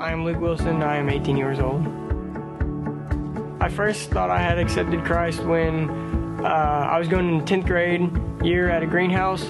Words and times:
I 0.00 0.12
am 0.12 0.24
Luke 0.24 0.40
Wilson. 0.40 0.82
I 0.82 0.96
am 0.96 1.10
18 1.10 1.36
years 1.36 1.58
old. 1.58 1.86
I 3.60 3.68
first 3.68 4.08
thought 4.08 4.30
I 4.30 4.38
had 4.38 4.58
accepted 4.58 5.04
Christ 5.04 5.44
when 5.44 5.90
uh, 6.40 6.88
I 6.90 6.98
was 6.98 7.06
going 7.06 7.28
in 7.28 7.44
10th 7.44 7.66
grade 7.66 8.10
year 8.42 8.70
at 8.70 8.82
a 8.82 8.86
greenhouse, 8.86 9.44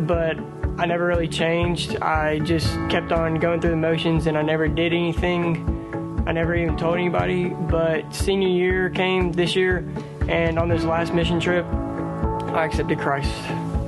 but 0.00 0.36
I 0.76 0.84
never 0.84 1.06
really 1.06 1.28
changed. 1.28 1.96
I 2.02 2.40
just 2.40 2.74
kept 2.90 3.10
on 3.10 3.36
going 3.36 3.62
through 3.62 3.70
the 3.70 3.76
motions 3.76 4.26
and 4.26 4.36
I 4.36 4.42
never 4.42 4.68
did 4.68 4.92
anything. 4.92 6.22
I 6.26 6.32
never 6.32 6.54
even 6.54 6.76
told 6.76 6.96
anybody. 6.98 7.48
But 7.48 8.14
senior 8.14 8.48
year 8.48 8.90
came 8.90 9.32
this 9.32 9.56
year, 9.56 9.78
and 10.28 10.58
on 10.58 10.68
this 10.68 10.84
last 10.84 11.14
mission 11.14 11.40
trip, 11.40 11.64
I 11.64 12.66
accepted 12.66 12.98
Christ. 12.98 13.32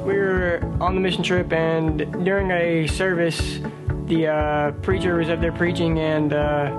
We 0.06 0.14
were 0.16 0.60
on 0.80 0.94
the 0.94 1.02
mission 1.02 1.22
trip, 1.22 1.52
and 1.52 2.24
during 2.24 2.50
a 2.50 2.86
service, 2.86 3.60
the 4.08 4.26
uh, 4.28 4.72
preacher 4.82 5.16
was 5.16 5.28
up 5.28 5.40
there 5.40 5.52
preaching, 5.52 5.98
and 5.98 6.32
uh, 6.32 6.70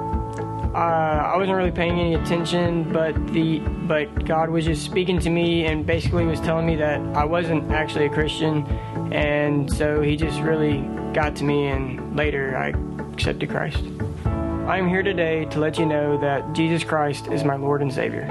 I 0.74 1.38
wasn't 1.38 1.58
really 1.58 1.72
paying 1.72 2.00
any 2.00 2.16
attention. 2.16 2.92
But 2.92 3.16
the 3.34 3.60
but 3.60 4.26
God 4.26 4.50
was 4.50 4.66
just 4.66 4.84
speaking 4.84 5.20
to 5.20 5.30
me, 5.30 5.66
and 5.66 5.86
basically 5.86 6.26
was 6.26 6.40
telling 6.42 6.66
me 6.66 6.76
that 6.78 7.00
I 7.16 7.26
wasn't 7.26 7.72
actually 7.72 8.06
a 8.06 8.10
Christian, 8.10 8.66
and 9.14 9.72
so 9.72 10.02
He 10.02 10.16
just 10.16 10.40
really 10.42 10.82
got 11.14 11.36
to 11.38 11.44
me. 11.44 11.68
And 11.68 12.16
later, 12.16 12.58
I 12.58 12.70
accepted 13.14 13.50
Christ. 13.50 13.84
I 14.26 14.78
am 14.78 14.88
here 14.88 15.04
today 15.04 15.46
to 15.46 15.60
let 15.60 15.80
you 15.80 15.86
know 15.86 16.20
that 16.22 16.54
Jesus 16.54 16.84
Christ 16.84 17.28
is 17.28 17.44
my 17.44 17.56
Lord 17.56 17.82
and 17.82 17.92
Savior. 17.92 18.28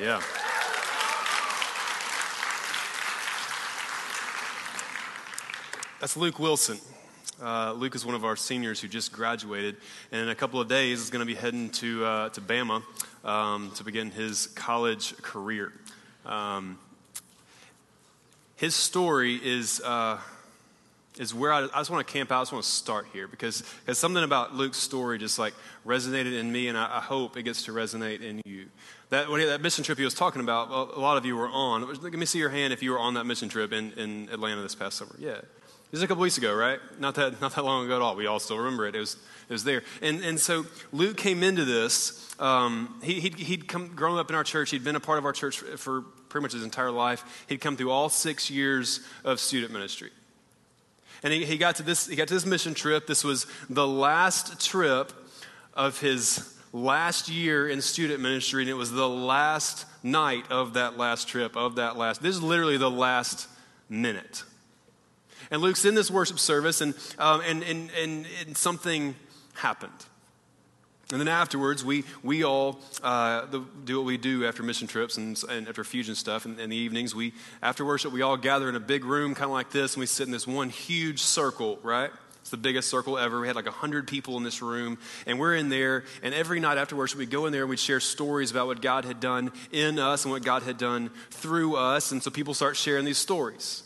Yeah. 0.00 0.22
That's 5.98 6.14
Luke 6.14 6.38
Wilson. 6.38 6.78
Uh, 7.42 7.72
Luke 7.72 7.94
is 7.94 8.04
one 8.04 8.14
of 8.14 8.22
our 8.22 8.36
seniors 8.36 8.82
who 8.82 8.88
just 8.88 9.12
graduated, 9.12 9.76
and 10.12 10.20
in 10.20 10.28
a 10.28 10.34
couple 10.34 10.60
of 10.60 10.68
days 10.68 11.00
is 11.00 11.08
going 11.08 11.20
to 11.20 11.26
be 11.26 11.34
heading 11.34 11.70
to, 11.70 12.04
uh, 12.04 12.28
to 12.30 12.40
Bama 12.42 12.82
um, 13.24 13.70
to 13.76 13.84
begin 13.84 14.10
his 14.10 14.48
college 14.48 15.16
career. 15.22 15.72
Um, 16.26 16.78
his 18.56 18.74
story 18.74 19.40
is, 19.42 19.80
uh, 19.80 20.18
is 21.18 21.32
where 21.32 21.50
I, 21.50 21.64
I 21.64 21.78
just 21.78 21.88
want 21.88 22.06
to 22.06 22.12
camp 22.12 22.30
out. 22.30 22.40
I 22.40 22.42
just 22.42 22.52
want 22.52 22.64
to 22.66 22.70
start 22.70 23.06
here 23.14 23.26
because 23.26 23.62
there's 23.86 23.96
something 23.96 24.22
about 24.22 24.54
Luke's 24.54 24.78
story 24.78 25.16
just 25.16 25.38
like 25.38 25.54
resonated 25.86 26.38
in 26.38 26.52
me, 26.52 26.68
and 26.68 26.76
I, 26.76 26.98
I 26.98 27.00
hope 27.00 27.38
it 27.38 27.44
gets 27.44 27.62
to 27.64 27.72
resonate 27.72 28.20
in 28.20 28.42
you. 28.44 28.66
That, 29.08 29.28
he, 29.28 29.46
that 29.46 29.62
mission 29.62 29.82
trip 29.82 29.96
he 29.96 30.04
was 30.04 30.14
talking 30.14 30.42
about, 30.42 30.68
a 30.94 31.00
lot 31.00 31.16
of 31.16 31.24
you 31.24 31.36
were 31.36 31.48
on. 31.48 31.90
Let 32.02 32.12
me 32.12 32.26
see 32.26 32.38
your 32.38 32.50
hand 32.50 32.74
if 32.74 32.82
you 32.82 32.90
were 32.90 32.98
on 32.98 33.14
that 33.14 33.24
mission 33.24 33.48
trip 33.48 33.72
in, 33.72 33.92
in 33.92 34.28
Atlanta 34.30 34.60
this 34.60 34.74
past 34.74 34.98
summer. 34.98 35.16
Yeah. 35.18 35.40
This 35.90 35.98
is 35.98 36.02
a 36.02 36.08
couple 36.08 36.22
weeks 36.22 36.36
ago, 36.36 36.52
right? 36.54 36.80
Not 36.98 37.14
that, 37.14 37.40
not 37.40 37.54
that 37.54 37.64
long 37.64 37.84
ago 37.84 37.96
at 37.96 38.02
all. 38.02 38.16
We 38.16 38.26
all 38.26 38.40
still 38.40 38.58
remember 38.58 38.86
it. 38.86 38.96
It 38.96 39.00
was, 39.00 39.14
it 39.48 39.52
was 39.52 39.62
there. 39.62 39.82
And, 40.02 40.22
and 40.24 40.38
so 40.38 40.66
Luke 40.92 41.16
came 41.16 41.44
into 41.44 41.64
this. 41.64 42.34
Um, 42.40 43.00
he, 43.04 43.20
he'd, 43.20 43.34
he'd 43.36 43.68
come, 43.68 43.94
grown 43.94 44.18
up 44.18 44.28
in 44.28 44.34
our 44.34 44.42
church. 44.42 44.70
He'd 44.70 44.82
been 44.82 44.96
a 44.96 45.00
part 45.00 45.18
of 45.18 45.24
our 45.24 45.32
church 45.32 45.58
for 45.58 46.02
pretty 46.28 46.42
much 46.42 46.52
his 46.54 46.64
entire 46.64 46.90
life. 46.90 47.44
He'd 47.48 47.60
come 47.60 47.76
through 47.76 47.92
all 47.92 48.08
six 48.08 48.50
years 48.50 49.00
of 49.24 49.38
student 49.38 49.72
ministry. 49.72 50.10
And 51.22 51.32
he, 51.32 51.44
he, 51.44 51.56
got 51.56 51.76
to 51.76 51.82
this, 51.84 52.06
he 52.06 52.16
got 52.16 52.28
to 52.28 52.34
this 52.34 52.46
mission 52.46 52.74
trip. 52.74 53.06
This 53.06 53.22
was 53.22 53.46
the 53.70 53.86
last 53.86 54.64
trip 54.64 55.12
of 55.72 56.00
his 56.00 56.52
last 56.72 57.28
year 57.28 57.68
in 57.68 57.80
student 57.80 58.20
ministry, 58.20 58.62
and 58.62 58.70
it 58.70 58.74
was 58.74 58.90
the 58.90 59.08
last 59.08 59.86
night 60.02 60.50
of 60.50 60.74
that 60.74 60.98
last 60.98 61.28
trip, 61.28 61.56
of 61.56 61.76
that 61.76 61.96
last. 61.96 62.22
This 62.22 62.34
is 62.34 62.42
literally 62.42 62.76
the 62.76 62.90
last 62.90 63.48
minute. 63.88 64.42
And 65.50 65.62
Luke's 65.62 65.84
in 65.84 65.94
this 65.94 66.10
worship 66.10 66.38
service, 66.38 66.80
and, 66.80 66.94
um, 67.18 67.40
and, 67.46 67.62
and, 67.62 67.90
and, 68.00 68.26
and, 68.46 68.56
something 68.56 69.14
happened. 69.54 69.92
And 71.12 71.20
then 71.20 71.28
afterwards, 71.28 71.84
we, 71.84 72.04
we 72.24 72.42
all 72.42 72.80
uh, 73.02 73.46
the, 73.46 73.62
do 73.84 73.98
what 73.98 74.06
we 74.06 74.16
do 74.16 74.44
after 74.44 74.64
mission 74.64 74.88
trips 74.88 75.16
and, 75.16 75.40
and 75.48 75.68
after 75.68 75.84
Fuge 75.84 76.14
stuff. 76.16 76.46
And 76.46 76.58
in 76.58 76.70
the 76.70 76.76
evenings, 76.76 77.14
we 77.14 77.32
after 77.62 77.84
worship, 77.84 78.12
we 78.12 78.22
all 78.22 78.36
gather 78.36 78.68
in 78.68 78.74
a 78.74 78.80
big 78.80 79.04
room, 79.04 79.34
kind 79.34 79.44
of 79.44 79.52
like 79.52 79.70
this, 79.70 79.94
and 79.94 80.00
we 80.00 80.06
sit 80.06 80.26
in 80.26 80.32
this 80.32 80.48
one 80.48 80.68
huge 80.68 81.22
circle, 81.22 81.78
right? 81.84 82.10
It's 82.46 82.50
the 82.52 82.56
biggest 82.56 82.88
circle 82.88 83.18
ever. 83.18 83.40
We 83.40 83.48
had 83.48 83.56
like 83.56 83.66
100 83.66 84.06
people 84.06 84.36
in 84.36 84.44
this 84.44 84.62
room, 84.62 84.98
and 85.26 85.38
we're 85.38 85.56
in 85.56 85.68
there. 85.68 86.04
And 86.22 86.32
every 86.32 86.60
night 86.60 86.78
after 86.78 86.94
worship, 86.94 87.18
we'd 87.18 87.30
go 87.30 87.46
in 87.46 87.52
there 87.52 87.62
and 87.62 87.70
we'd 87.70 87.80
share 87.80 87.98
stories 87.98 88.52
about 88.52 88.68
what 88.68 88.80
God 88.80 89.04
had 89.04 89.18
done 89.18 89.50
in 89.72 89.98
us 89.98 90.24
and 90.24 90.32
what 90.32 90.44
God 90.44 90.62
had 90.62 90.78
done 90.78 91.10
through 91.30 91.74
us. 91.74 92.12
And 92.12 92.22
so 92.22 92.30
people 92.30 92.54
start 92.54 92.76
sharing 92.76 93.04
these 93.04 93.18
stories. 93.18 93.82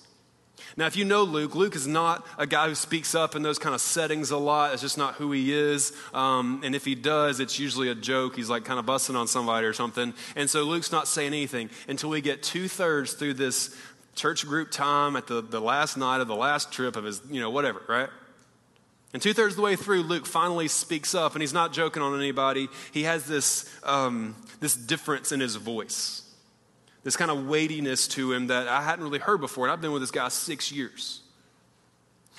Now, 0.80 0.86
if 0.86 0.96
you 0.96 1.04
know 1.04 1.24
Luke, 1.24 1.54
Luke 1.54 1.76
is 1.76 1.86
not 1.86 2.26
a 2.38 2.46
guy 2.46 2.66
who 2.66 2.74
speaks 2.74 3.14
up 3.14 3.36
in 3.36 3.42
those 3.42 3.58
kind 3.58 3.74
of 3.74 3.82
settings 3.82 4.30
a 4.30 4.38
lot. 4.38 4.72
It's 4.72 4.80
just 4.80 4.96
not 4.96 5.16
who 5.16 5.30
he 5.30 5.52
is. 5.52 5.92
Um, 6.14 6.62
and 6.64 6.74
if 6.74 6.86
he 6.86 6.94
does, 6.94 7.38
it's 7.38 7.58
usually 7.58 7.91
a 7.91 7.94
joke. 7.94 8.34
He's 8.34 8.48
like 8.48 8.64
kind 8.64 8.78
of 8.78 8.86
busting 8.86 9.14
on 9.14 9.28
somebody 9.28 9.66
or 9.66 9.74
something. 9.74 10.14
And 10.36 10.48
so 10.48 10.62
Luke's 10.62 10.91
not 10.91 11.06
saying 11.06 11.34
anything 11.34 11.68
until 11.86 12.08
we 12.08 12.22
get 12.22 12.42
two 12.42 12.66
thirds 12.66 13.12
through 13.12 13.34
this 13.34 13.76
church 14.14 14.46
group 14.46 14.70
time 14.70 15.16
at 15.16 15.26
the, 15.26 15.42
the 15.42 15.60
last 15.60 15.98
night 15.98 16.22
of 16.22 16.28
the 16.28 16.34
last 16.34 16.72
trip 16.72 16.97
of 16.97 17.04
his, 17.04 17.20
you 17.30 17.42
know, 17.42 17.50
whatever, 17.50 17.82
right? 17.86 18.08
And 19.12 19.20
two 19.20 19.34
thirds 19.34 19.52
of 19.52 19.56
the 19.56 19.62
way 19.62 19.76
through, 19.76 20.04
Luke 20.04 20.24
finally 20.24 20.68
speaks 20.68 21.14
up, 21.14 21.34
and 21.34 21.42
he's 21.42 21.52
not 21.52 21.74
joking 21.74 22.02
on 22.02 22.18
anybody. 22.18 22.70
He 22.92 23.02
has 23.02 23.26
this, 23.26 23.70
um, 23.82 24.34
this 24.60 24.76
difference 24.76 25.30
in 25.30 25.41
his 25.41 25.56
voice 25.56 26.22
this 27.03 27.16
kind 27.16 27.31
of 27.31 27.47
weightiness 27.47 28.09
to 28.09 28.33
him 28.33 28.49
that 28.49 28.69
I 28.69 28.83
hadn't 28.83 29.05
really 29.05 29.19
heard 29.19 29.41
before. 29.41 29.65
And 29.65 29.72
I've 29.72 29.81
been 29.81 29.93
with 29.93 30.03
this 30.03 30.11
guy 30.11 30.28
six 30.28 30.71
years. 30.71 31.22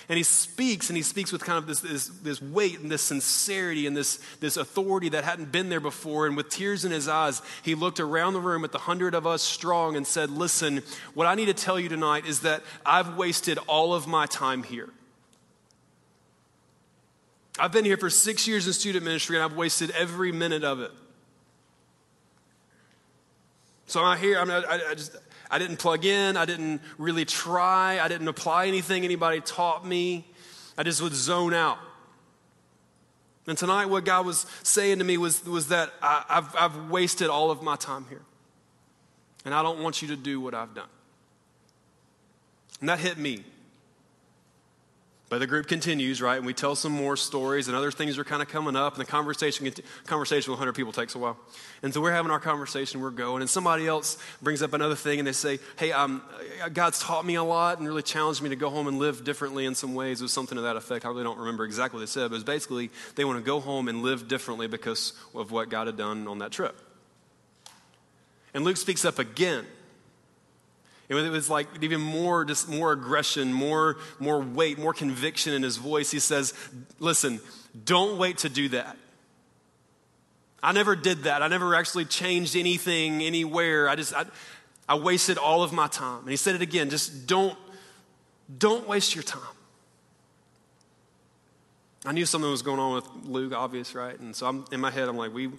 And 0.09 0.17
he 0.17 0.23
speaks, 0.23 0.89
and 0.89 0.97
he 0.97 1.03
speaks 1.03 1.31
with 1.31 1.43
kind 1.43 1.57
of 1.57 1.67
this, 1.67 1.79
this, 1.79 2.07
this, 2.07 2.41
weight 2.41 2.79
and 2.79 2.91
this 2.91 3.01
sincerity 3.01 3.87
and 3.87 3.95
this, 3.95 4.19
this 4.39 4.57
authority 4.57 5.09
that 5.09 5.23
hadn't 5.23 5.51
been 5.51 5.69
there 5.69 5.79
before. 5.79 6.27
And 6.27 6.35
with 6.35 6.49
tears 6.49 6.83
in 6.85 6.91
his 6.91 7.07
eyes, 7.07 7.41
he 7.63 7.75
looked 7.75 7.99
around 7.99 8.33
the 8.33 8.39
room 8.39 8.63
at 8.63 8.71
the 8.71 8.79
hundred 8.79 9.13
of 9.13 9.27
us 9.27 9.41
strong 9.41 9.95
and 9.95 10.05
said, 10.05 10.29
Listen, 10.29 10.81
what 11.13 11.27
I 11.27 11.35
need 11.35 11.45
to 11.45 11.53
tell 11.53 11.79
you 11.79 11.87
tonight 11.87 12.25
is 12.25 12.41
that 12.41 12.63
I've 12.85 13.15
wasted 13.15 13.57
all 13.67 13.93
of 13.93 14.07
my 14.07 14.25
time 14.25 14.63
here. 14.63 14.89
I've 17.59 17.71
been 17.71 17.85
here 17.85 17.97
for 17.97 18.09
six 18.09 18.47
years 18.47 18.65
in 18.65 18.73
student 18.73 19.05
ministry, 19.05 19.37
and 19.37 19.45
I've 19.45 19.55
wasted 19.55 19.91
every 19.91 20.31
minute 20.31 20.63
of 20.63 20.79
it. 20.79 20.91
So 23.91 24.01
I'm 24.01 24.17
here. 24.17 24.39
I, 24.39 24.45
mean, 24.45 24.63
I, 24.69 24.79
I 24.91 24.95
just 24.95 25.17
I 25.49 25.59
didn't 25.59 25.75
plug 25.75 26.05
in. 26.05 26.37
I 26.37 26.45
didn't 26.45 26.79
really 26.97 27.25
try. 27.25 27.99
I 27.99 28.07
didn't 28.07 28.29
apply 28.29 28.67
anything 28.67 29.03
anybody 29.03 29.41
taught 29.41 29.85
me. 29.85 30.25
I 30.77 30.83
just 30.83 31.01
would 31.01 31.13
zone 31.13 31.53
out. 31.53 31.77
And 33.47 33.57
tonight, 33.57 33.87
what 33.87 34.05
God 34.05 34.25
was 34.25 34.45
saying 34.63 34.99
to 34.99 35.03
me 35.03 35.17
was, 35.17 35.43
was 35.45 35.67
that 35.67 35.91
I, 36.01 36.23
I've, 36.29 36.55
I've 36.55 36.89
wasted 36.89 37.27
all 37.29 37.51
of 37.51 37.61
my 37.63 37.75
time 37.75 38.05
here. 38.07 38.21
And 39.43 39.53
I 39.53 39.61
don't 39.61 39.83
want 39.83 40.01
you 40.01 40.07
to 40.07 40.15
do 40.15 40.39
what 40.39 40.53
I've 40.53 40.73
done. 40.73 40.87
And 42.79 42.87
that 42.87 42.99
hit 42.99 43.17
me. 43.17 43.43
But 45.31 45.39
the 45.39 45.47
group 45.47 45.67
continues, 45.67 46.21
right? 46.21 46.35
And 46.35 46.45
we 46.45 46.53
tell 46.53 46.75
some 46.75 46.91
more 46.91 47.15
stories, 47.15 47.69
and 47.69 47.77
other 47.77 47.89
things 47.89 48.17
are 48.17 48.25
kind 48.25 48.41
of 48.41 48.49
coming 48.49 48.75
up. 48.75 48.95
And 48.95 49.01
the 49.01 49.09
conversation, 49.09 49.71
conversation 50.05 50.51
with 50.51 50.59
100 50.59 50.73
people 50.73 50.91
takes 50.91 51.15
a 51.15 51.19
while. 51.19 51.37
And 51.81 51.93
so 51.93 52.01
we're 52.01 52.11
having 52.11 52.31
our 52.31 52.39
conversation, 52.41 52.99
we're 52.99 53.11
going, 53.11 53.39
and 53.39 53.49
somebody 53.49 53.87
else 53.87 54.17
brings 54.41 54.61
up 54.61 54.73
another 54.73 54.93
thing, 54.93 55.19
and 55.19 55.27
they 55.27 55.31
say, 55.31 55.59
Hey, 55.77 55.93
um, 55.93 56.21
God's 56.73 56.99
taught 56.99 57.25
me 57.25 57.35
a 57.35 57.45
lot 57.45 57.79
and 57.79 57.87
really 57.87 58.01
challenged 58.01 58.41
me 58.41 58.49
to 58.49 58.57
go 58.57 58.69
home 58.69 58.89
and 58.89 58.99
live 58.99 59.23
differently 59.23 59.65
in 59.65 59.73
some 59.73 59.95
ways. 59.95 60.19
It 60.19 60.25
was 60.25 60.33
something 60.33 60.57
to 60.57 60.63
that 60.63 60.75
effect. 60.75 61.05
I 61.05 61.07
really 61.07 61.23
don't 61.23 61.39
remember 61.39 61.63
exactly 61.63 61.99
what 61.99 62.01
they 62.01 62.11
said, 62.11 62.23
but 62.23 62.35
it 62.35 62.39
was 62.39 62.43
basically 62.43 62.89
they 63.15 63.23
want 63.23 63.39
to 63.39 63.45
go 63.45 63.61
home 63.61 63.87
and 63.87 64.01
live 64.01 64.27
differently 64.27 64.67
because 64.67 65.13
of 65.33 65.49
what 65.49 65.69
God 65.69 65.87
had 65.87 65.95
done 65.95 66.27
on 66.27 66.39
that 66.39 66.51
trip. 66.51 66.77
And 68.53 68.65
Luke 68.65 68.75
speaks 68.75 69.05
up 69.05 69.17
again. 69.17 69.65
It 71.11 71.29
was 71.29 71.49
like 71.49 71.67
even 71.81 71.99
more, 71.99 72.45
just 72.45 72.69
more 72.69 72.93
aggression, 72.93 73.51
more, 73.51 73.97
more 74.19 74.39
weight, 74.39 74.79
more 74.79 74.93
conviction 74.93 75.53
in 75.53 75.61
his 75.61 75.75
voice. 75.75 76.09
He 76.09 76.19
says, 76.19 76.53
Listen, 76.99 77.41
don't 77.85 78.17
wait 78.17 78.39
to 78.39 78.49
do 78.49 78.69
that. 78.69 78.97
I 80.63 80.71
never 80.71 80.95
did 80.95 81.23
that. 81.23 81.41
I 81.41 81.47
never 81.47 81.75
actually 81.75 82.05
changed 82.05 82.55
anything 82.55 83.21
anywhere. 83.21 83.89
I 83.89 83.95
just, 83.95 84.13
I, 84.15 84.25
I 84.87 84.95
wasted 84.95 85.37
all 85.37 85.63
of 85.63 85.73
my 85.73 85.87
time. 85.87 86.21
And 86.21 86.29
he 86.29 86.37
said 86.37 86.55
it 86.55 86.61
again 86.61 86.89
just 86.89 87.27
don't, 87.27 87.57
don't 88.57 88.87
waste 88.87 89.15
your 89.15 89.23
time. 89.23 89.41
I 92.05 92.13
knew 92.13 92.25
something 92.25 92.49
was 92.49 92.61
going 92.61 92.79
on 92.79 92.95
with 92.95 93.07
Luke, 93.25 93.53
obvious, 93.53 93.93
right? 93.93 94.19
And 94.19 94.35
so 94.35 94.47
I'm 94.47 94.65
in 94.71 94.79
my 94.79 94.91
head, 94.91 95.07
I'm 95.07 95.17
like, 95.17 95.33
we 95.33 95.51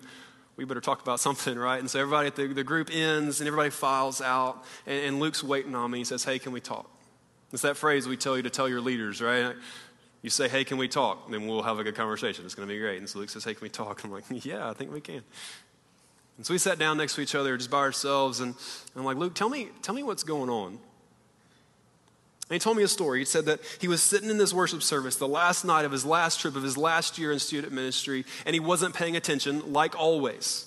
we 0.62 0.68
better 0.68 0.80
talk 0.80 1.02
about 1.02 1.20
something, 1.20 1.58
right? 1.58 1.78
And 1.78 1.90
so 1.90 2.00
everybody 2.00 2.28
at 2.28 2.36
the, 2.36 2.46
the 2.46 2.64
group 2.64 2.88
ends 2.92 3.40
and 3.40 3.48
everybody 3.48 3.70
files 3.70 4.20
out. 4.20 4.64
And, 4.86 5.04
and 5.04 5.20
Luke's 5.20 5.42
waiting 5.42 5.74
on 5.74 5.90
me. 5.90 5.98
He 5.98 6.04
says, 6.04 6.24
Hey, 6.24 6.38
can 6.38 6.52
we 6.52 6.60
talk? 6.60 6.88
It's 7.52 7.62
that 7.62 7.76
phrase 7.76 8.08
we 8.08 8.16
tell 8.16 8.36
you 8.36 8.42
to 8.44 8.50
tell 8.50 8.68
your 8.68 8.80
leaders, 8.80 9.20
right? 9.20 9.54
You 10.22 10.30
say, 10.30 10.48
Hey, 10.48 10.64
can 10.64 10.78
we 10.78 10.88
talk? 10.88 11.30
Then 11.30 11.46
we'll 11.46 11.62
have 11.62 11.78
a 11.78 11.84
good 11.84 11.96
conversation. 11.96 12.44
It's 12.44 12.54
going 12.54 12.68
to 12.68 12.72
be 12.72 12.80
great. 12.80 12.98
And 12.98 13.08
so 13.08 13.18
Luke 13.18 13.30
says, 13.30 13.44
Hey, 13.44 13.54
can 13.54 13.62
we 13.62 13.68
talk? 13.68 14.04
I'm 14.04 14.12
like, 14.12 14.24
Yeah, 14.30 14.70
I 14.70 14.72
think 14.72 14.92
we 14.92 15.00
can. 15.00 15.22
And 16.36 16.46
so 16.46 16.54
we 16.54 16.58
sat 16.58 16.78
down 16.78 16.96
next 16.96 17.14
to 17.16 17.20
each 17.20 17.34
other 17.34 17.56
just 17.56 17.70
by 17.70 17.78
ourselves. 17.78 18.40
And 18.40 18.54
I'm 18.96 19.04
like, 19.04 19.16
Luke, 19.16 19.34
tell 19.34 19.48
me, 19.48 19.68
tell 19.82 19.94
me 19.94 20.02
what's 20.02 20.24
going 20.24 20.48
on. 20.48 20.78
And 22.48 22.54
he 22.54 22.58
told 22.58 22.76
me 22.76 22.82
a 22.82 22.88
story. 22.88 23.20
He 23.20 23.24
said 23.24 23.46
that 23.46 23.60
he 23.80 23.88
was 23.88 24.02
sitting 24.02 24.28
in 24.28 24.36
this 24.36 24.52
worship 24.52 24.82
service 24.82 25.16
the 25.16 25.28
last 25.28 25.64
night 25.64 25.84
of 25.84 25.92
his 25.92 26.04
last 26.04 26.40
trip 26.40 26.56
of 26.56 26.62
his 26.62 26.76
last 26.76 27.18
year 27.18 27.32
in 27.32 27.38
student 27.38 27.72
ministry, 27.72 28.24
and 28.44 28.54
he 28.54 28.60
wasn't 28.60 28.94
paying 28.94 29.16
attention, 29.16 29.72
like 29.72 29.98
always. 29.98 30.66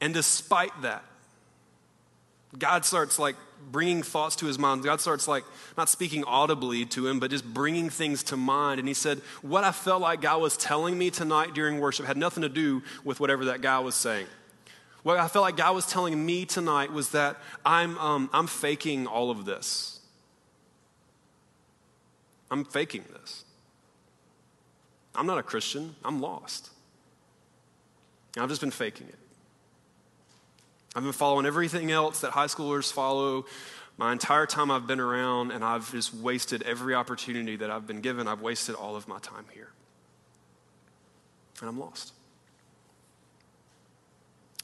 And 0.00 0.14
despite 0.14 0.82
that, 0.82 1.04
God 2.56 2.84
starts 2.84 3.18
like 3.18 3.36
bringing 3.70 4.02
thoughts 4.02 4.36
to 4.36 4.46
his 4.46 4.58
mind. 4.58 4.82
God 4.82 5.00
starts 5.00 5.28
like 5.28 5.44
not 5.76 5.88
speaking 5.88 6.24
audibly 6.24 6.86
to 6.86 7.06
him, 7.06 7.20
but 7.20 7.30
just 7.30 7.44
bringing 7.44 7.90
things 7.90 8.22
to 8.24 8.36
mind. 8.36 8.78
And 8.78 8.88
he 8.88 8.94
said, 8.94 9.18
What 9.42 9.64
I 9.64 9.72
felt 9.72 10.00
like 10.00 10.20
God 10.20 10.40
was 10.40 10.56
telling 10.56 10.96
me 10.96 11.10
tonight 11.10 11.54
during 11.54 11.80
worship 11.80 12.06
had 12.06 12.16
nothing 12.16 12.42
to 12.42 12.48
do 12.48 12.82
with 13.04 13.20
whatever 13.20 13.46
that 13.46 13.60
guy 13.60 13.78
was 13.80 13.94
saying. 13.94 14.26
What 15.02 15.18
I 15.18 15.28
felt 15.28 15.44
like 15.44 15.56
God 15.56 15.74
was 15.74 15.86
telling 15.86 16.24
me 16.24 16.44
tonight 16.44 16.92
was 16.92 17.10
that 17.10 17.36
I'm, 17.64 17.96
um, 17.98 18.30
I'm 18.32 18.46
faking 18.46 19.06
all 19.06 19.30
of 19.30 19.44
this. 19.44 20.00
I'm 22.50 22.64
faking 22.64 23.04
this. 23.12 23.44
I'm 25.14 25.26
not 25.26 25.38
a 25.38 25.42
Christian, 25.42 25.96
I'm 26.04 26.20
lost. 26.20 26.70
I've 28.36 28.48
just 28.48 28.60
been 28.60 28.70
faking 28.70 29.08
it. 29.08 29.18
I've 30.94 31.02
been 31.02 31.12
following 31.12 31.46
everything 31.46 31.90
else 31.90 32.20
that 32.20 32.30
high 32.32 32.46
schoolers 32.46 32.92
follow 32.92 33.46
my 33.98 34.12
entire 34.12 34.46
time 34.46 34.70
I've 34.70 34.86
been 34.86 35.00
around, 35.00 35.50
and 35.50 35.64
I've 35.64 35.90
just 35.90 36.14
wasted 36.14 36.62
every 36.62 36.94
opportunity 36.94 37.56
that 37.56 37.68
I've 37.68 37.86
been 37.86 38.00
given. 38.00 38.28
I've 38.28 38.40
wasted 38.40 38.76
all 38.76 38.94
of 38.94 39.08
my 39.08 39.18
time 39.18 39.44
here. 39.52 39.70
And 41.60 41.68
I'm 41.68 41.80
lost. 41.80 42.12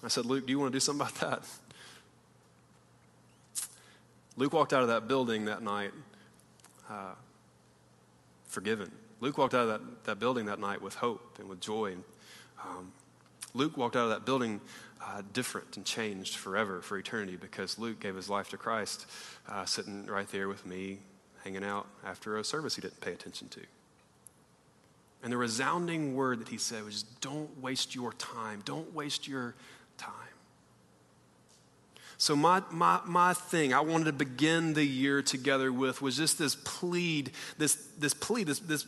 I 0.05 0.09
said, 0.09 0.27
Luke, 0.27 0.47
do 0.47 0.51
you 0.53 0.59
want 0.59 0.73
to 0.73 0.77
do 0.77 0.81
something 0.81 1.07
about 1.07 1.15
that? 1.21 1.43
Luke 4.37 4.53
walked 4.53 4.73
out 4.73 4.83
of 4.83 4.89
that 4.89 5.07
building 5.07 5.45
that 5.45 5.63
night 5.63 5.93
uh, 6.91 7.15
forgiven. 8.47 8.91
Luke 9.21 9.39
walked 9.39 9.55
out 9.55 9.63
of 9.63 9.69
that, 9.69 10.05
that 10.05 10.19
building 10.19 10.47
that 10.47 10.59
night 10.59 10.83
with 10.83 10.97
hope 10.97 11.39
and 11.39 11.49
with 11.49 11.61
joy. 11.61 11.95
Um, 12.63 12.93
Luke 13.55 13.77
walked 13.77 13.97
out 13.97 14.05
of 14.05 14.11
that 14.11 14.25
building 14.25 14.61
uh, 15.01 15.23
different 15.33 15.77
and 15.77 15.87
changed 15.87 16.37
forever 16.37 16.81
for 16.81 16.99
eternity 16.99 17.37
because 17.37 17.79
Luke 17.79 18.01
gave 18.01 18.17
his 18.17 18.29
life 18.29 18.49
to 18.51 18.57
Christ 18.57 19.07
uh, 19.49 19.65
sitting 19.65 20.07
right 20.07 20.29
there 20.29 20.49
with 20.49 20.67
me, 20.67 20.99
hanging 21.45 21.65
out 21.65 21.87
after 22.05 22.37
a 22.37 22.45
service 22.45 22.75
he 22.75 22.83
didn't 22.83 23.01
pay 23.01 23.13
attention 23.13 23.49
to. 23.49 23.61
And 25.23 25.33
the 25.33 25.37
resounding 25.37 26.15
word 26.15 26.41
that 26.41 26.49
he 26.49 26.59
said 26.59 26.85
was 26.85 27.03
don't 27.03 27.63
waste 27.63 27.95
your 27.95 28.13
time. 28.15 28.63
Don't 28.65 28.93
waste 28.95 29.27
your 29.27 29.55
time. 29.97 30.13
So, 32.17 32.35
my, 32.37 32.63
my, 32.71 33.01
my 33.05 33.35
thing 33.35 33.75
I 33.75 33.81
wanted 33.81 34.05
to 34.05 34.13
begin 34.13 34.75
the 34.75 34.85
year 34.85 35.21
together 35.21 35.73
with 35.73 36.01
was 36.01 36.17
just 36.17 36.39
this 36.39 36.55
plead, 36.55 37.33
this, 37.59 37.75
this 37.99 38.15
plea, 38.15 38.45
this, 38.45 38.61
this 38.61 38.87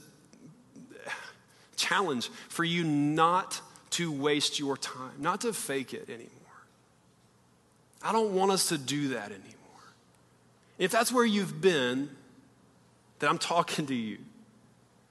challenge 1.77 2.31
for 2.49 2.65
you 2.65 2.85
not 2.85 3.61
to 3.91 4.11
waste 4.11 4.59
your 4.59 4.77
time, 4.77 5.13
not 5.19 5.43
to 5.43 5.53
fake 5.53 5.95
it 5.95 6.09
anymore. 6.09 6.31
I 8.03 8.13
don't 8.13 8.33
want 8.33 8.53
us 8.53 8.69
to 8.69 8.79
do 8.79 9.09
that 9.09 9.27
anymore. 9.27 9.43
If 10.79 10.91
that's 10.91 11.13
where 11.13 11.25
you've 11.25 11.61
been, 11.61 12.11
then 13.19 13.31
I'm 13.31 13.39
talking 13.39 13.87
to 13.87 13.95
you. 13.95 14.19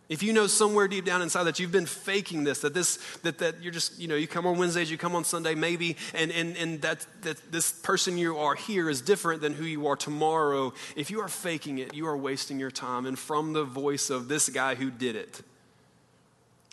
If 0.07 0.21
you 0.21 0.33
know 0.33 0.45
somewhere 0.45 0.87
deep 0.87 1.03
down 1.03 1.23
inside 1.23 1.45
that 1.45 1.57
you've 1.57 1.71
been 1.71 1.87
faking 1.87 2.43
this, 2.43 2.59
that 2.59 2.75
this, 2.75 2.97
that, 3.23 3.39
that 3.39 3.63
you're 3.63 3.73
just, 3.73 3.99
you 3.99 4.07
know, 4.07 4.15
you 4.15 4.27
come 4.27 4.45
on 4.45 4.57
Wednesdays, 4.57 4.91
you 4.91 4.99
come 4.99 5.15
on 5.15 5.23
Sunday, 5.23 5.55
maybe, 5.55 5.97
and, 6.13 6.31
and, 6.31 6.55
and 6.57 6.81
that, 6.83 7.05
that 7.23 7.51
this 7.51 7.71
person 7.71 8.17
you 8.17 8.37
are 8.37 8.53
here 8.53 8.87
is 8.87 9.01
different 9.01 9.41
than 9.41 9.53
who 9.53 9.65
you 9.65 9.87
are 9.87 9.95
tomorrow. 9.95 10.73
If 10.95 11.09
you 11.09 11.21
are 11.21 11.27
faking 11.27 11.79
it, 11.79 11.95
you 11.95 12.05
are 12.07 12.15
wasting 12.15 12.59
your 12.59 12.69
time. 12.69 13.07
And 13.07 13.17
from 13.17 13.53
the 13.53 13.63
voice 13.63 14.11
of 14.11 14.27
this 14.27 14.47
guy 14.49 14.75
who 14.75 14.91
did 14.91 15.15
it, 15.15 15.41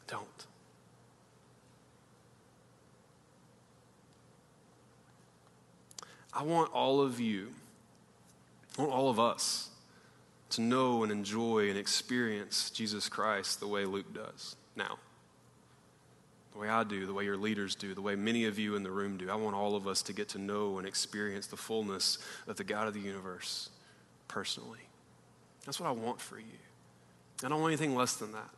don't. 0.06 0.26
I 6.34 6.42
want 6.42 6.70
all 6.72 7.00
of 7.00 7.18
you, 7.18 7.48
I 8.76 8.82
want 8.82 8.92
all 8.92 9.08
of 9.08 9.18
us 9.18 9.70
to 10.52 10.60
know 10.60 11.02
and 11.02 11.12
enjoy 11.12 11.68
and 11.68 11.78
experience 11.78 12.70
Jesus 12.70 13.08
Christ 13.08 13.60
the 13.60 13.66
way 13.66 13.84
Luke 13.84 14.12
does 14.14 14.56
now. 14.76 14.98
The 16.52 16.58
way 16.58 16.68
I 16.68 16.84
do, 16.84 17.06
the 17.06 17.14
way 17.14 17.24
your 17.24 17.36
leaders 17.36 17.74
do, 17.74 17.94
the 17.94 18.02
way 18.02 18.14
many 18.14 18.44
of 18.44 18.58
you 18.58 18.76
in 18.76 18.82
the 18.82 18.90
room 18.90 19.16
do. 19.16 19.30
I 19.30 19.36
want 19.36 19.56
all 19.56 19.74
of 19.74 19.86
us 19.86 20.02
to 20.02 20.12
get 20.12 20.28
to 20.30 20.38
know 20.38 20.78
and 20.78 20.86
experience 20.86 21.46
the 21.46 21.56
fullness 21.56 22.18
of 22.46 22.56
the 22.56 22.64
God 22.64 22.88
of 22.88 22.94
the 22.94 23.00
universe 23.00 23.70
personally. 24.28 24.80
That's 25.64 25.80
what 25.80 25.88
I 25.88 25.92
want 25.92 26.20
for 26.20 26.38
you. 26.38 26.44
I 27.42 27.48
don't 27.48 27.60
want 27.60 27.72
anything 27.72 27.96
less 27.96 28.16
than 28.16 28.32
that. 28.32 28.50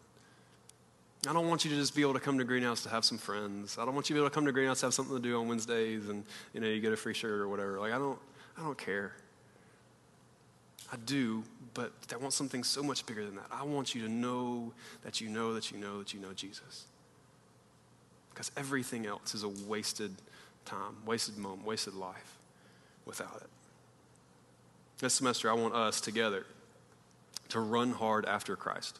I 1.26 1.32
don't 1.32 1.48
want 1.48 1.64
you 1.64 1.70
to 1.70 1.76
just 1.76 1.94
be 1.94 2.02
able 2.02 2.14
to 2.14 2.20
come 2.20 2.38
to 2.38 2.44
Greenhouse 2.44 2.82
to 2.82 2.90
have 2.90 3.04
some 3.04 3.16
friends. 3.16 3.78
I 3.78 3.84
don't 3.84 3.94
want 3.94 4.10
you 4.10 4.14
to 4.14 4.20
be 4.20 4.22
able 4.22 4.30
to 4.30 4.34
come 4.34 4.44
to 4.44 4.52
Greenhouse 4.52 4.80
to 4.80 4.86
have 4.86 4.94
something 4.94 5.16
to 5.16 5.22
do 5.22 5.40
on 5.40 5.48
Wednesdays 5.48 6.08
and 6.08 6.24
you 6.52 6.60
know 6.60 6.66
you 6.66 6.80
get 6.80 6.92
a 6.92 6.96
free 6.96 7.14
shirt 7.14 7.40
or 7.40 7.48
whatever. 7.48 7.80
Like 7.80 7.92
I 7.92 7.98
don't 7.98 8.18
I 8.58 8.62
don't 8.62 8.76
care. 8.76 9.14
I 10.92 10.96
do, 11.04 11.44
but 11.72 11.92
I 12.12 12.16
want 12.16 12.32
something 12.32 12.62
so 12.62 12.82
much 12.82 13.06
bigger 13.06 13.24
than 13.24 13.36
that. 13.36 13.46
I 13.50 13.64
want 13.64 13.94
you 13.94 14.02
to 14.02 14.08
know 14.08 14.72
that 15.02 15.20
you 15.20 15.28
know 15.28 15.54
that 15.54 15.70
you 15.70 15.78
know 15.78 15.98
that 15.98 16.14
you 16.14 16.20
know 16.20 16.32
Jesus. 16.34 16.84
Because 18.30 18.50
everything 18.56 19.06
else 19.06 19.34
is 19.34 19.42
a 19.42 19.48
wasted 19.48 20.12
time, 20.64 20.96
wasted 21.06 21.38
moment, 21.38 21.64
wasted 21.64 21.94
life 21.94 22.36
without 23.06 23.36
it. 23.36 23.48
This 24.98 25.14
semester, 25.14 25.50
I 25.50 25.54
want 25.54 25.74
us 25.74 26.00
together 26.00 26.46
to 27.50 27.60
run 27.60 27.92
hard 27.92 28.24
after 28.24 28.56
Christ. 28.56 28.98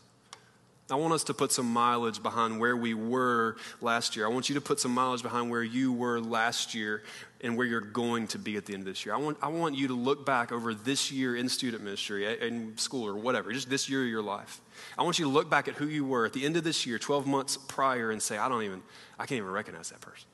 I 0.91 0.97
want 0.97 1.15
us 1.15 1.25
to 1.25 1.35
put 1.35 1.51
some 1.51 1.73
mileage 1.73 2.23
behind 2.23 2.61
where 2.61 2.77
we 2.77 2.93
were 2.93 3.57
last 3.81 4.17
year. 4.17 4.27
I 4.27 4.29
want 4.29 4.51
you 4.51 4.55
to 4.57 4.61
put 4.61 4.79
some 4.79 4.93
mileage 4.93 5.23
behind 5.23 5.51
where 5.51 5.63
you 5.63 5.95
were 5.95 6.21
last 6.21 6.75
year 6.75 7.03
and 7.41 7.57
where 7.57 7.67
you're 7.67 7.81
going 7.81 8.27
to 8.29 8.39
be 8.39 8.57
at 8.57 8.67
the 8.67 8.75
end 8.75 8.83
of 8.83 8.87
this 8.87 9.07
year. 9.07 9.15
I 9.15 9.19
want, 9.19 9.39
I 9.41 9.49
want 9.49 9.77
you 9.77 9.89
to 9.89 9.95
look 9.95 10.27
back 10.27 10.53
over 10.53 10.75
this 10.75 11.11
year 11.11 11.37
in 11.37 11.49
student 11.49 11.83
ministry, 11.83 12.27
eh, 12.27 12.47
in 12.47 12.77
school, 12.77 13.07
or 13.07 13.17
whatever, 13.17 13.51
just 13.51 13.71
this 13.71 13.89
year 13.89 14.03
of 14.03 14.09
your 14.09 14.23
life. 14.23 14.61
I 14.99 15.05
want 15.05 15.19
you 15.19 15.25
to 15.25 15.31
look 15.31 15.49
back 15.49 15.69
at 15.69 15.75
who 15.75 15.87
you 15.87 16.05
were 16.05 16.27
at 16.27 16.35
the 16.35 16.45
end 16.45 16.59
of 16.59 16.65
this 16.65 16.85
year, 16.85 16.99
12 16.99 17.27
months 17.27 17.57
prior, 17.57 18.11
and 18.11 18.21
say, 18.21 18.37
I 18.37 18.51
don't 18.51 18.63
even, 18.63 18.83
I 19.19 19.25
can't 19.25 19.39
even 19.39 19.51
recognize 19.51 19.89
that 19.89 20.03
person. 20.03 20.29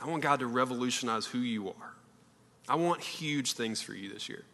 I 0.00 0.08
want 0.08 0.22
God 0.22 0.38
to 0.40 0.46
revolutionize 0.46 1.26
who 1.26 1.38
you 1.38 1.70
are. 1.70 1.94
I 2.68 2.76
want 2.76 3.00
huge 3.00 3.54
things 3.54 3.82
for 3.82 3.94
you 3.94 4.12
this 4.12 4.28
year. 4.28 4.44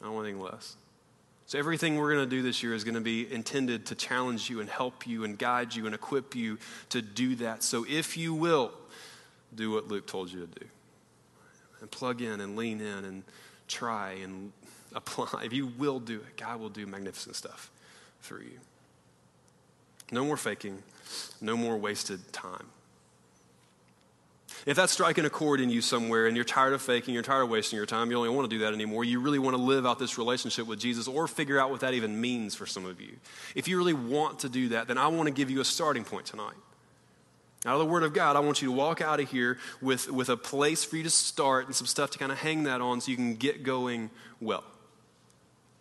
I 0.00 0.06
don't 0.06 0.14
want 0.14 0.28
anything 0.28 0.42
less. 0.42 0.76
So, 1.52 1.58
everything 1.58 1.96
we're 1.96 2.14
going 2.14 2.24
to 2.24 2.34
do 2.34 2.40
this 2.40 2.62
year 2.62 2.72
is 2.72 2.82
going 2.82 2.94
to 2.94 3.02
be 3.02 3.30
intended 3.30 3.84
to 3.84 3.94
challenge 3.94 4.48
you 4.48 4.62
and 4.62 4.70
help 4.70 5.06
you 5.06 5.24
and 5.24 5.38
guide 5.38 5.74
you 5.74 5.84
and 5.84 5.94
equip 5.94 6.34
you 6.34 6.56
to 6.88 7.02
do 7.02 7.34
that. 7.34 7.62
So, 7.62 7.84
if 7.86 8.16
you 8.16 8.32
will, 8.32 8.72
do 9.54 9.70
what 9.70 9.86
Luke 9.86 10.06
told 10.06 10.32
you 10.32 10.40
to 10.40 10.46
do 10.46 10.66
and 11.82 11.90
plug 11.90 12.22
in 12.22 12.40
and 12.40 12.56
lean 12.56 12.80
in 12.80 13.04
and 13.04 13.22
try 13.68 14.12
and 14.12 14.50
apply. 14.94 15.42
If 15.44 15.52
you 15.52 15.66
will 15.66 16.00
do 16.00 16.20
it, 16.20 16.38
God 16.38 16.58
will 16.58 16.70
do 16.70 16.86
magnificent 16.86 17.36
stuff 17.36 17.70
through 18.22 18.44
you. 18.44 18.58
No 20.10 20.24
more 20.24 20.38
faking, 20.38 20.82
no 21.42 21.54
more 21.54 21.76
wasted 21.76 22.32
time. 22.32 22.68
If 24.64 24.76
that's 24.76 24.92
striking 24.92 25.24
a 25.24 25.30
chord 25.30 25.60
in 25.60 25.70
you 25.70 25.80
somewhere 25.80 26.26
and 26.26 26.36
you're 26.36 26.44
tired 26.44 26.72
of 26.72 26.80
faking, 26.80 27.14
you're 27.14 27.22
tired 27.22 27.42
of 27.42 27.50
wasting 27.50 27.76
your 27.76 27.86
time, 27.86 28.10
you 28.10 28.16
don't 28.16 28.34
want 28.34 28.48
to 28.48 28.56
do 28.56 28.64
that 28.64 28.72
anymore, 28.72 29.04
you 29.04 29.20
really 29.20 29.40
want 29.40 29.56
to 29.56 29.62
live 29.62 29.84
out 29.86 29.98
this 29.98 30.18
relationship 30.18 30.66
with 30.66 30.78
Jesus 30.78 31.08
or 31.08 31.26
figure 31.26 31.58
out 31.58 31.70
what 31.70 31.80
that 31.80 31.94
even 31.94 32.20
means 32.20 32.54
for 32.54 32.64
some 32.64 32.86
of 32.86 33.00
you. 33.00 33.16
If 33.56 33.66
you 33.66 33.76
really 33.76 33.92
want 33.92 34.40
to 34.40 34.48
do 34.48 34.68
that, 34.68 34.86
then 34.86 34.98
I 34.98 35.08
want 35.08 35.26
to 35.26 35.32
give 35.32 35.50
you 35.50 35.60
a 35.60 35.64
starting 35.64 36.04
point 36.04 36.26
tonight. 36.26 36.54
Out 37.64 37.74
of 37.74 37.80
the 37.80 37.86
Word 37.86 38.02
of 38.02 38.12
God, 38.12 38.34
I 38.34 38.40
want 38.40 38.60
you 38.60 38.68
to 38.68 38.72
walk 38.72 39.00
out 39.00 39.20
of 39.20 39.30
here 39.30 39.58
with, 39.80 40.10
with 40.10 40.28
a 40.28 40.36
place 40.36 40.84
for 40.84 40.96
you 40.96 41.04
to 41.04 41.10
start 41.10 41.66
and 41.66 41.74
some 41.74 41.86
stuff 41.86 42.10
to 42.10 42.18
kind 42.18 42.32
of 42.32 42.38
hang 42.38 42.64
that 42.64 42.80
on 42.80 43.00
so 43.00 43.10
you 43.10 43.16
can 43.16 43.34
get 43.36 43.62
going 43.62 44.10
well. 44.40 44.64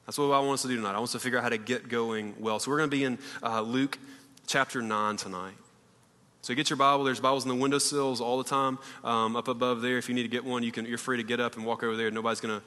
That's 0.05 0.17
what 0.17 0.25
I 0.25 0.39
want 0.39 0.55
us 0.55 0.61
to 0.63 0.67
do 0.67 0.75
tonight. 0.75 0.91
I 0.91 0.99
want 0.99 1.05
us 1.05 1.11
to 1.13 1.19
figure 1.19 1.39
out 1.39 1.43
how 1.43 1.49
to 1.49 1.57
get 1.57 1.87
going 1.87 2.35
well. 2.39 2.59
So 2.59 2.69
we're 2.69 2.77
going 2.77 2.89
to 2.89 2.95
be 2.95 3.03
in 3.03 3.17
uh, 3.41 3.61
Luke 3.61 3.97
chapter 4.45 4.81
9 4.81 5.17
tonight. 5.17 5.53
So 6.43 6.55
get 6.55 6.71
your 6.71 6.77
Bible. 6.77 7.03
There's 7.03 7.19
Bibles 7.19 7.43
in 7.43 7.49
the 7.49 7.55
windowsills 7.55 8.19
all 8.19 8.39
the 8.39 8.49
time 8.49 8.79
um, 9.03 9.35
up 9.35 9.47
above 9.47 9.81
there. 9.81 9.99
If 9.99 10.09
you 10.09 10.15
need 10.15 10.23
to 10.23 10.27
get 10.27 10.43
one, 10.43 10.63
you 10.63 10.71
can, 10.71 10.87
you're 10.87 10.97
free 10.97 11.17
to 11.17 11.23
get 11.23 11.39
up 11.39 11.55
and 11.55 11.63
walk 11.63 11.83
over 11.83 11.95
there. 11.95 12.09
Nobody's 12.09 12.39
going 12.39 12.59
to 12.59 12.65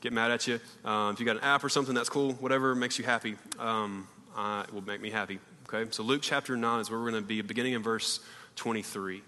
get 0.00 0.12
mad 0.12 0.30
at 0.30 0.46
you. 0.46 0.60
Um, 0.84 1.12
if 1.12 1.18
you 1.18 1.26
got 1.26 1.34
an 1.34 1.42
app 1.42 1.64
or 1.64 1.68
something, 1.68 1.92
that's 1.92 2.08
cool. 2.08 2.34
Whatever 2.34 2.76
makes 2.76 3.00
you 3.00 3.04
happy 3.04 3.34
um, 3.58 4.06
uh, 4.36 4.62
will 4.72 4.86
make 4.86 5.00
me 5.00 5.10
happy. 5.10 5.40
Okay, 5.68 5.90
so 5.90 6.04
Luke 6.04 6.20
chapter 6.22 6.56
9 6.56 6.80
is 6.80 6.88
where 6.88 7.00
we're 7.00 7.10
going 7.10 7.20
to 7.20 7.26
be, 7.26 7.42
beginning 7.42 7.72
in 7.72 7.82
verse 7.82 8.20
23. 8.54 9.22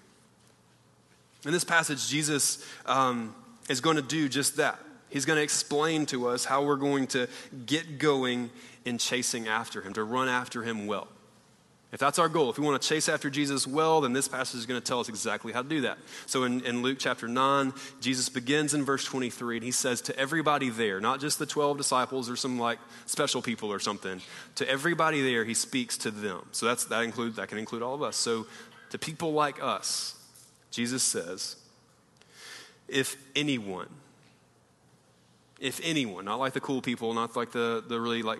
In 1.44 1.50
this 1.50 1.64
passage, 1.64 2.08
Jesus 2.08 2.64
um, 2.86 3.34
is 3.68 3.80
going 3.80 3.96
to 3.96 4.02
do 4.02 4.28
just 4.28 4.58
that. 4.58 4.78
He's 5.10 5.24
going 5.24 5.38
to 5.38 5.42
explain 5.42 6.06
to 6.06 6.28
us 6.28 6.44
how 6.44 6.62
we're 6.62 6.76
going 6.76 7.08
to 7.08 7.26
get 7.66 7.98
going 7.98 8.50
in 8.84 8.98
chasing 8.98 9.48
after 9.48 9.82
him, 9.82 9.92
to 9.94 10.04
run 10.04 10.28
after 10.28 10.62
him 10.62 10.86
well. 10.86 11.08
If 11.90 12.00
that's 12.00 12.18
our 12.18 12.28
goal, 12.28 12.50
if 12.50 12.58
we 12.58 12.66
want 12.66 12.80
to 12.82 12.86
chase 12.86 13.08
after 13.08 13.30
Jesus 13.30 13.66
well, 13.66 14.02
then 14.02 14.12
this 14.12 14.28
passage 14.28 14.58
is 14.58 14.66
going 14.66 14.78
to 14.78 14.86
tell 14.86 15.00
us 15.00 15.08
exactly 15.08 15.52
how 15.52 15.62
to 15.62 15.68
do 15.68 15.80
that. 15.82 15.96
So 16.26 16.44
in, 16.44 16.60
in 16.66 16.82
Luke 16.82 16.98
chapter 17.00 17.26
9, 17.26 17.72
Jesus 18.02 18.28
begins 18.28 18.74
in 18.74 18.84
verse 18.84 19.04
23, 19.06 19.56
and 19.56 19.64
he 19.64 19.70
says 19.70 20.02
to 20.02 20.18
everybody 20.18 20.68
there, 20.68 21.00
not 21.00 21.18
just 21.18 21.38
the 21.38 21.46
12 21.46 21.78
disciples 21.78 22.28
or 22.28 22.36
some 22.36 22.58
like 22.58 22.78
special 23.06 23.40
people 23.40 23.72
or 23.72 23.78
something, 23.78 24.20
to 24.56 24.68
everybody 24.68 25.22
there, 25.22 25.46
he 25.46 25.54
speaks 25.54 25.96
to 25.98 26.10
them. 26.10 26.44
So 26.52 26.66
that's, 26.66 26.84
that, 26.86 27.04
includes, 27.04 27.36
that 27.36 27.48
can 27.48 27.56
include 27.56 27.82
all 27.82 27.94
of 27.94 28.02
us. 28.02 28.16
So 28.16 28.46
to 28.90 28.98
people 28.98 29.32
like 29.32 29.62
us, 29.62 30.14
Jesus 30.70 31.02
says, 31.02 31.56
if 32.86 33.16
anyone, 33.34 33.88
if 35.58 35.80
anyone, 35.82 36.26
not 36.26 36.38
like 36.38 36.52
the 36.52 36.60
cool 36.60 36.82
people, 36.82 37.14
not 37.14 37.34
like 37.34 37.52
the, 37.52 37.82
the 37.86 37.98
really 37.98 38.22
like 38.22 38.38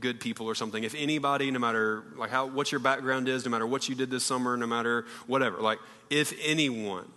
good 0.00 0.20
people 0.20 0.46
or 0.46 0.54
something, 0.54 0.84
if 0.84 0.94
anybody, 0.94 1.50
no 1.50 1.58
matter 1.58 2.04
like 2.16 2.30
how 2.30 2.46
what 2.46 2.72
your 2.72 2.78
background 2.78 3.28
is, 3.28 3.44
no 3.44 3.50
matter 3.50 3.66
what 3.66 3.88
you 3.88 3.94
did 3.94 4.10
this 4.10 4.24
summer, 4.24 4.56
no 4.56 4.66
matter 4.66 5.04
whatever, 5.26 5.58
like 5.58 5.78
if 6.10 6.32
anyone 6.42 7.10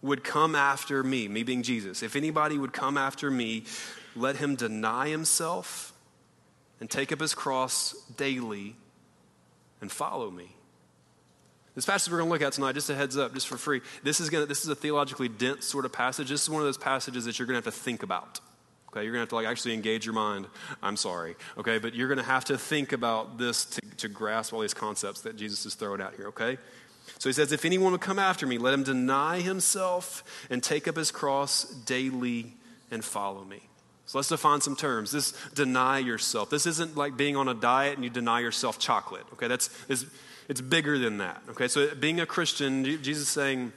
would 0.00 0.22
come 0.22 0.54
after 0.54 1.02
me, 1.02 1.28
me 1.28 1.42
being 1.42 1.62
Jesus, 1.62 2.02
if 2.02 2.16
anybody 2.16 2.56
would 2.58 2.72
come 2.72 2.96
after 2.96 3.30
me, 3.30 3.64
let 4.14 4.36
him 4.36 4.54
deny 4.54 5.08
himself 5.08 5.92
and 6.80 6.88
take 6.88 7.12
up 7.12 7.20
his 7.20 7.34
cross 7.34 7.94
daily 8.16 8.76
and 9.80 9.90
follow 9.90 10.30
me. 10.30 10.54
This 11.74 11.86
passage 11.86 12.10
we're 12.10 12.18
going 12.18 12.28
to 12.28 12.32
look 12.32 12.42
at 12.42 12.52
tonight, 12.54 12.72
just 12.72 12.90
a 12.90 12.94
heads 12.94 13.16
up, 13.16 13.34
just 13.34 13.46
for 13.46 13.56
free. 13.56 13.82
This 14.02 14.18
is, 14.18 14.30
going 14.30 14.42
to, 14.42 14.48
this 14.48 14.64
is 14.64 14.68
a 14.68 14.74
theologically 14.74 15.28
dense 15.28 15.64
sort 15.64 15.84
of 15.84 15.92
passage. 15.92 16.28
This 16.28 16.42
is 16.42 16.50
one 16.50 16.60
of 16.60 16.66
those 16.66 16.78
passages 16.78 17.24
that 17.24 17.38
you're 17.38 17.46
going 17.46 17.60
to 17.60 17.64
have 17.64 17.72
to 17.72 17.80
think 17.80 18.02
about. 18.02 18.40
Okay, 18.88 19.04
you're 19.04 19.12
going 19.12 19.18
to 19.18 19.20
have 19.20 19.28
to 19.28 19.34
like 19.34 19.46
actually 19.46 19.74
engage 19.74 20.06
your 20.06 20.14
mind. 20.14 20.46
I'm 20.82 20.96
sorry. 20.96 21.36
Okay, 21.58 21.78
but 21.78 21.94
you're 21.94 22.08
going 22.08 22.18
to 22.18 22.24
have 22.24 22.44
to 22.46 22.56
think 22.56 22.92
about 22.92 23.38
this 23.38 23.64
to, 23.66 23.80
to 23.98 24.08
grasp 24.08 24.52
all 24.52 24.60
these 24.60 24.74
concepts 24.74 25.20
that 25.22 25.36
Jesus 25.36 25.66
is 25.66 25.74
throwing 25.74 26.00
out 26.00 26.14
here. 26.14 26.28
Okay, 26.28 26.58
so 27.18 27.28
he 27.28 27.32
says, 27.32 27.52
if 27.52 27.64
anyone 27.64 27.92
would 27.92 28.00
come 28.00 28.18
after 28.18 28.46
me, 28.46 28.58
let 28.58 28.74
him 28.74 28.82
deny 28.82 29.40
himself 29.40 30.22
and 30.50 30.62
take 30.62 30.86
up 30.86 30.96
his 30.96 31.10
cross 31.10 31.64
daily 31.64 32.54
and 32.90 33.04
follow 33.04 33.44
me. 33.44 33.62
So 34.06 34.18
let's 34.18 34.28
define 34.28 34.60
some 34.60 34.76
terms. 34.76 35.12
This 35.12 35.32
deny 35.54 35.98
yourself. 35.98 36.48
This 36.48 36.64
isn't 36.66 36.96
like 36.96 37.16
being 37.16 37.36
on 37.36 37.48
a 37.48 37.54
diet 37.54 37.96
and 37.96 38.04
you 38.04 38.10
deny 38.10 38.40
yourself 38.40 38.78
chocolate. 38.78 39.24
Okay, 39.34 39.48
that's, 39.48 39.68
that's 39.84 40.06
it's 40.48 40.62
bigger 40.62 40.98
than 40.98 41.18
that. 41.18 41.42
Okay, 41.50 41.68
so 41.68 41.94
being 41.94 42.20
a 42.20 42.26
Christian, 42.26 42.84
Jesus 42.84 43.24
is 43.24 43.28
saying 43.28 43.72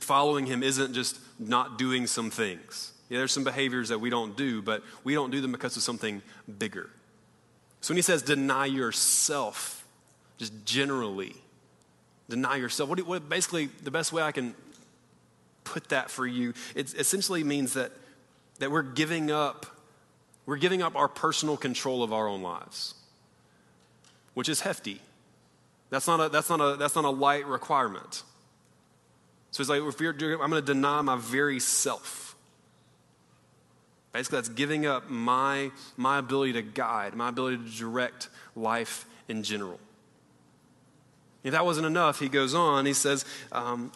following 0.00 0.46
him 0.46 0.62
isn't 0.62 0.92
just 0.92 1.18
not 1.38 1.78
doing 1.78 2.06
some 2.06 2.30
things. 2.30 2.92
Yeah, 3.14 3.18
there's 3.18 3.30
some 3.30 3.44
behaviors 3.44 3.90
that 3.90 4.00
we 4.00 4.10
don't 4.10 4.36
do, 4.36 4.60
but 4.60 4.82
we 5.04 5.14
don't 5.14 5.30
do 5.30 5.40
them 5.40 5.52
because 5.52 5.76
of 5.76 5.84
something 5.84 6.20
bigger. 6.58 6.90
So 7.80 7.92
when 7.92 7.96
he 7.96 8.02
says 8.02 8.22
deny 8.22 8.66
yourself, 8.66 9.86
just 10.36 10.52
generally, 10.64 11.36
deny 12.28 12.56
yourself, 12.56 12.90
what, 12.90 12.98
what 13.06 13.28
basically 13.28 13.66
the 13.84 13.92
best 13.92 14.12
way 14.12 14.20
I 14.20 14.32
can 14.32 14.52
put 15.62 15.90
that 15.90 16.10
for 16.10 16.26
you, 16.26 16.54
it 16.74 16.92
essentially 16.98 17.44
means 17.44 17.74
that, 17.74 17.92
that 18.58 18.72
we're 18.72 18.82
giving 18.82 19.30
up, 19.30 19.64
we're 20.44 20.56
giving 20.56 20.82
up 20.82 20.96
our 20.96 21.06
personal 21.06 21.56
control 21.56 22.02
of 22.02 22.12
our 22.12 22.26
own 22.26 22.42
lives, 22.42 22.94
which 24.32 24.48
is 24.48 24.62
hefty. 24.62 25.00
That's 25.90 26.08
not 26.08 26.18
a, 26.18 26.28
that's 26.30 26.50
not 26.50 26.60
a, 26.60 26.76
that's 26.78 26.96
not 26.96 27.04
a 27.04 27.10
light 27.10 27.46
requirement. 27.46 28.24
So 29.52 29.60
it's 29.60 29.70
like, 29.70 29.82
if 29.82 30.00
you're, 30.00 30.14
I'm 30.42 30.50
going 30.50 30.60
to 30.60 30.62
deny 30.62 31.00
my 31.02 31.14
very 31.14 31.60
self. 31.60 32.23
Basically, 34.14 34.36
that's 34.38 34.48
giving 34.48 34.86
up 34.86 35.10
my, 35.10 35.72
my 35.96 36.18
ability 36.18 36.52
to 36.52 36.62
guide, 36.62 37.14
my 37.14 37.30
ability 37.30 37.56
to 37.56 37.76
direct 37.76 38.28
life 38.54 39.06
in 39.28 39.42
general. 39.42 39.80
If 41.42 41.50
that 41.50 41.64
wasn't 41.64 41.88
enough, 41.88 42.20
he 42.20 42.28
goes 42.28 42.54
on, 42.54 42.86
he 42.86 42.92
says, 42.92 43.24
um, 43.50 43.90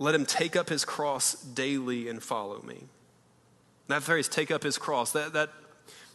let 0.00 0.16
him 0.16 0.26
take 0.26 0.56
up 0.56 0.68
his 0.68 0.84
cross 0.84 1.34
daily 1.34 2.08
and 2.08 2.20
follow 2.20 2.60
me. 2.62 2.86
That 3.86 4.02
phrase, 4.02 4.26
take 4.28 4.50
up 4.50 4.64
his 4.64 4.78
cross, 4.78 5.12
that, 5.12 5.32
that 5.34 5.50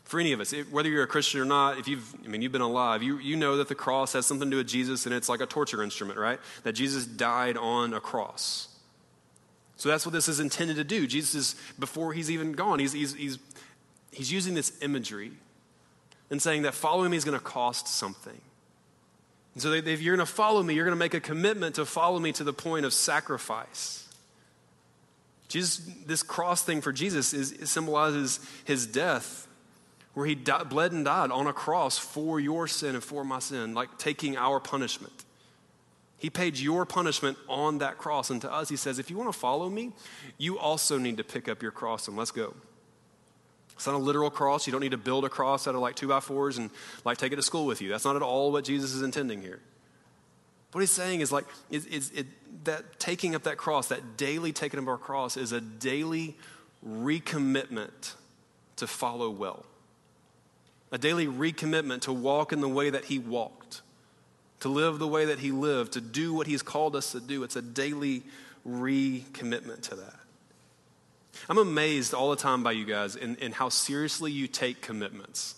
for 0.04 0.20
any 0.20 0.34
of 0.34 0.42
us, 0.42 0.52
whether 0.70 0.90
you're 0.90 1.04
a 1.04 1.08
Christian 1.08 1.40
or 1.40 1.46
not, 1.46 1.78
if 1.80 1.88
you've, 1.88 2.14
I 2.26 2.28
mean, 2.28 2.42
you've 2.42 2.52
been 2.52 2.60
alive, 2.60 3.02
you, 3.02 3.18
you 3.18 3.38
know 3.38 3.56
that 3.56 3.70
the 3.70 3.76
cross 3.76 4.12
has 4.12 4.26
something 4.26 4.50
to 4.50 4.52
do 4.52 4.58
with 4.58 4.68
Jesus 4.68 5.06
and 5.06 5.16
it's 5.16 5.30
like 5.30 5.40
a 5.40 5.46
torture 5.46 5.82
instrument, 5.82 6.20
right? 6.20 6.42
That 6.64 6.74
Jesus 6.74 7.06
died 7.06 7.56
on 7.56 7.94
a 7.94 8.02
cross. 8.02 8.68
So 9.82 9.90
that's 9.90 10.06
what 10.06 10.14
this 10.14 10.30
is 10.30 10.40
intended 10.40 10.76
to 10.76 10.84
do. 10.84 11.08
Jesus 11.08 11.34
is, 11.34 11.56
before 11.80 12.14
he's 12.14 12.30
even 12.30 12.52
gone, 12.52 12.78
he's, 12.78 12.94
he's, 12.94 13.16
he's, 13.16 13.40
he's 14.12 14.32
using 14.32 14.54
this 14.54 14.72
imagery 14.84 15.32
and 16.30 16.40
saying 16.40 16.62
that 16.62 16.76
following 16.76 17.10
me 17.10 17.18
is 17.18 17.26
going 17.26 17.36
to 17.36 17.44
cost 17.44 17.88
something. 17.88 18.40
And 19.56 19.64
so 19.64 19.72
if 19.72 20.00
you're 20.00 20.16
going 20.16 20.24
to 20.24 20.32
follow 20.32 20.62
me, 20.62 20.76
you're 20.76 20.86
going 20.86 20.96
to 20.96 21.00
make 21.00 21.16
a 21.16 21.20
commitment 21.20 21.74
to 21.76 21.86
follow 21.88 22.20
me 22.20 22.32
to 22.34 22.44
the 22.44 22.54
point 22.54 22.86
of 22.86 22.94
sacrifice. 22.94 24.08
Jesus, 25.48 25.80
this 26.06 26.22
cross 26.22 26.62
thing 26.62 26.82
for 26.82 26.94
Jesus 26.94 27.34
is, 27.34 27.68
symbolizes 27.68 28.40
his 28.66 28.86
death 28.86 29.48
where 30.14 30.28
he 30.28 30.36
died, 30.36 30.70
bled 30.70 30.92
and 30.92 31.06
died 31.06 31.32
on 31.32 31.48
a 31.48 31.54
cross 31.54 31.98
for 31.98 32.40
your 32.40 32.68
sin 32.68 32.94
and 32.94 33.04
for 33.04 33.24
my 33.24 33.40
sin, 33.40 33.74
like 33.74 33.98
taking 33.98 34.38
our 34.38 34.60
punishment. 34.60 35.26
He 36.22 36.30
paid 36.30 36.58
your 36.58 36.86
punishment 36.86 37.38
on 37.50 37.80
that 37.80 37.98
cross. 37.98 38.30
And 38.30 38.40
to 38.42 38.52
us, 38.52 38.70
he 38.70 38.76
says, 38.76 39.00
if 39.00 39.10
you 39.10 39.18
want 39.18 39.34
to 39.34 39.38
follow 39.38 39.70
me, 39.70 39.92
you 40.38 40.58
also 40.60 40.98
need 40.98 41.18
to 41.18 41.24
pick 41.24 41.50
up 41.50 41.62
your 41.62 41.72
cross 41.72 42.08
and 42.08 42.16
let's 42.16 42.32
go. 42.32 42.54
It's 43.74 43.88
not 43.88 43.96
a 43.96 43.98
literal 43.98 44.30
cross. 44.30 44.68
You 44.68 44.72
don't 44.72 44.82
need 44.82 44.92
to 44.92 44.98
build 44.98 45.26
a 45.26 45.30
cross 45.30 45.68
out 45.68 45.74
of 45.74 45.82
like 45.82 45.96
two 45.96 46.08
by 46.08 46.20
fours 46.20 46.58
and 46.58 46.70
like 47.04 47.18
take 47.18 47.34
it 47.34 47.38
to 47.38 47.42
school 47.42 47.66
with 47.66 47.82
you. 47.82 47.90
That's 47.90 48.06
not 48.06 48.16
at 48.16 48.22
all 48.22 48.52
what 48.52 48.64
Jesus 48.64 48.94
is 48.94 49.02
intending 49.02 49.42
here. 49.42 49.60
What 50.72 50.82
he's 50.82 50.92
saying 50.92 51.22
is 51.22 51.32
like, 51.32 51.46
is, 51.70 51.86
is 51.88 52.12
it, 52.12 52.28
that 52.66 53.00
taking 53.00 53.34
up 53.34 53.44
that 53.44 53.58
cross, 53.58 53.88
that 53.88 54.18
daily 54.18 54.54
taking 54.54 54.80
up 54.80 54.88
our 54.88 54.98
cross, 54.98 55.36
is 55.36 55.52
a 55.52 55.60
daily 55.60 56.38
recommitment 56.88 58.14
to 58.78 58.88
follow 58.88 59.30
well 59.30 59.66
a 60.92 60.98
daily 60.98 61.26
recommitment 61.26 62.02
to 62.02 62.14
walk 62.14 62.52
in 62.52 62.60
the 62.60 62.68
way 62.68 62.90
that 62.90 63.06
he 63.06 63.18
walked, 63.18 63.82
to 64.62 64.70
live 64.70 65.00
the 65.00 65.08
way 65.08 65.26
that 65.26 65.40
he 65.40 65.52
lived, 65.52 65.94
to 65.94 66.02
do 66.02 66.34
what 66.34 66.48
he's 66.48 66.62
called 66.62 66.96
us 66.96 67.12
to 67.12 67.20
do. 67.20 67.44
It's 67.44 67.56
a 67.56 67.62
daily 67.62 68.24
recommitment 68.68 69.82
to 69.90 69.96
that. 69.96 70.16
I'm 71.50 71.58
amazed 71.58 72.14
all 72.14 72.30
the 72.30 72.36
time 72.36 72.64
by 72.64 72.72
you 72.72 72.86
guys 72.86 73.16
in, 73.16 73.36
in 73.38 73.52
how 73.52 73.70
seriously 73.70 74.32
you 74.32 74.48
take 74.48 74.82
commitments. 74.82 75.56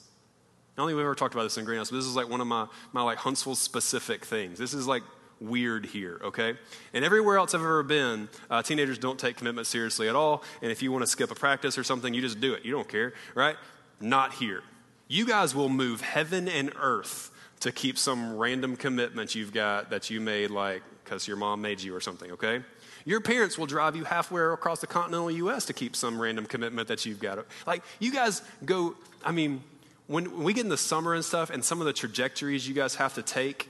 I 0.76 0.82
don't 0.82 0.84
only 0.84 0.94
have 0.94 1.02
ever 1.02 1.16
talked 1.16 1.34
about 1.34 1.44
this 1.44 1.58
in 1.58 1.66
Greenhouse, 1.66 1.90
but 1.92 1.98
this 1.98 2.06
is 2.06 2.16
like 2.16 2.30
one 2.30 2.42
of 2.42 2.48
my, 2.48 2.68
my 2.94 3.02
like 3.02 3.18
Huntsville 3.20 3.56
specific 3.56 4.26
things. 4.26 4.58
This 4.58 4.74
is 4.74 4.88
like 4.88 5.04
weird 5.42 5.86
here, 5.86 6.22
okay? 6.24 6.56
And 6.94 7.04
everywhere 7.04 7.38
else 7.38 7.54
I've 7.54 7.62
ever 7.62 7.84
been, 7.84 8.30
uh, 8.50 8.64
teenagers 8.64 8.98
don't 8.98 9.20
take 9.20 9.36
commitment 9.36 9.68
seriously 9.68 10.08
at 10.08 10.16
all. 10.16 10.44
And 10.62 10.72
if 10.72 10.82
you 10.82 10.92
want 10.92 11.04
to 11.04 11.08
skip 11.08 11.30
a 11.30 11.36
practice 11.36 11.78
or 11.78 11.84
something, 11.84 12.14
you 12.14 12.22
just 12.22 12.40
do 12.40 12.54
it. 12.54 12.64
You 12.64 12.72
don't 12.72 12.88
care, 12.88 13.14
right? 13.36 13.58
Not 14.00 14.34
here. 14.34 14.64
You 15.10 15.26
guys 15.28 15.54
will 15.54 15.70
move 15.70 16.02
heaven 16.02 16.48
and 16.48 16.72
earth 16.80 17.30
to 17.64 17.72
keep 17.72 17.98
some 17.98 18.36
random 18.36 18.76
commitment 18.76 19.36
you've 19.36 19.54
got 19.54 19.90
that 19.90 20.10
you 20.10 20.20
made, 20.20 20.52
like 20.52 20.84
because 21.04 21.28
your 21.30 21.38
mom 21.38 21.62
made 21.62 21.82
you 21.82 21.96
or 21.96 22.02
something, 22.02 22.32
okay? 22.32 22.62
Your 23.06 23.22
parents 23.22 23.58
will 23.58 23.66
drive 23.66 23.96
you 23.96 24.04
halfway 24.04 24.42
across 24.42 24.82
the 24.82 24.88
continental 24.88 25.32
U.S. 25.32 25.66
to 25.66 25.74
keep 25.74 25.96
some 25.96 26.22
random 26.22 26.46
commitment 26.46 26.90
that 26.90 27.06
you've 27.06 27.22
got. 27.22 27.46
Like, 27.66 27.84
you 28.00 28.12
guys 28.12 28.42
go, 28.66 28.96
I 29.24 29.32
mean, 29.32 29.64
when 30.08 30.44
we 30.44 30.54
get 30.54 30.66
in 30.66 30.70
the 30.70 30.78
summer 30.78 31.14
and 31.14 31.24
stuff, 31.24 31.50
and 31.50 31.64
some 31.64 31.80
of 31.80 31.86
the 31.86 31.94
trajectories 31.94 32.68
you 32.68 32.74
guys 32.74 32.96
have 32.96 33.14
to 33.14 33.22
take, 33.22 33.70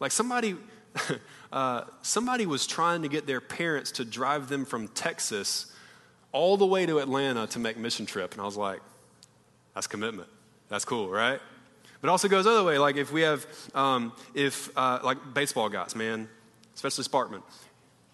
like 0.00 0.10
somebody, 0.10 0.56
uh, 1.52 1.84
somebody 2.00 2.46
was 2.46 2.66
trying 2.66 3.02
to 3.02 3.08
get 3.08 3.26
their 3.26 3.42
parents 3.42 3.92
to 3.92 4.06
drive 4.06 4.48
them 4.48 4.64
from 4.64 4.88
Texas 4.88 5.70
all 6.32 6.56
the 6.56 6.66
way 6.66 6.86
to 6.86 6.98
Atlanta 6.98 7.46
to 7.48 7.58
make 7.58 7.76
mission 7.76 8.06
trip, 8.06 8.32
and 8.32 8.40
I 8.40 8.44
was 8.44 8.56
like, 8.56 8.80
that's 9.74 9.86
commitment. 9.86 10.28
That's 10.68 10.86
cool, 10.86 11.10
right? 11.10 11.40
But 12.04 12.08
it 12.08 12.12
also 12.12 12.28
goes 12.28 12.44
the 12.44 12.50
other 12.50 12.64
way. 12.64 12.76
Like 12.76 12.96
if 12.96 13.10
we 13.10 13.22
have, 13.22 13.46
um, 13.74 14.12
if 14.34 14.68
uh, 14.76 14.98
like 15.02 15.16
baseball 15.32 15.70
guys, 15.70 15.96
man, 15.96 16.28
especially 16.74 17.02
Sparkman, 17.02 17.42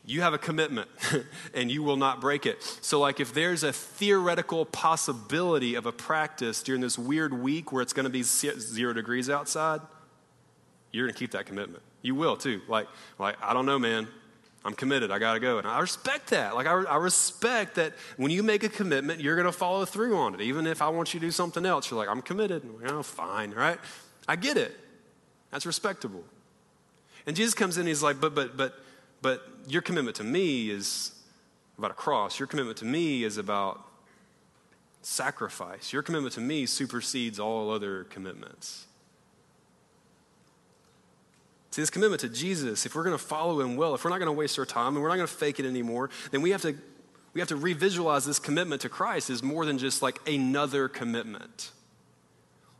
you 0.06 0.20
have 0.20 0.32
a 0.32 0.38
commitment 0.38 0.88
and 1.54 1.72
you 1.72 1.82
will 1.82 1.96
not 1.96 2.20
break 2.20 2.46
it. 2.46 2.62
So, 2.82 3.00
like, 3.00 3.18
if 3.18 3.34
there's 3.34 3.64
a 3.64 3.72
theoretical 3.72 4.64
possibility 4.64 5.74
of 5.74 5.86
a 5.86 5.92
practice 5.92 6.62
during 6.62 6.80
this 6.80 6.96
weird 7.00 7.34
week 7.34 7.72
where 7.72 7.82
it's 7.82 7.92
going 7.92 8.04
to 8.04 8.10
be 8.10 8.22
zero 8.22 8.92
degrees 8.92 9.28
outside, 9.28 9.80
you're 10.92 11.06
going 11.06 11.12
to 11.12 11.18
keep 11.18 11.32
that 11.32 11.46
commitment. 11.46 11.82
You 12.00 12.14
will 12.14 12.36
too. 12.36 12.60
Like, 12.68 12.86
like 13.18 13.38
I 13.42 13.54
don't 13.54 13.66
know, 13.66 13.80
man. 13.80 14.06
I'm 14.64 14.74
committed. 14.74 15.10
I 15.10 15.18
got 15.18 15.34
to 15.34 15.40
go. 15.40 15.58
And 15.58 15.66
I 15.66 15.80
respect 15.80 16.30
that. 16.30 16.54
Like, 16.54 16.66
I, 16.66 16.72
I 16.72 16.96
respect 16.96 17.76
that 17.76 17.94
when 18.16 18.30
you 18.30 18.42
make 18.42 18.62
a 18.62 18.68
commitment, 18.68 19.20
you're 19.20 19.36
going 19.36 19.46
to 19.46 19.52
follow 19.52 19.84
through 19.84 20.16
on 20.18 20.34
it. 20.34 20.42
Even 20.42 20.66
if 20.66 20.82
I 20.82 20.88
want 20.88 21.14
you 21.14 21.20
to 21.20 21.26
do 21.26 21.30
something 21.30 21.64
else, 21.64 21.90
you're 21.90 21.98
like, 21.98 22.08
I'm 22.08 22.20
committed. 22.20 22.64
You 22.64 22.86
know, 22.86 23.02
fine, 23.02 23.52
right? 23.52 23.78
I 24.28 24.36
get 24.36 24.56
it. 24.58 24.76
That's 25.50 25.64
respectable. 25.64 26.24
And 27.26 27.34
Jesus 27.36 27.54
comes 27.54 27.78
in, 27.78 27.86
he's 27.86 28.02
like, 28.02 28.20
but, 28.20 28.34
but, 28.34 28.56
but, 28.56 28.74
but 29.22 29.46
your 29.66 29.82
commitment 29.82 30.16
to 30.16 30.24
me 30.24 30.70
is 30.70 31.12
about 31.78 31.90
a 31.90 31.94
cross. 31.94 32.38
Your 32.38 32.46
commitment 32.46 32.76
to 32.78 32.84
me 32.84 33.24
is 33.24 33.38
about 33.38 33.80
sacrifice. 35.02 35.92
Your 35.92 36.02
commitment 36.02 36.34
to 36.34 36.40
me 36.40 36.66
supersedes 36.66 37.40
all 37.40 37.70
other 37.70 38.04
commitments. 38.04 38.86
See, 41.70 41.82
this 41.82 41.90
commitment 41.90 42.20
to 42.22 42.28
Jesus, 42.28 42.84
if 42.84 42.96
we're 42.96 43.04
going 43.04 43.16
to 43.16 43.22
follow 43.22 43.60
him 43.60 43.76
well, 43.76 43.94
if 43.94 44.04
we're 44.04 44.10
not 44.10 44.18
going 44.18 44.26
to 44.26 44.32
waste 44.32 44.58
our 44.58 44.66
time 44.66 44.94
and 44.94 45.02
we're 45.02 45.08
not 45.08 45.16
going 45.16 45.28
to 45.28 45.32
fake 45.32 45.60
it 45.60 45.66
anymore, 45.66 46.10
then 46.30 46.42
we 46.42 46.50
have 46.50 46.62
to 46.62 46.74
we 47.32 47.40
have 47.40 47.48
to 47.48 47.56
revisualize 47.56 48.26
this 48.26 48.40
commitment 48.40 48.82
to 48.82 48.88
Christ 48.88 49.30
as 49.30 49.40
more 49.40 49.64
than 49.64 49.78
just 49.78 50.02
like 50.02 50.18
another 50.28 50.88
commitment. 50.88 51.70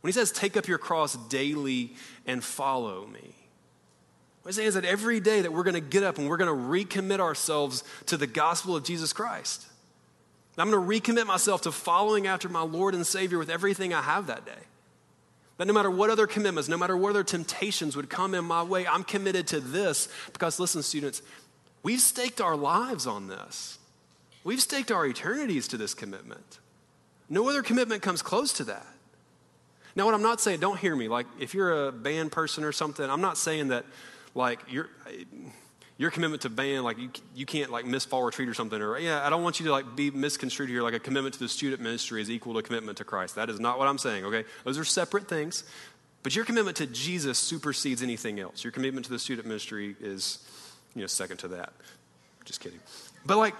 When 0.01 0.09
he 0.09 0.11
says, 0.11 0.29
take 0.31 0.57
up 0.57 0.67
your 0.67 0.77
cross 0.77 1.15
daily 1.15 1.93
and 2.25 2.43
follow 2.43 3.05
me, 3.07 3.33
what 4.41 4.49
he's 4.49 4.55
saying 4.55 4.67
is 4.67 4.73
that 4.73 4.83
every 4.83 5.21
day 5.21 5.41
that 5.41 5.53
we're 5.53 5.63
going 5.63 5.75
to 5.75 5.79
get 5.79 6.03
up 6.03 6.17
and 6.17 6.27
we're 6.27 6.35
going 6.35 6.49
to 6.49 6.67
recommit 6.85 7.19
ourselves 7.19 7.83
to 8.07 8.17
the 8.17 8.27
gospel 8.27 8.75
of 8.75 8.83
Jesus 8.83 9.13
Christ. 9.13 9.67
I'm 10.57 10.69
going 10.69 10.85
to 10.85 11.01
recommit 11.01 11.25
myself 11.25 11.61
to 11.61 11.71
following 11.71 12.27
after 12.27 12.49
my 12.49 12.61
Lord 12.61 12.93
and 12.93 13.07
Savior 13.07 13.37
with 13.37 13.49
everything 13.49 13.93
I 13.93 14.01
have 14.01 14.27
that 14.27 14.45
day. 14.45 14.51
That 15.61 15.67
no 15.67 15.73
matter 15.73 15.91
what 15.91 16.09
other 16.09 16.25
commitments, 16.25 16.67
no 16.67 16.75
matter 16.75 16.97
what 16.97 17.11
other 17.11 17.23
temptations 17.23 17.95
would 17.95 18.09
come 18.09 18.33
in 18.33 18.43
my 18.43 18.63
way, 18.63 18.87
I'm 18.87 19.03
committed 19.03 19.45
to 19.49 19.59
this 19.59 20.09
because, 20.33 20.59
listen, 20.59 20.81
students, 20.81 21.21
we've 21.83 22.01
staked 22.01 22.41
our 22.41 22.55
lives 22.55 23.05
on 23.05 23.27
this. 23.27 23.77
We've 24.43 24.59
staked 24.59 24.91
our 24.91 25.05
eternities 25.05 25.67
to 25.67 25.77
this 25.77 25.93
commitment. 25.93 26.57
No 27.29 27.47
other 27.47 27.61
commitment 27.61 28.01
comes 28.01 28.23
close 28.23 28.53
to 28.53 28.63
that. 28.63 28.87
Now, 29.95 30.05
what 30.05 30.15
I'm 30.15 30.23
not 30.23 30.41
saying, 30.41 30.61
don't 30.61 30.79
hear 30.79 30.95
me. 30.95 31.07
Like, 31.07 31.27
if 31.39 31.53
you're 31.53 31.89
a 31.89 31.91
band 31.91 32.31
person 32.31 32.63
or 32.63 32.71
something, 32.71 33.07
I'm 33.07 33.21
not 33.21 33.37
saying 33.37 33.67
that, 33.67 33.85
like, 34.33 34.61
your 34.67 34.89
your 36.01 36.09
commitment 36.09 36.41
to 36.41 36.49
band, 36.49 36.83
like, 36.83 36.97
you, 36.97 37.11
you 37.35 37.45
can't, 37.45 37.71
like, 37.71 37.85
miss 37.85 38.05
fall 38.05 38.23
retreat 38.23 38.49
or 38.49 38.55
something. 38.55 38.81
Or, 38.81 38.97
yeah, 38.97 39.23
I 39.23 39.29
don't 39.29 39.43
want 39.43 39.59
you 39.59 39.67
to, 39.67 39.71
like, 39.71 39.95
be 39.95 40.09
misconstrued 40.09 40.67
here. 40.67 40.81
Like, 40.81 40.95
a 40.95 40.99
commitment 40.99 41.35
to 41.35 41.39
the 41.39 41.47
student 41.47 41.79
ministry 41.79 42.23
is 42.23 42.31
equal 42.31 42.55
to 42.55 42.63
commitment 42.63 42.97
to 42.97 43.03
Christ. 43.03 43.35
That 43.35 43.51
is 43.51 43.59
not 43.59 43.77
what 43.77 43.87
I'm 43.87 43.99
saying, 43.99 44.25
okay? 44.25 44.43
Those 44.63 44.79
are 44.79 44.83
separate 44.83 45.27
things. 45.27 45.63
But 46.23 46.35
your 46.35 46.43
commitment 46.43 46.77
to 46.77 46.87
Jesus 46.87 47.37
supersedes 47.37 48.01
anything 48.01 48.39
else. 48.39 48.63
Your 48.63 48.71
commitment 48.71 49.05
to 49.05 49.11
the 49.11 49.19
student 49.19 49.47
ministry 49.47 49.95
is, 50.01 50.39
you 50.95 51.01
know, 51.01 51.07
second 51.07 51.37
to 51.37 51.49
that. 51.49 51.71
Just 52.45 52.61
kidding. 52.61 52.79
But, 53.23 53.37
like, 53.37 53.53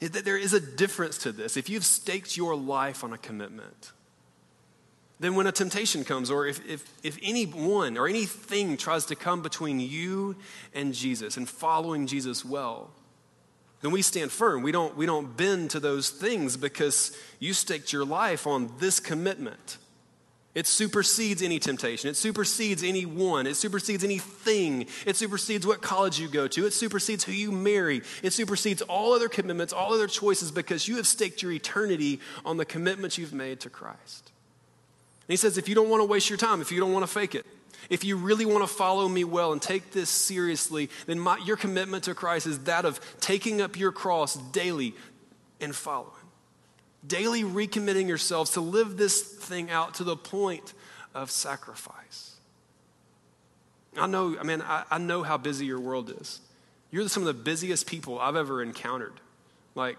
there 0.00 0.36
is 0.36 0.52
a 0.52 0.60
difference 0.60 1.18
to 1.18 1.30
this. 1.30 1.56
If 1.56 1.68
you've 1.68 1.84
staked 1.84 2.36
your 2.36 2.56
life 2.56 3.04
on 3.04 3.12
a 3.12 3.18
commitment, 3.18 3.92
then 5.20 5.36
when 5.36 5.46
a 5.46 5.52
temptation 5.52 6.04
comes, 6.04 6.30
or 6.30 6.46
if, 6.46 6.66
if, 6.68 6.84
if 7.02 7.18
anyone 7.22 7.96
or 7.96 8.08
anything 8.08 8.76
tries 8.76 9.06
to 9.06 9.14
come 9.14 9.42
between 9.42 9.78
you 9.80 10.36
and 10.74 10.92
Jesus 10.92 11.36
and 11.36 11.48
following 11.48 12.06
Jesus 12.06 12.44
well, 12.44 12.90
then 13.80 13.92
we 13.92 14.02
stand 14.02 14.32
firm. 14.32 14.62
We 14.62 14.72
don't, 14.72 14.96
we 14.96 15.06
don't 15.06 15.36
bend 15.36 15.70
to 15.70 15.80
those 15.80 16.10
things 16.10 16.56
because 16.56 17.16
you 17.38 17.52
staked 17.52 17.92
your 17.92 18.04
life 18.04 18.46
on 18.46 18.72
this 18.78 18.98
commitment. 18.98 19.78
It 20.54 20.66
supersedes 20.66 21.42
any 21.42 21.58
temptation. 21.58 22.08
It 22.08 22.16
supersedes 22.16 22.84
anyone. 22.84 23.46
It 23.46 23.56
supersedes 23.56 24.04
anything. 24.04 24.86
It 25.04 25.16
supersedes 25.16 25.66
what 25.66 25.82
college 25.82 26.18
you 26.18 26.28
go 26.28 26.46
to. 26.48 26.66
It 26.66 26.72
supersedes 26.72 27.24
who 27.24 27.32
you 27.32 27.50
marry. 27.50 28.02
It 28.22 28.32
supersedes 28.32 28.80
all 28.82 29.12
other 29.12 29.28
commitments, 29.28 29.72
all 29.72 29.92
other 29.92 30.06
choices, 30.06 30.52
because 30.52 30.86
you 30.86 30.96
have 30.96 31.06
staked 31.06 31.42
your 31.42 31.50
eternity 31.50 32.20
on 32.44 32.56
the 32.56 32.64
commitments 32.64 33.18
you've 33.18 33.34
made 33.34 33.60
to 33.60 33.70
Christ. 33.70 34.30
And 35.26 35.32
he 35.32 35.36
says, 35.36 35.58
if 35.58 35.68
you 35.68 35.74
don't 35.74 35.88
want 35.88 36.00
to 36.00 36.06
waste 36.06 36.28
your 36.28 36.38
time, 36.38 36.60
if 36.60 36.70
you 36.70 36.80
don't 36.80 36.92
want 36.92 37.04
to 37.04 37.12
fake 37.12 37.34
it, 37.34 37.46
if 37.90 38.04
you 38.04 38.16
really 38.16 38.46
want 38.46 38.62
to 38.62 38.66
follow 38.66 39.08
me 39.08 39.24
well 39.24 39.52
and 39.52 39.60
take 39.60 39.92
this 39.92 40.08
seriously, 40.08 40.88
then 41.06 41.18
my, 41.18 41.38
your 41.38 41.56
commitment 41.56 42.04
to 42.04 42.14
Christ 42.14 42.46
is 42.46 42.60
that 42.60 42.84
of 42.84 43.00
taking 43.20 43.60
up 43.60 43.78
your 43.78 43.92
cross 43.92 44.36
daily 44.36 44.94
and 45.60 45.74
following 45.74 46.12
daily 47.06 47.42
recommitting 47.42 48.08
yourselves 48.08 48.52
to 48.52 48.60
live 48.60 48.96
this 48.96 49.22
thing 49.22 49.70
out 49.70 49.94
to 49.94 50.04
the 50.04 50.16
point 50.16 50.72
of 51.14 51.30
sacrifice. 51.30 52.36
I 53.96 54.06
know, 54.06 54.36
I 54.38 54.42
mean, 54.42 54.62
I, 54.62 54.84
I 54.90 54.98
know 54.98 55.22
how 55.22 55.36
busy 55.36 55.66
your 55.66 55.80
world 55.80 56.12
is. 56.20 56.40
You're 56.90 57.08
some 57.08 57.22
of 57.22 57.26
the 57.26 57.42
busiest 57.42 57.86
people 57.86 58.18
I've 58.18 58.36
ever 58.36 58.62
encountered. 58.62 59.14
Like, 59.74 59.98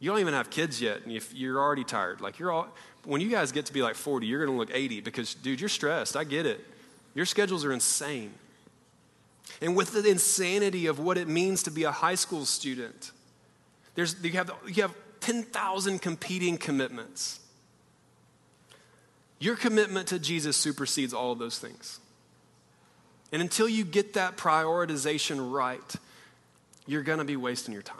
you 0.00 0.10
don't 0.10 0.20
even 0.20 0.34
have 0.34 0.50
kids 0.50 0.80
yet, 0.80 1.04
and 1.04 1.12
you're 1.32 1.58
already 1.58 1.84
tired. 1.84 2.20
Like, 2.20 2.38
you're 2.38 2.50
all, 2.50 2.68
when 3.04 3.20
you 3.20 3.30
guys 3.30 3.52
get 3.52 3.66
to 3.66 3.72
be 3.72 3.82
like 3.82 3.94
40, 3.94 4.26
you're 4.26 4.44
going 4.44 4.56
to 4.56 4.58
look 4.58 4.70
80 4.74 5.00
because, 5.00 5.34
dude, 5.34 5.60
you're 5.60 5.68
stressed. 5.68 6.16
I 6.16 6.24
get 6.24 6.46
it. 6.46 6.64
Your 7.14 7.26
schedules 7.26 7.64
are 7.64 7.72
insane. 7.72 8.32
And 9.60 9.76
with 9.76 9.92
the 9.92 10.08
insanity 10.08 10.86
of 10.86 10.98
what 10.98 11.18
it 11.18 11.28
means 11.28 11.62
to 11.64 11.70
be 11.70 11.84
a 11.84 11.90
high 11.90 12.14
school 12.14 12.44
student, 12.44 13.12
there's, 13.94 14.16
you, 14.22 14.32
have, 14.32 14.50
you 14.66 14.82
have 14.82 14.94
10,000 15.20 16.00
competing 16.00 16.58
commitments. 16.58 17.40
Your 19.38 19.56
commitment 19.56 20.08
to 20.08 20.18
Jesus 20.18 20.56
supersedes 20.56 21.12
all 21.12 21.32
of 21.32 21.38
those 21.38 21.58
things. 21.58 22.00
And 23.32 23.42
until 23.42 23.68
you 23.68 23.84
get 23.84 24.14
that 24.14 24.36
prioritization 24.36 25.52
right, 25.52 25.94
you're 26.86 27.02
going 27.02 27.18
to 27.18 27.24
be 27.24 27.36
wasting 27.36 27.72
your 27.72 27.82
time. 27.82 27.98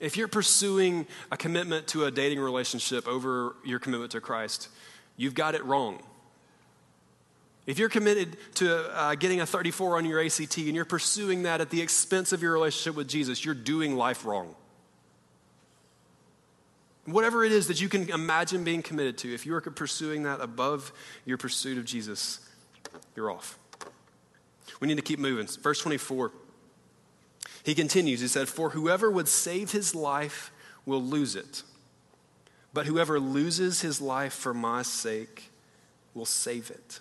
If 0.00 0.16
you're 0.16 0.28
pursuing 0.28 1.06
a 1.32 1.36
commitment 1.36 1.88
to 1.88 2.04
a 2.04 2.10
dating 2.10 2.38
relationship 2.38 3.08
over 3.08 3.56
your 3.64 3.78
commitment 3.78 4.12
to 4.12 4.20
Christ, 4.20 4.68
you've 5.16 5.34
got 5.34 5.54
it 5.54 5.64
wrong. 5.64 6.00
If 7.66 7.78
you're 7.78 7.88
committed 7.88 8.36
to 8.54 8.96
uh, 8.96 9.14
getting 9.16 9.40
a 9.40 9.46
34 9.46 9.98
on 9.98 10.04
your 10.06 10.24
ACT 10.24 10.56
and 10.56 10.74
you're 10.74 10.86
pursuing 10.86 11.42
that 11.42 11.60
at 11.60 11.68
the 11.68 11.82
expense 11.82 12.32
of 12.32 12.40
your 12.40 12.52
relationship 12.52 12.96
with 12.96 13.08
Jesus, 13.08 13.44
you're 13.44 13.54
doing 13.54 13.96
life 13.96 14.24
wrong. 14.24 14.54
Whatever 17.04 17.44
it 17.44 17.52
is 17.52 17.68
that 17.68 17.80
you 17.80 17.88
can 17.88 18.08
imagine 18.08 18.64
being 18.64 18.82
committed 18.82 19.18
to, 19.18 19.34
if 19.34 19.44
you 19.44 19.54
are 19.54 19.60
pursuing 19.60 20.22
that 20.22 20.40
above 20.40 20.92
your 21.26 21.36
pursuit 21.38 21.76
of 21.76 21.84
Jesus, 21.84 22.40
you're 23.16 23.30
off. 23.30 23.58
We 24.80 24.88
need 24.88 24.96
to 24.96 25.02
keep 25.02 25.18
moving. 25.18 25.46
Verse 25.46 25.80
24. 25.80 26.32
He 27.62 27.74
continues, 27.74 28.20
he 28.20 28.28
said, 28.28 28.48
For 28.48 28.70
whoever 28.70 29.10
would 29.10 29.28
save 29.28 29.72
his 29.72 29.94
life 29.94 30.50
will 30.86 31.02
lose 31.02 31.36
it, 31.36 31.62
but 32.72 32.86
whoever 32.86 33.20
loses 33.20 33.80
his 33.80 34.00
life 34.00 34.32
for 34.32 34.54
my 34.54 34.82
sake 34.82 35.50
will 36.14 36.26
save 36.26 36.70
it. 36.70 37.00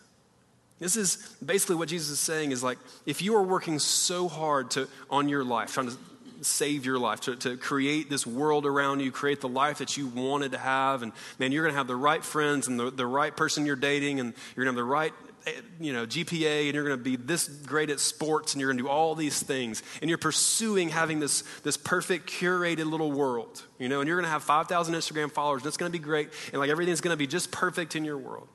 This 0.80 0.96
is 0.96 1.36
basically 1.44 1.76
what 1.76 1.90
Jesus 1.90 2.10
is 2.10 2.20
saying 2.20 2.52
is 2.52 2.64
like, 2.64 2.78
if 3.06 3.22
you 3.22 3.36
are 3.36 3.42
working 3.42 3.80
so 3.80 4.28
hard 4.28 4.72
to, 4.72 4.88
on 5.10 5.28
your 5.28 5.44
life, 5.44 5.74
trying 5.74 5.90
to 5.90 5.98
save 6.42 6.86
your 6.86 7.00
life, 7.00 7.22
to, 7.22 7.36
to 7.36 7.58
create 7.58 8.10
this 8.10 8.28
world 8.28 8.66
around 8.66 9.00
you, 9.00 9.12
create 9.12 9.42
the 9.42 9.48
life 9.48 9.80
that 9.80 9.98
you 9.98 10.08
wanted 10.08 10.52
to 10.52 10.58
have. 10.60 11.02
And 11.02 11.12
man, 11.40 11.52
you're 11.52 11.64
going 11.64 11.74
to 11.74 11.78
have 11.78 11.88
the 11.88 11.96
right 11.96 12.24
friends 12.24 12.68
and 12.68 12.80
the, 12.80 12.92
the 12.92 13.08
right 13.08 13.36
person 13.36 13.66
you're 13.66 13.76
dating, 13.76 14.20
and 14.20 14.34
you're 14.56 14.66
going 14.66 14.76
to 14.76 14.80
have 14.80 14.88
the 14.88 14.92
right 14.92 15.14
Eh, 15.48 15.62
you 15.80 15.94
know, 15.94 16.06
GPA, 16.06 16.66
and 16.66 16.74
you're 16.74 16.84
going 16.84 16.98
to 16.98 17.04
be 17.04 17.16
this 17.16 17.48
great 17.48 17.90
at 17.90 18.00
sports, 18.00 18.54
and 18.54 18.60
you're 18.60 18.70
going 18.70 18.78
to 18.78 18.84
do 18.84 18.90
all 18.90 19.16
these 19.16 19.42
things. 19.42 19.82
And 20.02 20.10
you're 20.10 20.18
pursuing 20.18 20.90
having 20.90 21.20
this, 21.20 21.44
this 21.64 21.78
perfect, 21.78 22.30
curated 22.30 22.90
little 22.90 23.12
world, 23.12 23.64
you 23.80 23.88
know, 23.88 24.02
and 24.02 24.08
you're 24.08 24.18
going 24.18 24.26
to 24.26 24.32
have 24.32 24.44
5,000 24.44 24.94
Instagram 24.94 25.32
followers, 25.32 25.62
and 25.62 25.68
it's 25.68 25.78
going 25.78 25.92
to 25.92 25.98
be 25.98 26.04
great, 26.04 26.30
and 26.52 26.60
like 26.60 26.70
everything's 26.70 27.02
going 27.02 27.14
to 27.14 27.18
be 27.18 27.28
just 27.28 27.50
perfect 27.52 27.96
in 27.96 28.04
your 28.04 28.18
world. 28.18 28.48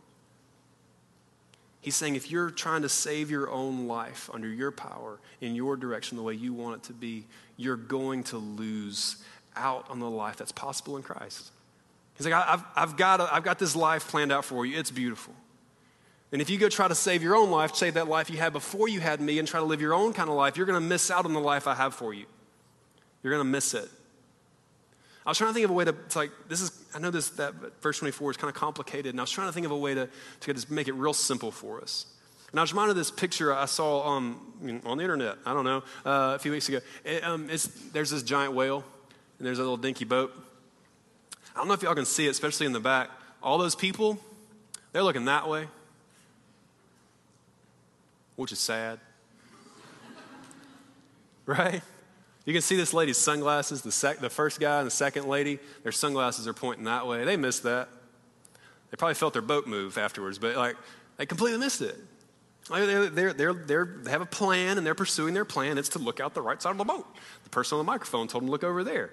He's 1.81 1.97
saying 1.97 2.15
if 2.15 2.31
you're 2.31 2.51
trying 2.51 2.83
to 2.83 2.89
save 2.89 3.31
your 3.31 3.51
own 3.51 3.89
life 3.89 4.31
under 4.33 4.49
your 4.49 4.71
power, 4.71 5.19
in 5.41 5.57
your 5.57 5.77
direction, 5.77 6.17
the 6.17 6.23
way 6.23 6.35
you 6.35 6.53
want 6.53 6.77
it 6.77 6.83
to 6.89 6.93
be, 6.93 7.25
you're 7.57 7.77
going 7.77 8.23
to 8.25 8.37
lose 8.37 9.17
out 9.57 9.89
on 9.91 9.99
the 9.99 10.11
life 10.11 10.37
that's 10.37 10.53
possible 10.53 10.97
in 10.97 11.03
Christ. 11.03 11.51
He's 12.17 12.27
like, 12.27 12.35
I've, 12.35 12.65
I've, 12.77 12.97
got 12.97 13.21
a, 13.21 13.35
I've 13.35 13.43
got 13.43 13.59
this 13.59 13.75
life 13.75 14.09
planned 14.09 14.31
out 14.31 14.45
for 14.45 14.65
you. 14.65 14.79
It's 14.79 14.91
beautiful. 14.91 15.35
And 16.33 16.41
if 16.41 16.49
you 16.49 16.59
go 16.59 16.71
try 16.71 16.89
to 16.89 16.95
save 16.95 17.23
your 17.23 17.37
own 17.37 17.51
life, 17.51 17.75
save 17.75 17.95
that 17.95 18.09
life 18.09 18.31
you 18.31 18.39
had 18.39 18.55
before 18.55 18.89
you 18.89 19.01
had 19.01 19.21
me, 19.21 19.39
and 19.39 19.47
try 19.47 19.61
to 19.61 19.67
live 19.67 19.83
your 19.83 19.93
own 19.93 20.15
kind 20.15 20.31
of 20.31 20.35
life, 20.35 20.57
you're 20.57 20.67
going 20.67 20.81
to 20.81 20.87
miss 20.87 21.11
out 21.11 21.27
on 21.27 21.35
the 21.35 21.41
life 21.41 21.67
I 21.67 21.75
have 21.75 21.95
for 21.95 22.15
you. 22.15 22.25
You're 23.23 23.35
going 23.35 23.45
to 23.45 23.51
miss 23.51 23.75
it. 23.75 23.89
I 25.25 25.31
was 25.31 25.39
trying 25.39 25.51
to 25.51 25.55
think 25.55 25.65
of 25.65 25.71
a 25.71 25.75
way 25.75 25.85
to, 25.85 25.95
it's 26.07 26.17
like, 26.17 26.31
this 26.49 26.61
is, 26.61 26.73
I 26.95 26.99
know 26.99 27.11
this, 27.11 27.31
that 27.31 27.55
verse 27.81 27.99
24 27.99 28.33
is 28.33 28.37
kind 28.39 28.49
of 28.49 28.55
complicated, 28.55 29.13
and 29.13 29.21
I 29.21 29.23
was 29.23 29.31
trying 29.31 29.49
to 29.49 29.53
think 29.53 29.67
of 29.67 29.73
a 29.73 29.77
way 29.77 29.95
to, 29.95 30.09
to 30.41 30.55
just 30.55 30.71
make 30.71 30.89
it 30.89 30.95
real 30.95 31.13
simple 31.13 31.51
for 31.51 31.81
us. 31.81 32.07
And 32.51 32.59
I 32.59 32.63
was 32.63 32.73
reminded 32.73 32.93
of 32.93 32.97
this 32.97 33.11
picture 33.11 33.55
I 33.55 33.67
saw 33.67 34.17
um, 34.17 34.81
on 34.85 34.99
the 34.99 35.05
internet, 35.05 35.37
I 35.47 35.55
don't 35.55 35.65
know, 35.65 35.79
uh, 36.05 36.35
a 36.35 36.39
few 36.39 36.51
weeks 36.51 36.69
ago. 36.69 36.81
It, 37.05 37.23
um, 37.25 37.47
there's 37.47 38.11
this 38.11 38.23
giant 38.23 38.55
whale, 38.55 38.85
and 39.39 39.47
there's 39.47 39.59
a 39.59 39.63
little 39.63 39.77
dinky 39.77 40.05
boat. 40.05 40.33
I 41.55 41.59
don't 41.59 41.69
know 41.69 41.75
if 41.75 41.83
y'all 41.83 41.95
can 41.95 42.05
see 42.05 42.27
it, 42.27 42.31
especially 42.31 42.67
in 42.67 42.73
the 42.73 42.81
back. 42.81 43.11
All 43.43 43.59
those 43.59 43.75
people, 43.75 44.19
they're 44.93 45.03
looking 45.03 45.27
that 45.27 45.49
way, 45.49 45.69
which 48.37 48.53
is 48.53 48.59
sad. 48.59 49.01
right? 51.47 51.83
You 52.45 52.53
can 52.53 52.63
see 52.63 52.77
this 52.77 52.93
lady's 52.93 53.19
sunglasses, 53.19 53.83
the, 53.83 53.93
sec- 53.93 54.19
the 54.19 54.31
first 54.31 54.59
guy 54.59 54.79
and 54.79 54.87
the 54.87 54.91
second 54.91 55.29
lady, 55.29 55.61
their 55.83 55.93
sunglasses 55.93 56.49
are 56.49 56.53
pointing 56.53 56.85
that 56.85 57.07
way. 57.07 57.25
They 57.25 57.37
missed 57.37 57.63
that. 57.63 57.89
They 58.91 58.97
probably 58.97 59.15
felt 59.15 59.33
their 59.33 59.43
boat 59.43 59.67
move 59.67 59.97
afterwards, 59.97 60.39
but 60.39 60.57
like, 60.57 60.77
they 61.17 61.27
completely 61.27 61.59
missed 61.59 61.83
it. 61.83 61.97
They're, 62.69 63.09
they're, 63.11 63.33
they're, 63.33 63.53
they're, 63.55 63.97
they 64.03 64.11
have 64.11 64.21
a 64.21 64.27
plan 64.27 64.79
and 64.79 64.87
they're 64.87 64.95
pursuing 64.95 65.35
their 65.35 65.45
plan. 65.45 65.79
It's 65.79 65.91
to 65.91 65.99
look 65.99 66.21
out 66.21 66.35
the 66.35 66.43
right 66.43 66.61
side 66.61 66.71
of 66.71 66.79
the 66.79 66.85
boat. 66.85 67.07
The 67.45 67.51
person 67.51 67.79
on 67.79 67.85
the 67.85 67.91
microphone 67.91 68.29
told 68.29 68.43
them 68.43 68.49
to 68.49 68.53
look 68.53 68.65
over 68.65 68.85
there. 68.85 69.11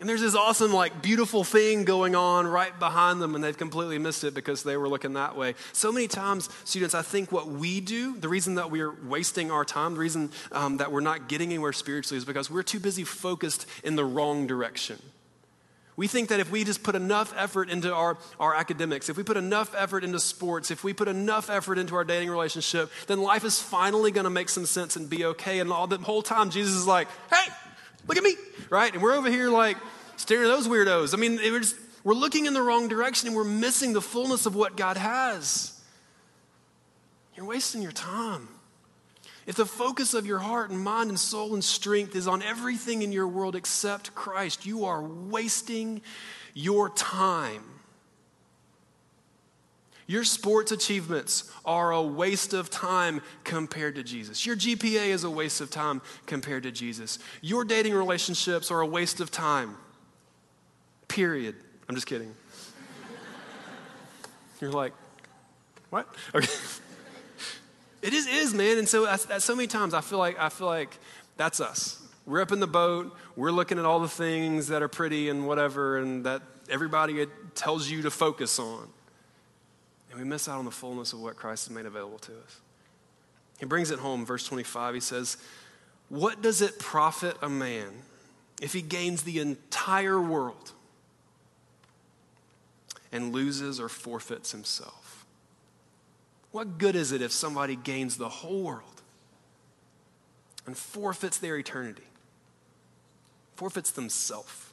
And 0.00 0.08
there's 0.08 0.22
this 0.22 0.34
awesome, 0.34 0.72
like, 0.72 1.02
beautiful 1.02 1.44
thing 1.44 1.84
going 1.84 2.14
on 2.14 2.46
right 2.46 2.76
behind 2.78 3.20
them, 3.20 3.34
and 3.34 3.44
they've 3.44 3.56
completely 3.56 3.98
missed 3.98 4.24
it 4.24 4.32
because 4.32 4.62
they 4.62 4.78
were 4.78 4.88
looking 4.88 5.12
that 5.12 5.36
way. 5.36 5.54
So 5.74 5.92
many 5.92 6.08
times, 6.08 6.48
students, 6.64 6.94
I 6.94 7.02
think 7.02 7.30
what 7.30 7.48
we 7.48 7.80
do, 7.80 8.16
the 8.16 8.28
reason 8.28 8.54
that 8.54 8.70
we're 8.70 8.94
wasting 9.06 9.50
our 9.50 9.62
time, 9.62 9.92
the 9.92 10.00
reason 10.00 10.30
um, 10.52 10.78
that 10.78 10.90
we're 10.90 11.00
not 11.00 11.28
getting 11.28 11.50
anywhere 11.50 11.74
spiritually 11.74 12.16
is 12.16 12.24
because 12.24 12.50
we're 12.50 12.62
too 12.62 12.80
busy 12.80 13.04
focused 13.04 13.66
in 13.84 13.94
the 13.94 14.04
wrong 14.04 14.46
direction. 14.46 14.98
We 15.96 16.08
think 16.08 16.30
that 16.30 16.40
if 16.40 16.50
we 16.50 16.64
just 16.64 16.82
put 16.82 16.94
enough 16.94 17.34
effort 17.36 17.68
into 17.68 17.92
our, 17.94 18.16
our 18.38 18.54
academics, 18.54 19.10
if 19.10 19.18
we 19.18 19.22
put 19.22 19.36
enough 19.36 19.74
effort 19.76 20.02
into 20.02 20.18
sports, 20.18 20.70
if 20.70 20.82
we 20.82 20.94
put 20.94 21.08
enough 21.08 21.50
effort 21.50 21.76
into 21.76 21.94
our 21.94 22.04
dating 22.04 22.30
relationship, 22.30 22.90
then 23.06 23.20
life 23.20 23.44
is 23.44 23.60
finally 23.60 24.10
going 24.10 24.24
to 24.24 24.30
make 24.30 24.48
some 24.48 24.64
sense 24.64 24.96
and 24.96 25.10
be 25.10 25.26
okay. 25.26 25.58
And 25.58 25.70
all 25.70 25.86
the 25.86 25.98
whole 25.98 26.22
time, 26.22 26.48
Jesus 26.48 26.74
is 26.74 26.86
like, 26.86 27.06
hey, 27.28 27.52
look 28.06 28.16
at 28.16 28.22
me, 28.22 28.34
right? 28.68 28.92
And 28.92 29.02
we're 29.02 29.14
over 29.14 29.30
here 29.30 29.50
like 29.50 29.76
staring 30.16 30.44
at 30.44 30.48
those 30.48 30.68
weirdos. 30.68 31.14
I 31.14 31.16
mean, 31.16 31.36
we're, 31.36 31.62
we're 32.04 32.14
looking 32.14 32.46
in 32.46 32.54
the 32.54 32.62
wrong 32.62 32.88
direction 32.88 33.28
and 33.28 33.36
we're 33.36 33.44
missing 33.44 33.92
the 33.92 34.02
fullness 34.02 34.46
of 34.46 34.54
what 34.54 34.76
God 34.76 34.96
has. 34.96 35.80
You're 37.34 37.46
wasting 37.46 37.82
your 37.82 37.92
time. 37.92 38.48
If 39.46 39.56
the 39.56 39.66
focus 39.66 40.14
of 40.14 40.26
your 40.26 40.38
heart 40.38 40.70
and 40.70 40.78
mind 40.78 41.08
and 41.08 41.18
soul 41.18 41.54
and 41.54 41.64
strength 41.64 42.14
is 42.14 42.28
on 42.28 42.42
everything 42.42 43.02
in 43.02 43.12
your 43.12 43.26
world 43.26 43.56
except 43.56 44.14
Christ, 44.14 44.66
you 44.66 44.84
are 44.84 45.02
wasting 45.02 46.02
your 46.54 46.90
time. 46.90 47.64
Your 50.10 50.24
sports 50.24 50.72
achievements 50.72 51.48
are 51.64 51.92
a 51.92 52.02
waste 52.02 52.52
of 52.52 52.68
time 52.68 53.20
compared 53.44 53.94
to 53.94 54.02
Jesus. 54.02 54.44
Your 54.44 54.56
GPA 54.56 55.06
is 55.06 55.22
a 55.22 55.30
waste 55.30 55.60
of 55.60 55.70
time 55.70 56.02
compared 56.26 56.64
to 56.64 56.72
Jesus. 56.72 57.20
Your 57.42 57.64
dating 57.64 57.94
relationships 57.94 58.72
are 58.72 58.80
a 58.80 58.86
waste 58.86 59.20
of 59.20 59.30
time. 59.30 59.76
Period. 61.06 61.54
I'm 61.88 61.94
just 61.94 62.08
kidding. 62.08 62.34
You're 64.60 64.72
like, 64.72 64.92
what? 65.90 66.12
Okay. 66.34 66.48
It 68.02 68.14
is, 68.14 68.26
is 68.26 68.54
man. 68.54 68.78
And 68.78 68.88
so, 68.88 69.14
so 69.14 69.54
many 69.54 69.68
times, 69.68 69.92
I 69.92 70.00
feel 70.00 70.16
like 70.16 70.38
I 70.40 70.48
feel 70.48 70.66
like 70.66 70.98
that's 71.36 71.60
us. 71.60 72.02
We're 72.24 72.40
up 72.40 72.50
in 72.50 72.58
the 72.58 72.66
boat. 72.66 73.14
We're 73.36 73.52
looking 73.52 73.78
at 73.78 73.84
all 73.84 74.00
the 74.00 74.08
things 74.08 74.68
that 74.68 74.82
are 74.82 74.88
pretty 74.88 75.28
and 75.28 75.46
whatever, 75.46 75.98
and 75.98 76.24
that 76.24 76.40
everybody 76.70 77.26
tells 77.54 77.90
you 77.90 78.00
to 78.00 78.10
focus 78.10 78.58
on. 78.58 78.88
And 80.10 80.18
we 80.18 80.24
miss 80.24 80.48
out 80.48 80.58
on 80.58 80.64
the 80.64 80.70
fullness 80.70 81.12
of 81.12 81.20
what 81.20 81.36
Christ 81.36 81.68
has 81.68 81.74
made 81.74 81.86
available 81.86 82.18
to 82.18 82.32
us. 82.32 82.60
He 83.58 83.66
brings 83.66 83.90
it 83.90 83.98
home, 83.98 84.26
verse 84.26 84.44
25. 84.46 84.94
He 84.94 85.00
says, 85.00 85.36
What 86.08 86.42
does 86.42 86.62
it 86.62 86.78
profit 86.78 87.36
a 87.42 87.48
man 87.48 88.02
if 88.60 88.72
he 88.72 88.82
gains 88.82 89.22
the 89.22 89.38
entire 89.38 90.20
world 90.20 90.72
and 93.12 93.32
loses 93.32 93.78
or 93.78 93.88
forfeits 93.88 94.52
himself? 94.52 95.26
What 96.52 96.78
good 96.78 96.96
is 96.96 97.12
it 97.12 97.22
if 97.22 97.30
somebody 97.30 97.76
gains 97.76 98.16
the 98.16 98.28
whole 98.28 98.62
world 98.62 99.02
and 100.66 100.76
forfeits 100.76 101.38
their 101.38 101.56
eternity, 101.56 102.02
forfeits 103.54 103.92
themselves? 103.92 104.69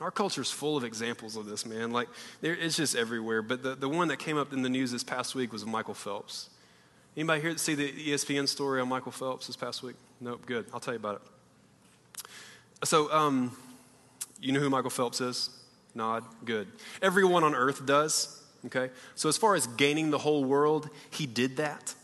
Our 0.00 0.10
culture 0.10 0.42
is 0.42 0.50
full 0.50 0.76
of 0.76 0.84
examples 0.84 1.36
of 1.36 1.46
this, 1.46 1.64
man. 1.64 1.92
Like, 1.92 2.08
there, 2.40 2.54
it's 2.54 2.76
just 2.76 2.96
everywhere. 2.96 3.42
But 3.42 3.62
the, 3.62 3.74
the 3.76 3.88
one 3.88 4.08
that 4.08 4.18
came 4.18 4.36
up 4.36 4.52
in 4.52 4.62
the 4.62 4.68
news 4.68 4.90
this 4.90 5.04
past 5.04 5.34
week 5.34 5.52
was 5.52 5.64
Michael 5.64 5.94
Phelps. 5.94 6.50
Anybody 7.16 7.42
here 7.42 7.56
see 7.58 7.74
the 7.74 7.92
ESPN 7.92 8.48
story 8.48 8.80
on 8.80 8.88
Michael 8.88 9.12
Phelps 9.12 9.46
this 9.46 9.54
past 9.54 9.84
week? 9.84 9.94
Nope, 10.20 10.46
good. 10.46 10.66
I'll 10.74 10.80
tell 10.80 10.94
you 10.94 10.98
about 10.98 11.22
it. 11.22 12.26
So, 12.84 13.12
um, 13.12 13.56
you 14.40 14.52
know 14.52 14.58
who 14.58 14.68
Michael 14.68 14.90
Phelps 14.90 15.20
is? 15.20 15.50
Nod. 15.94 16.24
Good. 16.44 16.66
Everyone 17.00 17.44
on 17.44 17.54
earth 17.54 17.86
does. 17.86 18.42
Okay? 18.66 18.90
So, 19.14 19.28
as 19.28 19.36
far 19.36 19.54
as 19.54 19.68
gaining 19.68 20.10
the 20.10 20.18
whole 20.18 20.44
world, 20.44 20.90
he 21.10 21.26
did 21.26 21.58
that 21.58 21.94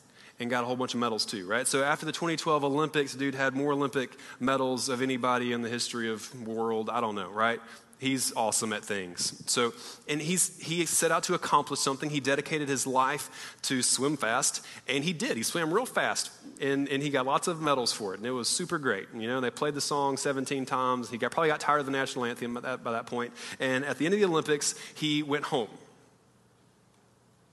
and 0.40 0.50
got 0.50 0.64
a 0.64 0.66
whole 0.66 0.76
bunch 0.76 0.94
of 0.94 1.00
medals 1.00 1.26
too, 1.26 1.46
right? 1.46 1.66
So 1.66 1.84
after 1.84 2.06
the 2.06 2.12
2012 2.12 2.64
Olympics, 2.64 3.14
dude 3.14 3.34
had 3.34 3.54
more 3.54 3.72
Olympic 3.72 4.10
medals 4.40 4.88
of 4.88 5.02
anybody 5.02 5.52
in 5.52 5.62
the 5.62 5.68
history 5.68 6.10
of 6.10 6.46
world. 6.46 6.88
I 6.90 7.00
don't 7.00 7.14
know, 7.14 7.30
right? 7.30 7.60
He's 7.98 8.32
awesome 8.34 8.72
at 8.72 8.82
things. 8.82 9.42
So, 9.46 9.74
and 10.08 10.22
he's 10.22 10.58
he 10.58 10.86
set 10.86 11.10
out 11.10 11.24
to 11.24 11.34
accomplish 11.34 11.80
something. 11.80 12.08
He 12.08 12.18
dedicated 12.18 12.66
his 12.66 12.86
life 12.86 13.58
to 13.64 13.82
swim 13.82 14.16
fast, 14.16 14.64
and 14.88 15.04
he 15.04 15.12
did. 15.12 15.36
He 15.36 15.42
swam 15.42 15.72
real 15.72 15.84
fast, 15.84 16.30
and, 16.62 16.88
and 16.88 17.02
he 17.02 17.10
got 17.10 17.26
lots 17.26 17.46
of 17.46 17.60
medals 17.60 17.92
for 17.92 18.14
it, 18.14 18.16
and 18.16 18.26
it 18.26 18.30
was 18.30 18.48
super 18.48 18.78
great. 18.78 19.08
You 19.14 19.28
know, 19.28 19.42
they 19.42 19.50
played 19.50 19.74
the 19.74 19.82
song 19.82 20.16
17 20.16 20.64
times. 20.64 21.10
He 21.10 21.18
got, 21.18 21.30
probably 21.30 21.50
got 21.50 21.60
tired 21.60 21.80
of 21.80 21.86
the 21.86 21.92
national 21.92 22.24
anthem 22.24 22.54
by 22.54 22.60
that, 22.60 22.82
by 22.82 22.92
that 22.92 23.04
point, 23.04 23.34
and 23.60 23.84
at 23.84 23.98
the 23.98 24.06
end 24.06 24.14
of 24.14 24.20
the 24.20 24.26
Olympics, 24.26 24.74
he 24.94 25.22
went 25.22 25.44
home. 25.44 25.68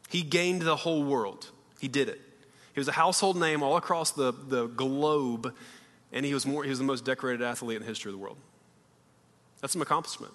He 0.08 0.22
gained 0.22 0.62
the 0.62 0.78
whole 0.78 1.04
world. 1.04 1.50
He 1.82 1.90
did 1.90 2.08
it. 2.08 2.22
He 2.78 2.80
was 2.80 2.88
a 2.88 2.92
household 2.92 3.38
name 3.38 3.64
all 3.64 3.76
across 3.76 4.12
the, 4.12 4.32
the 4.32 4.68
globe, 4.68 5.52
and 6.14 6.24
he 6.24 6.36
was, 6.36 6.46
more, 6.46 6.64
he 6.64 6.70
was 6.70 6.78
the 6.78 6.86
most 6.86 7.06
decorated 7.06 7.44
athlete 7.44 7.78
in 7.78 7.82
the 7.82 7.88
history 7.88 8.12
of 8.12 8.14
the 8.14 8.22
world. 8.22 8.38
That's 9.62 9.74
an 9.74 9.82
accomplishment. 9.82 10.32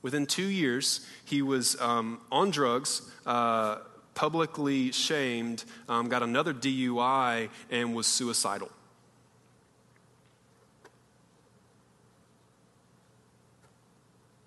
Within 0.00 0.24
two 0.24 0.46
years, 0.46 1.06
he 1.26 1.42
was 1.42 1.78
um, 1.78 2.22
on 2.32 2.50
drugs, 2.50 3.02
uh, 3.26 3.80
publicly 4.14 4.92
shamed, 4.92 5.66
um, 5.90 6.08
got 6.08 6.22
another 6.22 6.54
DUI, 6.54 7.50
and 7.70 7.94
was 7.94 8.06
suicidal. 8.06 8.70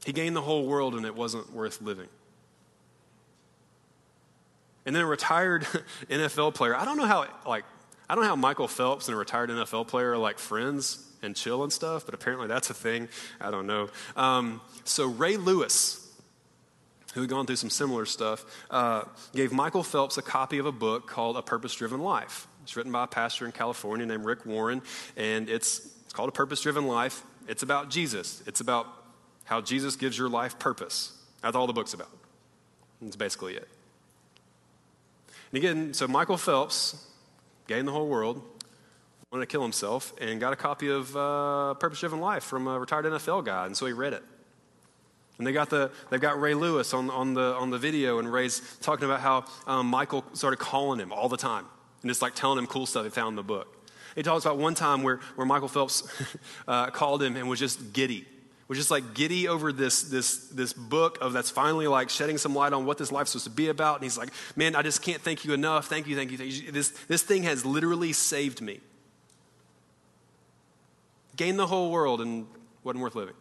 He 0.06 0.12
gained 0.12 0.36
the 0.36 0.41
whole 0.41 0.65
world, 0.65 0.95
and 0.95 1.06
it 1.06 1.15
wasn't 1.15 1.54
worth 1.54 1.84
living. 1.84 2.08
And 4.85 4.95
then 4.95 5.03
a 5.03 5.07
retired 5.07 5.63
NFL 6.09 6.53
player. 6.53 6.75
I 6.75 6.85
don't 6.85 6.97
know 6.97 7.05
how, 7.05 7.27
like, 7.47 7.65
I 8.09 8.15
don't 8.15 8.23
know 8.23 8.29
how 8.29 8.35
Michael 8.35 8.67
Phelps 8.67 9.07
and 9.07 9.15
a 9.15 9.17
retired 9.17 9.49
NFL 9.49 9.87
player 9.87 10.11
are 10.11 10.17
like 10.17 10.37
friends 10.37 11.07
and 11.21 11.35
chill 11.35 11.63
and 11.63 11.71
stuff, 11.71 12.05
but 12.05 12.13
apparently 12.13 12.47
that's 12.47 12.69
a 12.69 12.73
thing. 12.73 13.07
I 13.39 13.51
don't 13.51 13.67
know. 13.67 13.89
Um, 14.15 14.59
so 14.83 15.07
Ray 15.07 15.37
Lewis, 15.37 16.13
who 17.13 17.21
had 17.21 17.29
gone 17.29 17.45
through 17.45 17.57
some 17.57 17.69
similar 17.69 18.05
stuff, 18.05 18.45
uh, 18.69 19.03
gave 19.33 19.51
Michael 19.51 19.83
Phelps 19.83 20.17
a 20.17 20.21
copy 20.21 20.57
of 20.57 20.65
a 20.65 20.71
book 20.71 21.07
called 21.07 21.37
A 21.37 21.41
Purpose 21.41 21.73
Driven 21.75 22.01
Life. 22.01 22.47
It's 22.63 22.75
written 22.75 22.91
by 22.91 23.05
a 23.05 23.07
pastor 23.07 23.45
in 23.45 23.51
California 23.51 24.05
named 24.05 24.25
Rick 24.25 24.45
Warren, 24.45 24.81
and 25.15 25.49
it's, 25.49 25.85
it's 26.03 26.13
called 26.13 26.29
A 26.29 26.33
Purpose 26.33 26.61
Driven 26.61 26.87
Life. 26.87 27.23
It's 27.47 27.63
about 27.63 27.89
Jesus, 27.89 28.43
it's 28.45 28.61
about 28.61 28.87
how 29.45 29.61
Jesus 29.61 29.95
gives 29.95 30.17
your 30.17 30.29
life 30.29 30.59
purpose. 30.59 31.17
That's 31.41 31.55
all 31.55 31.67
the 31.67 31.73
book's 31.73 31.93
about. 31.93 32.11
That's 33.01 33.15
basically 33.15 33.55
it. 33.55 33.67
And 35.51 35.57
again, 35.57 35.93
so 35.93 36.07
Michael 36.07 36.37
Phelps 36.37 37.07
gained 37.67 37.87
the 37.87 37.91
whole 37.91 38.07
world, 38.07 38.41
wanted 39.31 39.45
to 39.45 39.51
kill 39.51 39.61
himself, 39.61 40.13
and 40.19 40.39
got 40.39 40.53
a 40.53 40.55
copy 40.55 40.89
of 40.89 41.15
uh, 41.15 41.73
Purpose 41.75 41.99
Driven 41.99 42.21
Life 42.21 42.43
from 42.43 42.67
a 42.67 42.79
retired 42.79 43.05
NFL 43.05 43.45
guy, 43.45 43.65
and 43.65 43.75
so 43.75 43.85
he 43.85 43.93
read 43.93 44.13
it. 44.13 44.23
And 45.37 45.47
they 45.47 45.51
got 45.51 45.69
the, 45.69 45.91
they've 46.09 46.21
got 46.21 46.39
Ray 46.39 46.53
Lewis 46.53 46.93
on, 46.93 47.09
on, 47.09 47.33
the, 47.33 47.55
on 47.55 47.69
the 47.69 47.77
video, 47.77 48.19
and 48.19 48.31
Ray's 48.31 48.61
talking 48.81 49.05
about 49.05 49.19
how 49.19 49.45
um, 49.67 49.87
Michael 49.87 50.23
started 50.33 50.57
calling 50.57 50.99
him 50.99 51.11
all 51.11 51.27
the 51.27 51.37
time 51.37 51.65
and 52.01 52.09
just 52.09 52.21
like 52.21 52.35
telling 52.35 52.57
him 52.57 52.67
cool 52.67 52.85
stuff 52.85 53.03
he 53.03 53.09
found 53.09 53.29
in 53.29 53.35
the 53.35 53.43
book. 53.43 53.89
He 54.15 54.23
talks 54.23 54.45
about 54.45 54.57
one 54.57 54.75
time 54.75 55.03
where, 55.03 55.17
where 55.35 55.47
Michael 55.47 55.67
Phelps 55.67 56.03
uh, 56.67 56.91
called 56.91 57.23
him 57.23 57.35
and 57.35 57.49
was 57.49 57.59
just 57.59 57.93
giddy 57.93 58.25
was 58.71 58.77
just 58.77 58.89
like 58.89 59.13
giddy 59.13 59.49
over 59.49 59.73
this, 59.73 60.03
this, 60.03 60.47
this 60.47 60.71
book 60.71 61.17
of 61.19 61.34
that's 61.34 61.49
finally 61.49 61.89
like 61.89 62.10
shedding 62.10 62.38
some 62.38 62.55
light 62.55 62.71
on 62.71 62.86
what 62.86 62.97
this 62.97 63.12
life's 63.12 63.31
supposed 63.31 63.43
to 63.43 63.49
be 63.49 63.67
about. 63.67 63.95
And 63.95 64.03
he's 64.03 64.17
like, 64.17 64.29
man, 64.55 64.77
I 64.77 64.81
just 64.81 65.01
can't 65.01 65.21
thank 65.21 65.43
you 65.43 65.51
enough. 65.51 65.88
Thank 65.88 66.07
you, 66.07 66.15
thank 66.15 66.31
you, 66.31 66.38
thank 66.38 66.53
you. 66.53 66.71
This, 66.71 66.91
this 67.10 67.21
thing 67.21 67.43
has 67.43 67.65
literally 67.65 68.13
saved 68.13 68.62
me. 68.62 68.79
Gained 71.36 71.60
the 71.60 71.67
whole 71.67 71.91
world 71.91 72.21
and 72.21 72.47
wasn't 72.81 73.03
worth 73.03 73.13
living. 73.13 73.36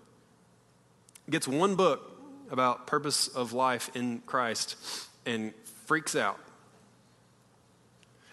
Gets 1.30 1.46
one 1.46 1.76
book 1.76 2.10
about 2.50 2.88
purpose 2.88 3.28
of 3.28 3.52
life 3.52 3.88
in 3.94 4.22
Christ 4.26 4.74
and 5.26 5.54
freaks 5.86 6.16
out. 6.16 6.40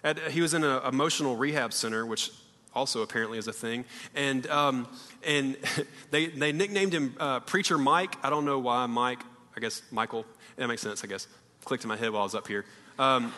At, 0.04 0.18
he 0.32 0.42
was 0.42 0.56
in 0.56 0.64
an 0.64 0.84
emotional 0.84 1.36
rehab 1.36 1.74
center, 1.74 2.08
which 2.08 2.32
also 2.78 3.02
apparently 3.02 3.38
is 3.38 3.48
a 3.48 3.54
thing. 3.54 3.84
And, 4.16 4.46
um, 4.48 4.88
and 5.26 5.58
they, 6.12 6.28
they 6.28 6.52
nicknamed 6.52 6.94
him 6.94 7.16
uh, 7.20 7.40
Preacher 7.42 7.78
Mike. 7.78 8.16
I 8.24 8.30
don't 8.30 8.46
know 8.46 8.60
why 8.60 8.86
Mike. 8.86 9.20
I 9.56 9.60
guess 9.60 9.82
Michael. 9.92 10.26
That 10.56 10.68
makes 10.68 10.82
sense, 10.82 11.04
I 11.04 11.08
guess. 11.08 11.28
Clicked 11.66 11.84
in 11.84 11.88
my 11.90 11.98
head 11.98 12.12
while 12.12 12.22
I 12.22 12.24
was 12.24 12.36
up 12.36 12.48
here. 12.48 12.66
Um, 13.00 13.34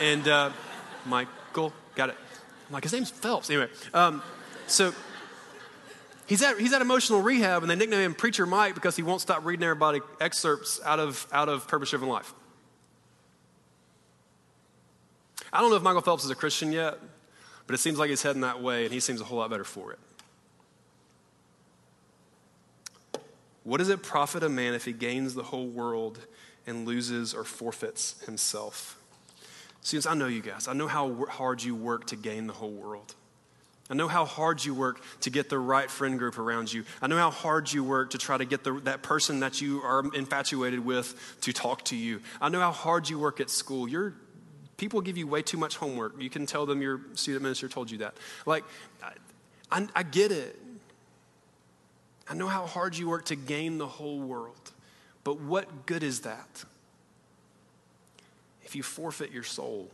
and 0.00 0.26
uh, 0.26 0.50
Michael, 1.06 1.72
got 1.96 2.08
it. 2.08 2.16
I'm 2.68 2.72
like, 2.72 2.84
his 2.84 2.92
name's 2.92 3.10
Phelps. 3.10 3.50
Anyway, 3.50 3.68
um, 3.92 4.22
so 4.66 4.94
he's 6.26 6.42
at, 6.42 6.58
he's 6.58 6.72
at 6.72 6.80
emotional 6.80 7.20
rehab, 7.20 7.62
and 7.62 7.70
they 7.70 7.76
nickname 7.76 8.00
him 8.00 8.14
Preacher 8.14 8.46
Mike 8.46 8.74
because 8.74 8.96
he 8.96 9.02
won't 9.02 9.20
stop 9.20 9.44
reading 9.44 9.64
everybody 9.64 10.00
excerpts 10.20 10.80
out 10.84 11.00
of, 11.00 11.26
out 11.32 11.48
of 11.48 11.68
Purpose 11.68 11.90
Driven 11.90 12.08
Life. 12.08 12.32
I 15.52 15.60
don't 15.60 15.70
know 15.70 15.76
if 15.76 15.82
Michael 15.82 16.00
Phelps 16.00 16.24
is 16.24 16.30
a 16.30 16.34
Christian 16.34 16.72
yet. 16.72 16.98
But 17.66 17.74
it 17.74 17.78
seems 17.78 17.98
like 17.98 18.10
he's 18.10 18.22
heading 18.22 18.42
that 18.42 18.62
way, 18.62 18.84
and 18.84 18.92
he 18.92 19.00
seems 19.00 19.20
a 19.20 19.24
whole 19.24 19.38
lot 19.38 19.50
better 19.50 19.64
for 19.64 19.92
it. 19.92 19.98
What 23.62 23.78
does 23.78 23.88
it 23.88 24.02
profit 24.02 24.42
a 24.42 24.48
man 24.48 24.74
if 24.74 24.84
he 24.84 24.92
gains 24.92 25.34
the 25.34 25.42
whole 25.42 25.66
world 25.66 26.18
and 26.66 26.86
loses 26.86 27.32
or 27.32 27.44
forfeits 27.44 28.22
himself? 28.26 28.98
Students, 29.80 30.06
I 30.06 30.14
know 30.14 30.26
you 30.26 30.42
guys. 30.42 30.68
I 30.68 30.74
know 30.74 30.86
how 30.86 31.26
hard 31.26 31.62
you 31.62 31.74
work 31.74 32.06
to 32.08 32.16
gain 32.16 32.46
the 32.46 32.52
whole 32.52 32.72
world. 32.72 33.14
I 33.90 33.94
know 33.94 34.08
how 34.08 34.24
hard 34.24 34.64
you 34.64 34.74
work 34.74 35.02
to 35.20 35.30
get 35.30 35.50
the 35.50 35.58
right 35.58 35.90
friend 35.90 36.18
group 36.18 36.38
around 36.38 36.72
you. 36.72 36.84
I 37.02 37.06
know 37.06 37.18
how 37.18 37.30
hard 37.30 37.70
you 37.70 37.84
work 37.84 38.10
to 38.10 38.18
try 38.18 38.38
to 38.38 38.46
get 38.46 38.64
the, 38.64 38.80
that 38.84 39.02
person 39.02 39.40
that 39.40 39.60
you 39.60 39.82
are 39.82 40.02
infatuated 40.14 40.84
with 40.84 41.36
to 41.42 41.52
talk 41.52 41.84
to 41.86 41.96
you. 41.96 42.20
I 42.40 42.48
know 42.48 42.60
how 42.60 42.72
hard 42.72 43.10
you 43.10 43.18
work 43.18 43.40
at 43.40 43.50
school. 43.50 43.86
Your 43.86 44.14
people 44.76 45.00
give 45.00 45.16
you 45.16 45.26
way 45.26 45.42
too 45.42 45.58
much 45.58 45.76
homework. 45.76 46.20
You 46.20 46.30
can 46.30 46.46
tell 46.46 46.66
them 46.66 46.82
your 46.82 47.00
student 47.14 47.42
minister 47.42 47.68
told 47.68 47.90
you 47.90 47.98
that. 47.98 48.14
Like, 48.46 48.64
I, 49.02 49.12
I, 49.70 49.86
I 49.94 50.02
get 50.02 50.32
it. 50.32 50.58
I 52.28 52.34
know 52.34 52.48
how 52.48 52.66
hard 52.66 52.96
you 52.96 53.08
work 53.08 53.26
to 53.26 53.36
gain 53.36 53.78
the 53.78 53.86
whole 53.86 54.18
world. 54.18 54.72
But 55.24 55.40
what 55.40 55.86
good 55.86 56.02
is 56.02 56.20
that 56.20 56.64
if 58.62 58.74
you 58.74 58.82
forfeit 58.82 59.30
your 59.30 59.42
soul? 59.42 59.90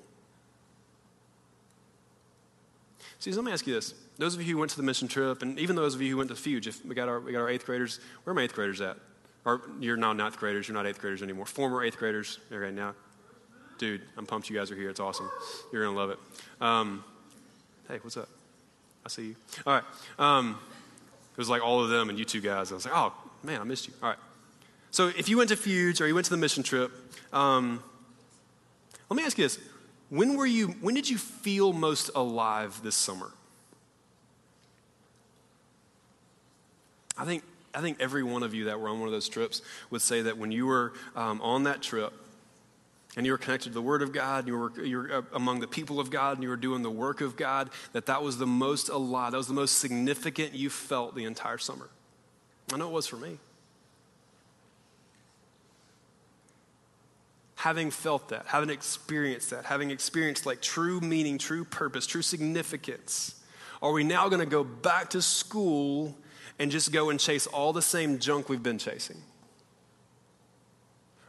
See, 3.19 3.33
let 3.33 3.45
me 3.45 3.53
ask 3.53 3.67
you 3.67 3.75
this. 3.75 3.95
Those 4.17 4.35
of 4.35 4.43
you 4.43 4.55
who 4.55 4.59
went 4.59 4.71
to 4.71 4.77
the 4.77 4.83
mission 4.83 5.09
trip, 5.09 5.43
and 5.43 5.59
even 5.59 5.77
those 5.77 5.95
of 5.95 6.01
you 6.01 6.11
who 6.11 6.17
went 6.17 6.31
to 6.31 6.37
Fuge, 6.37 6.67
if 6.67 6.85
we 6.85 6.95
got 6.95 7.09
our, 7.09 7.21
we 7.21 7.33
got 7.33 7.41
our 7.41 7.51
eighth 7.51 7.67
graders, 7.67 8.01
where 8.25 8.33
are 8.33 8.35
my 8.35 8.43
eighth 8.43 8.55
graders 8.55 8.81
at? 8.81 8.97
Or 9.45 9.63
you're 9.79 9.97
now 9.97 10.13
ninth 10.13 10.39
graders, 10.39 10.69
you're 10.69 10.75
not 10.75 10.87
eighth 10.87 11.01
graders 11.01 11.23
anymore. 11.23 11.47
Former 11.47 11.83
eighth 11.83 11.99
graders, 11.99 12.39
okay, 12.51 12.71
now. 12.71 12.95
Dude, 13.81 14.03
I'm 14.19 14.27
pumped 14.27 14.51
you 14.51 14.57
guys 14.59 14.71
are 14.71 14.77
here. 14.77 14.91
It's 14.91 15.01
awesome. 15.01 15.31
You're 15.73 15.85
going 15.85 15.95
to 15.95 15.99
love 15.99 16.11
it. 16.11 16.19
Um, 16.61 17.03
hey, 17.89 17.99
what's 18.03 18.19
up? 18.19 18.29
I 19.07 19.09
see 19.09 19.29
you. 19.29 19.37
All 19.67 19.73
right. 19.73 19.85
Um, 20.19 20.59
it 21.33 21.39
was 21.39 21.49
like 21.49 21.65
all 21.65 21.83
of 21.83 21.89
them 21.89 22.11
and 22.11 22.19
you 22.19 22.27
two 22.27 22.43
guys. 22.43 22.71
I 22.71 22.75
was 22.75 22.85
like, 22.85 22.95
oh, 22.95 23.15
man, 23.43 23.59
I 23.59 23.65
missed 23.65 23.89
you. 23.89 23.95
All 24.03 24.11
right. 24.11 24.19
So 24.91 25.09
if 25.09 25.31
you 25.31 25.39
went 25.39 25.49
to 25.49 25.57
Fuge 25.57 26.03
or 26.03 26.07
you 26.07 26.15
went 26.15 26.27
to 26.27 26.31
the 26.31 26.37
mission 26.37 26.63
trip, 26.63 26.93
um, 27.33 27.83
let 29.09 29.17
me 29.17 29.25
ask 29.25 29.39
you 29.39 29.45
this. 29.45 29.59
When 30.11 30.37
were 30.37 30.45
you, 30.45 30.69
when 30.83 30.95
did 30.95 31.09
you 31.09 31.17
feel 31.17 31.73
most 31.73 32.11
alive 32.15 32.83
this 32.83 32.97
summer? 32.97 33.31
I 37.17 37.25
think, 37.25 37.45
I 37.75 37.81
think 37.81 37.97
every 37.99 38.25
one 38.25 38.43
of 38.43 38.53
you 38.53 38.67
that 38.67 38.79
were 38.79 38.91
on 38.91 38.99
one 38.99 39.09
of 39.09 39.13
those 39.13 39.31
trips 39.31 39.63
would 39.89 40.03
say 40.03 40.21
that 40.21 40.37
when 40.37 40.53
you 40.53 40.67
were 40.67 40.93
um, 41.17 41.41
on 41.41 41.63
that 41.63 41.81
trip 41.81 42.13
and 43.17 43.27
you 43.27 43.33
were 43.33 43.39
connected 43.39 43.71
to 43.71 43.75
the 43.75 43.83
Word 43.83 44.03
of 44.03 44.13
God, 44.13 44.47
you 44.47 44.57
were, 44.57 44.85
you 44.85 44.97
were 44.99 45.13
uh, 45.13 45.23
among 45.33 45.61
the 45.61 45.67
people 45.67 45.99
of 45.99 46.11
God, 46.11 46.37
and 46.37 46.43
you 46.43 46.49
were 46.49 46.57
doing 46.57 46.83
the 46.83 46.91
work 46.91 47.21
of 47.21 47.37
God, 47.37 47.71
that 47.93 48.07
that 48.07 48.23
was 48.23 48.39
the 48.39 48.47
most 48.47 48.89
alive, 48.89 49.33
that 49.33 49.39
was 49.39 49.49
the 49.49 49.55
most 49.55 49.79
significant 49.79 50.55
you 50.55 50.71
felt 50.71 51.15
the 51.15 51.25
entire 51.25 51.59
summer. 51.59 51.89
I 52.73 52.77
know 52.77 52.89
it 52.89 52.93
was 52.93 53.07
for 53.07 53.17
me. 53.17 53.39
having 57.61 57.91
felt 57.91 58.31
that, 58.31 58.47
having 58.47 58.71
experienced 58.71 59.51
that, 59.51 59.67
having 59.67 59.91
experienced 59.91 60.47
like 60.47 60.63
true 60.63 60.99
meaning, 61.01 61.37
true 61.37 61.63
purpose, 61.63 62.07
true 62.07 62.23
significance, 62.23 63.35
are 63.83 63.93
we 63.93 64.03
now 64.03 64.31
going 64.31 64.41
to 64.41 64.47
go 64.47 64.65
back 64.65 65.11
to 65.11 65.21
school 65.21 66.17
and 66.59 66.71
just 66.71 66.91
go 66.91 67.11
and 67.11 67.21
chase 67.21 67.47
all 67.47 67.75
the 67.75 67.83
same 67.83 68.19
junk 68.19 68.49
we've 68.49 68.63
been 68.63 68.79
chasing? 68.79 69.19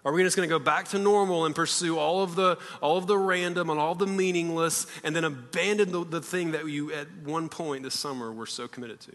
Are 0.03 0.11
we 0.11 0.23
just 0.23 0.35
going 0.35 0.49
to 0.49 0.53
go 0.53 0.57
back 0.57 0.87
to 0.89 0.99
normal 0.99 1.45
and 1.45 1.55
pursue 1.55 1.97
all 1.99 2.23
of 2.23 2.35
the, 2.35 2.57
all 2.81 2.97
of 2.97 3.05
the 3.05 3.17
random 3.17 3.69
and 3.69 3.79
all 3.79 3.93
the 3.93 4.07
meaningless 4.07 4.87
and 5.03 5.15
then 5.15 5.23
abandon 5.23 5.91
the, 5.91 6.03
the 6.03 6.21
thing 6.21 6.51
that 6.51 6.67
you 6.67 6.91
at 6.91 7.07
one 7.23 7.49
point 7.49 7.83
this 7.83 7.99
summer 7.99 8.31
were 8.31 8.47
so 8.47 8.67
committed 8.67 8.99
to? 9.01 9.11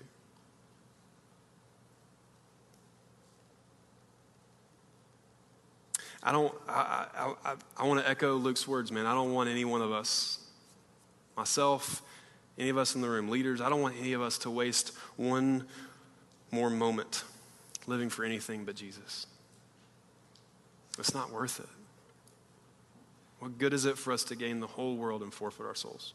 I 6.23 6.33
don't, 6.33 6.55
I, 6.69 7.07
I, 7.15 7.51
I, 7.51 7.55
I 7.77 7.87
want 7.87 8.01
to 8.01 8.09
echo 8.09 8.37
Luke's 8.37 8.67
words, 8.67 8.91
man. 8.91 9.07
I 9.07 9.15
don't 9.15 9.33
want 9.33 9.49
any 9.49 9.65
one 9.65 9.81
of 9.81 9.93
us, 9.93 10.39
myself, 11.37 12.03
any 12.59 12.69
of 12.69 12.79
us 12.79 12.95
in 12.95 13.01
the 13.01 13.09
room, 13.09 13.29
leaders, 13.29 13.61
I 13.61 13.69
don't 13.69 13.83
want 13.83 13.97
any 14.01 14.13
of 14.13 14.23
us 14.23 14.39
to 14.39 14.51
waste 14.51 14.93
one 15.17 15.67
more 16.51 16.71
moment 16.71 17.25
living 17.87 18.09
for 18.09 18.25
anything 18.25 18.65
but 18.65 18.75
Jesus. 18.75 19.27
It's 20.99 21.15
not 21.15 21.31
worth 21.31 21.61
it. 21.61 21.69
What 23.39 23.59
good 23.59 23.73
is 23.73 23.85
it 23.85 23.99
for 23.99 24.13
us 24.13 24.25
to 24.25 24.37
gain 24.37 24.61
the 24.61 24.67
whole 24.67 24.97
world 24.97 25.23
and 25.23 25.33
forfeit 25.33 25.67
our 25.67 25.75
souls? 25.75 26.15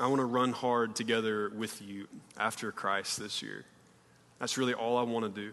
I 0.00 0.06
want 0.06 0.20
to 0.20 0.24
run 0.24 0.52
hard 0.52 0.94
together 0.94 1.50
with 1.50 1.82
you 1.82 2.06
after 2.38 2.70
Christ 2.70 3.18
this 3.18 3.42
year. 3.42 3.64
That's 4.38 4.56
really 4.56 4.74
all 4.74 4.96
I 4.96 5.02
want 5.02 5.24
to 5.24 5.40
do. 5.40 5.52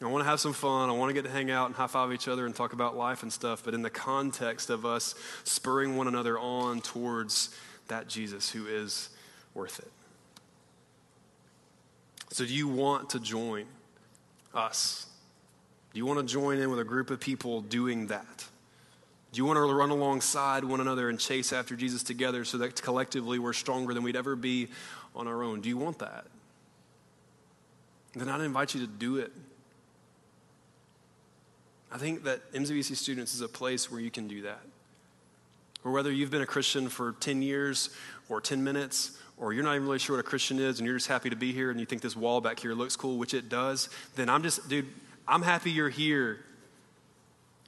I 0.00 0.06
want 0.06 0.24
to 0.24 0.28
have 0.28 0.40
some 0.40 0.52
fun. 0.52 0.88
I 0.88 0.92
want 0.92 1.10
to 1.10 1.14
get 1.14 1.24
to 1.24 1.30
hang 1.30 1.50
out 1.50 1.66
and 1.66 1.76
high 1.76 1.86
five 1.86 2.12
each 2.12 2.26
other 2.26 2.46
and 2.46 2.54
talk 2.54 2.72
about 2.72 2.96
life 2.96 3.22
and 3.22 3.32
stuff, 3.32 3.62
but 3.64 3.74
in 3.74 3.82
the 3.82 3.90
context 3.90 4.70
of 4.70 4.84
us 4.84 5.14
spurring 5.44 5.96
one 5.96 6.08
another 6.08 6.38
on 6.38 6.80
towards 6.80 7.54
that 7.88 8.08
Jesus 8.08 8.50
who 8.50 8.66
is 8.66 9.10
worth 9.54 9.78
it. 9.78 9.92
So, 12.30 12.44
do 12.46 12.52
you 12.52 12.66
want 12.66 13.10
to 13.10 13.20
join 13.20 13.66
us? 14.54 15.06
Do 15.92 15.98
you 15.98 16.06
want 16.06 16.20
to 16.20 16.24
join 16.24 16.58
in 16.58 16.70
with 16.70 16.80
a 16.80 16.84
group 16.84 17.10
of 17.10 17.20
people 17.20 17.60
doing 17.60 18.08
that? 18.08 18.46
Do 19.32 19.38
you 19.38 19.44
want 19.44 19.56
to 19.56 19.74
run 19.74 19.90
alongside 19.90 20.64
one 20.64 20.80
another 20.80 21.08
and 21.08 21.18
chase 21.18 21.52
after 21.52 21.74
Jesus 21.74 22.02
together 22.02 22.44
so 22.44 22.58
that 22.58 22.80
collectively 22.80 23.38
we're 23.38 23.52
stronger 23.52 23.94
than 23.94 24.02
we'd 24.02 24.16
ever 24.16 24.36
be 24.36 24.68
on 25.14 25.26
our 25.26 25.42
own? 25.42 25.60
Do 25.60 25.68
you 25.68 25.76
want 25.76 25.98
that? 26.00 26.26
Then 28.14 28.28
I'd 28.28 28.42
invite 28.42 28.74
you 28.74 28.80
to 28.80 28.86
do 28.86 29.16
it 29.16 29.32
I 31.92 31.98
think 31.98 32.24
that 32.24 32.52
MZBC 32.54 32.96
Students 32.96 33.34
is 33.34 33.42
a 33.42 33.48
place 33.48 33.90
where 33.90 34.00
you 34.00 34.10
can 34.10 34.26
do 34.26 34.42
that. 34.42 34.62
Or 35.84 35.92
whether 35.92 36.10
you've 36.10 36.30
been 36.30 36.42
a 36.42 36.46
Christian 36.46 36.88
for 36.88 37.12
10 37.20 37.42
years 37.42 37.90
or 38.30 38.40
10 38.40 38.64
minutes, 38.64 39.18
or 39.36 39.52
you're 39.52 39.64
not 39.64 39.74
even 39.74 39.86
really 39.86 39.98
sure 39.98 40.16
what 40.16 40.24
a 40.24 40.28
Christian 40.28 40.58
is 40.58 40.78
and 40.78 40.86
you're 40.86 40.96
just 40.96 41.08
happy 41.08 41.28
to 41.28 41.36
be 41.36 41.52
here 41.52 41.70
and 41.70 41.78
you 41.78 41.84
think 41.84 42.00
this 42.00 42.16
wall 42.16 42.40
back 42.40 42.60
here 42.60 42.72
looks 42.72 42.96
cool, 42.96 43.18
which 43.18 43.34
it 43.34 43.50
does, 43.50 43.90
then 44.14 44.30
I'm 44.30 44.42
just, 44.42 44.68
dude, 44.70 44.86
I'm 45.26 45.42
happy 45.42 45.70
you're 45.70 45.88
here. 45.88 46.40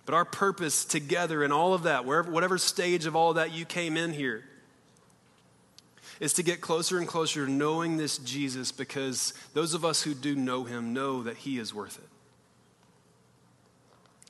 But 0.07 0.15
our 0.15 0.25
purpose 0.25 0.85
together 0.85 1.43
in 1.43 1.53
all 1.53 1.73
of 1.73 1.85
that, 1.85 2.05
wherever, 2.05 2.31
whatever 2.31 2.59
stage 2.59 3.07
of 3.07 3.17
all 3.17 3.31
of 3.31 3.37
that 3.37 3.53
you 3.53 3.65
came 3.65 3.97
in 3.97 4.13
here, 4.13 4.45
is 6.21 6.35
to 6.35 6.43
get 6.43 6.61
closer 6.61 6.99
and 6.99 7.09
closer 7.09 7.47
to 7.47 7.51
knowing 7.51 7.97
this 7.97 8.19
Jesus 8.19 8.71
because 8.71 9.35
those 9.53 9.75
of 9.75 9.85
us 9.85 10.03
who 10.03 10.15
do 10.15 10.35
know 10.35 10.65
him 10.65 10.93
know 10.93 11.23
that 11.23 11.39
he 11.39 11.59
is 11.59 11.75
worth 11.75 11.99
it. 11.99 12.09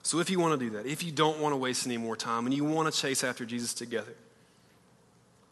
So, 0.02 0.20
if 0.20 0.28
you 0.28 0.38
want 0.38 0.58
to 0.58 0.66
do 0.66 0.76
that, 0.76 0.86
if 0.86 1.02
you 1.02 1.10
don't 1.10 1.40
want 1.40 1.54
to 1.54 1.56
waste 1.56 1.86
any 1.86 1.96
more 1.96 2.16
time 2.16 2.46
and 2.46 2.54
you 2.54 2.64
want 2.64 2.92
to 2.92 3.00
chase 3.00 3.24
after 3.24 3.44
Jesus 3.46 3.72
together, 3.72 4.14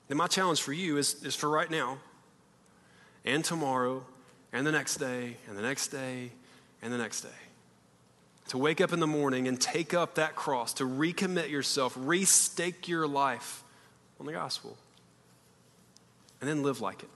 then 0.09 0.19
my 0.19 0.27
challenge 0.27 0.61
for 0.61 0.75
you 0.75 0.99
is, 0.99 1.23
is 1.25 1.35
for 1.35 1.49
right 1.49 1.71
now 1.71 1.99
and 3.25 3.45
tomorrow 3.45 4.05
and 4.53 4.67
the 4.67 4.73
next 4.73 4.97
day 4.97 5.37
and 5.49 5.57
the 5.57 5.63
next 5.63 5.89
day 5.89 6.33
and 6.83 6.93
the 6.93 6.99
next 6.99 7.23
day. 7.23 7.29
To 8.49 8.59
wake 8.59 8.81
up 8.81 8.93
in 8.93 9.01
the 9.01 9.07
morning 9.07 9.49
and 9.49 9.59
take 9.61 9.95
up 9.95 10.17
that 10.17 10.35
cross, 10.35 10.75
to 10.75 10.85
recommit 10.85 11.49
yourself, 11.49 11.95
restake 11.95 12.87
your 12.87 13.07
life 13.07 13.65
on 14.21 14.27
the 14.27 14.33
gospel, 14.33 14.77
and 16.41 16.51
then 16.51 16.63
live 16.63 16.81
like 16.81 17.03
it. 17.03 17.09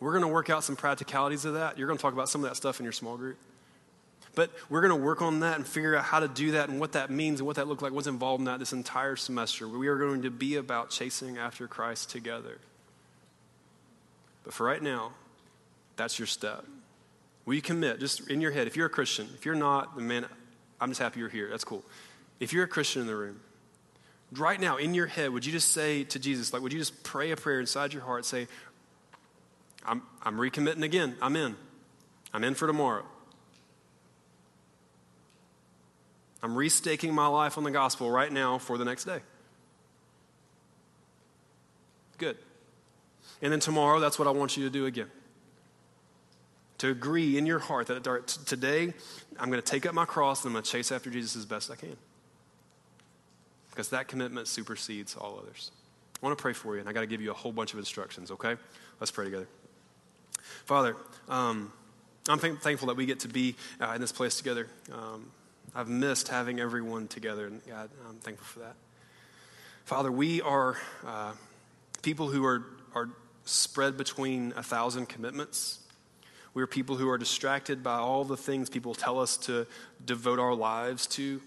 We're 0.00 0.12
going 0.12 0.22
to 0.22 0.28
work 0.28 0.50
out 0.50 0.64
some 0.64 0.76
practicalities 0.76 1.44
of 1.44 1.54
that. 1.54 1.78
You're 1.78 1.86
going 1.86 1.96
to 1.96 2.02
talk 2.02 2.12
about 2.12 2.28
some 2.28 2.44
of 2.44 2.50
that 2.50 2.56
stuff 2.56 2.78
in 2.78 2.84
your 2.84 2.92
small 2.92 3.16
group. 3.16 3.38
But 4.34 4.50
we're 4.68 4.80
going 4.80 4.90
to 4.90 5.02
work 5.02 5.22
on 5.22 5.40
that 5.40 5.56
and 5.56 5.66
figure 5.66 5.96
out 5.96 6.04
how 6.04 6.20
to 6.20 6.28
do 6.28 6.52
that 6.52 6.68
and 6.68 6.80
what 6.80 6.92
that 6.92 7.10
means 7.10 7.40
and 7.40 7.46
what 7.46 7.56
that 7.56 7.68
looked 7.68 7.82
like, 7.82 7.92
what's 7.92 8.08
involved 8.08 8.40
in 8.40 8.46
that 8.46 8.58
this 8.58 8.72
entire 8.72 9.16
semester. 9.16 9.68
We 9.68 9.86
are 9.86 9.96
going 9.96 10.22
to 10.22 10.30
be 10.30 10.56
about 10.56 10.90
chasing 10.90 11.38
after 11.38 11.68
Christ 11.68 12.10
together. 12.10 12.58
But 14.42 14.52
for 14.52 14.66
right 14.66 14.82
now, 14.82 15.12
that's 15.96 16.18
your 16.18 16.26
step. 16.26 16.66
Will 17.46 17.54
you 17.54 17.62
commit, 17.62 18.00
just 18.00 18.28
in 18.30 18.40
your 18.40 18.52
head, 18.52 18.66
if 18.66 18.76
you're 18.76 18.86
a 18.86 18.90
Christian, 18.90 19.28
if 19.34 19.44
you're 19.44 19.54
not, 19.54 19.96
then 19.96 20.06
man, 20.06 20.26
I'm 20.80 20.90
just 20.90 21.00
happy 21.00 21.20
you're 21.20 21.28
here. 21.28 21.50
That's 21.50 21.64
cool. 21.64 21.84
If 22.40 22.52
you're 22.52 22.64
a 22.64 22.68
Christian 22.68 23.02
in 23.02 23.06
the 23.06 23.16
room, 23.16 23.40
right 24.32 24.60
now, 24.60 24.76
in 24.76 24.94
your 24.94 25.06
head, 25.06 25.30
would 25.30 25.44
you 25.44 25.52
just 25.52 25.72
say 25.72 26.04
to 26.04 26.18
Jesus, 26.18 26.52
like, 26.52 26.62
would 26.62 26.72
you 26.72 26.78
just 26.78 27.02
pray 27.04 27.30
a 27.30 27.36
prayer 27.36 27.60
inside 27.60 27.92
your 27.92 28.02
heart, 28.02 28.24
say, 28.24 28.48
I'm, 29.84 30.02
I'm 30.22 30.36
recommitting 30.36 30.82
again. 30.82 31.16
I'm 31.20 31.36
in. 31.36 31.56
I'm 32.32 32.42
in 32.44 32.54
for 32.54 32.66
tomorrow. 32.66 33.04
I'm 36.42 36.54
restaking 36.54 37.12
my 37.12 37.26
life 37.26 37.56
on 37.56 37.64
the 37.64 37.70
gospel 37.70 38.10
right 38.10 38.30
now 38.30 38.58
for 38.58 38.76
the 38.76 38.84
next 38.84 39.04
day. 39.04 39.20
Good. 42.18 42.36
And 43.40 43.52
then 43.52 43.60
tomorrow, 43.60 44.00
that's 44.00 44.18
what 44.18 44.28
I 44.28 44.30
want 44.30 44.56
you 44.56 44.64
to 44.64 44.70
do 44.70 44.86
again. 44.86 45.10
To 46.84 46.90
agree 46.90 47.38
in 47.38 47.46
your 47.46 47.60
heart 47.60 47.86
that 47.86 48.04
today 48.44 48.92
I'm 49.40 49.48
going 49.48 49.62
to 49.62 49.66
take 49.66 49.86
up 49.86 49.94
my 49.94 50.04
cross 50.04 50.44
and 50.44 50.50
I'm 50.50 50.52
going 50.52 50.64
to 50.64 50.70
chase 50.70 50.92
after 50.92 51.08
Jesus 51.08 51.34
as 51.34 51.46
best 51.46 51.70
I 51.70 51.76
can. 51.76 51.96
Because 53.70 53.88
that 53.88 54.06
commitment 54.06 54.48
supersedes 54.48 55.16
all 55.16 55.40
others. 55.42 55.70
I 56.22 56.26
want 56.26 56.36
to 56.36 56.42
pray 56.42 56.52
for 56.52 56.74
you, 56.74 56.80
and 56.80 56.88
I 56.88 56.92
got 56.92 57.00
to 57.00 57.06
give 57.06 57.22
you 57.22 57.30
a 57.30 57.34
whole 57.34 57.52
bunch 57.52 57.72
of 57.72 57.78
instructions, 57.78 58.30
okay? 58.32 58.56
Let's 59.00 59.10
pray 59.10 59.24
together. 59.24 59.48
Father, 60.66 60.94
um, 61.26 61.72
I'm 62.28 62.38
th- 62.38 62.58
thankful 62.58 62.88
that 62.88 62.98
we 62.98 63.06
get 63.06 63.20
to 63.20 63.28
be 63.28 63.56
uh, 63.80 63.92
in 63.94 64.02
this 64.02 64.12
place 64.12 64.36
together. 64.36 64.68
Um, 64.92 65.30
I've 65.74 65.88
missed 65.88 66.28
having 66.28 66.60
everyone 66.60 67.08
together, 67.08 67.46
and 67.46 67.66
God, 67.66 67.88
I'm 68.06 68.16
thankful 68.16 68.44
for 68.44 68.58
that. 68.58 68.76
Father, 69.86 70.12
we 70.12 70.42
are 70.42 70.76
uh, 71.06 71.32
people 72.02 72.28
who 72.28 72.44
are, 72.44 72.62
are 72.94 73.08
spread 73.46 73.96
between 73.96 74.52
a 74.54 74.62
thousand 74.62 75.08
commitments. 75.08 75.78
We 76.54 76.62
are 76.62 76.66
people 76.68 76.96
who 76.96 77.08
are 77.10 77.18
distracted 77.18 77.82
by 77.82 77.96
all 77.96 78.24
the 78.24 78.36
things 78.36 78.70
people 78.70 78.94
tell 78.94 79.20
us 79.20 79.36
to 79.38 79.66
devote 80.04 80.38
our 80.38 80.54
lives 80.54 81.06
to. 81.08 81.40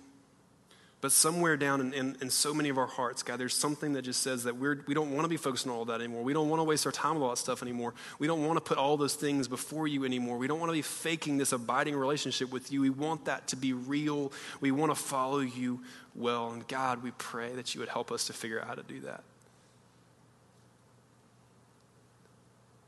But 1.00 1.12
somewhere 1.12 1.58
down 1.58 1.80
in, 1.80 1.94
in, 1.94 2.18
in, 2.22 2.30
so 2.32 2.56
many 2.56 2.70
of 2.70 2.78
our 2.80 2.88
hearts, 2.88 3.22
God, 3.22 3.40
there's 3.40 3.54
something 3.54 3.94
that 3.94 4.02
just 4.02 4.22
says 4.24 4.46
that 4.46 4.58
we're, 4.58 4.84
we 4.88 4.96
don't 4.96 5.12
want 5.12 5.26
to 5.26 5.30
be 5.30 5.38
focused 5.38 5.68
on 5.68 5.74
all 5.74 5.86
that 5.86 6.02
anymore. 6.02 6.24
We 6.24 6.34
don't 6.34 6.50
want 6.50 6.60
to 6.60 6.64
waste 6.64 6.88
our 6.88 6.92
time 6.92 7.14
with 7.14 7.24
all 7.24 7.30
that 7.30 7.38
stuff 7.38 7.62
anymore. 7.62 7.94
We 8.18 8.26
don't 8.26 8.46
want 8.46 8.58
to 8.58 8.62
put 8.62 8.80
all 8.80 8.98
those 8.98 9.14
things 9.14 9.48
before 9.48 9.88
you 9.88 10.06
anymore. 10.06 10.38
We 10.38 10.48
don't 10.48 10.60
want 10.60 10.72
to 10.72 10.74
be 10.74 10.82
faking 10.82 11.38
this 11.38 11.52
abiding 11.52 11.96
relationship 11.96 12.52
with 12.52 12.72
you. 12.72 12.82
We 12.82 12.90
want 12.90 13.26
that 13.26 13.48
to 13.50 13.56
be 13.56 13.74
real. 13.74 14.32
We 14.60 14.72
want 14.72 14.92
to 14.92 14.96
follow 14.96 15.40
you 15.40 15.82
well. 16.16 16.52
And 16.52 16.68
God, 16.68 17.04
we 17.04 17.12
pray 17.12 17.54
that 17.54 17.76
you 17.76 17.80
would 17.80 17.90
help 17.90 18.12
us 18.12 18.26
to 18.28 18.34
figure 18.34 18.60
out 18.60 18.68
how 18.68 18.74
to 18.74 18.84
do 18.84 19.02
that. 19.02 19.24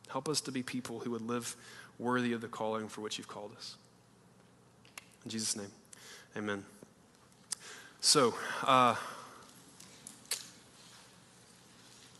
Help 0.10 0.28
us 0.28 0.42
to 0.42 0.52
be 0.52 0.64
people 0.64 1.00
who 1.00 1.12
would 1.12 1.22
live 1.22 1.56
worthy 2.00 2.34
of 2.34 2.42
the 2.42 2.48
calling 2.48 2.88
for 2.88 3.02
which 3.02 3.18
you've 3.18 3.28
called 3.28 3.52
us. 3.56 3.76
In 5.26 5.32
Jesus' 5.32 5.56
name, 5.56 5.72
amen. 6.36 6.64
So, 8.02 8.34
uh, 8.64 8.96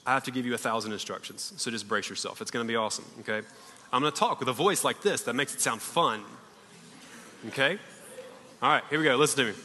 I 0.06 0.14
have 0.14 0.24
to 0.26 0.32
give 0.32 0.46
you 0.46 0.54
a 0.54 0.58
thousand 0.58 0.92
instructions, 0.92 1.54
so 1.58 1.72
just 1.72 1.88
brace 1.88 2.10
yourself. 2.10 2.42
It's 2.42 2.52
going 2.52 2.66
to 2.66 2.68
be 2.68 2.76
awesome, 2.76 3.06
okay? 3.22 3.46
I'm 3.94 4.02
going 4.02 4.12
to 4.12 4.20
talk 4.20 4.40
with 4.40 4.50
a 4.50 4.54
voice 4.54 4.84
like 4.84 5.02
this 5.02 5.22
that 5.24 5.34
makes 5.34 5.54
it 5.54 5.62
sound 5.62 5.82
fun, 5.82 6.24
okay? 7.48 7.78
All 8.62 8.70
right, 8.70 8.84
here 8.90 9.00
we 9.00 9.06
go. 9.06 9.16
Listen 9.16 9.46
to 9.46 9.52
me. 9.52 9.58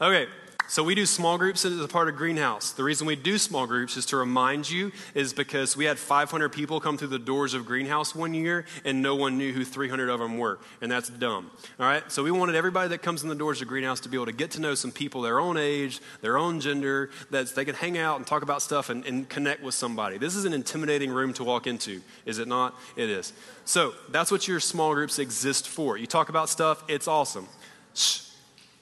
Okay, 0.00 0.30
so 0.72 0.82
we 0.82 0.94
do 0.94 1.04
small 1.04 1.36
groups 1.36 1.66
as 1.66 1.78
a 1.78 1.86
part 1.86 2.08
of 2.08 2.16
Greenhouse. 2.16 2.72
The 2.72 2.82
reason 2.82 3.06
we 3.06 3.14
do 3.14 3.36
small 3.36 3.66
groups 3.66 3.98
is 3.98 4.06
to 4.06 4.16
remind 4.16 4.70
you 4.70 4.90
is 5.14 5.34
because 5.34 5.76
we 5.76 5.84
had 5.84 5.98
500 5.98 6.48
people 6.48 6.80
come 6.80 6.96
through 6.96 7.08
the 7.08 7.18
doors 7.18 7.52
of 7.52 7.66
Greenhouse 7.66 8.14
one 8.14 8.32
year 8.32 8.64
and 8.82 9.02
no 9.02 9.14
one 9.14 9.36
knew 9.36 9.52
who 9.52 9.66
300 9.66 10.08
of 10.08 10.18
them 10.18 10.38
were, 10.38 10.58
and 10.80 10.90
that's 10.90 11.10
dumb. 11.10 11.50
All 11.78 11.84
right? 11.84 12.10
So 12.10 12.22
we 12.22 12.30
wanted 12.30 12.54
everybody 12.54 12.88
that 12.88 13.02
comes 13.02 13.22
in 13.22 13.28
the 13.28 13.34
doors 13.34 13.60
of 13.60 13.68
Greenhouse 13.68 14.00
to 14.00 14.08
be 14.08 14.16
able 14.16 14.24
to 14.24 14.32
get 14.32 14.52
to 14.52 14.62
know 14.62 14.74
some 14.74 14.92
people 14.92 15.20
their 15.20 15.40
own 15.40 15.58
age, 15.58 16.00
their 16.22 16.38
own 16.38 16.58
gender, 16.58 17.10
that 17.30 17.54
they 17.54 17.66
can 17.66 17.74
hang 17.74 17.98
out 17.98 18.16
and 18.16 18.26
talk 18.26 18.42
about 18.42 18.62
stuff 18.62 18.88
and, 18.88 19.04
and 19.04 19.28
connect 19.28 19.62
with 19.62 19.74
somebody. 19.74 20.16
This 20.16 20.34
is 20.34 20.46
an 20.46 20.54
intimidating 20.54 21.10
room 21.10 21.34
to 21.34 21.44
walk 21.44 21.66
into, 21.66 22.00
is 22.24 22.38
it 22.38 22.48
not? 22.48 22.74
It 22.96 23.10
is. 23.10 23.34
So 23.66 23.92
that's 24.08 24.30
what 24.30 24.48
your 24.48 24.58
small 24.58 24.94
groups 24.94 25.18
exist 25.18 25.68
for. 25.68 25.98
You 25.98 26.06
talk 26.06 26.30
about 26.30 26.48
stuff, 26.48 26.82
it's 26.88 27.08
awesome. 27.08 27.46
Shh 27.92 28.31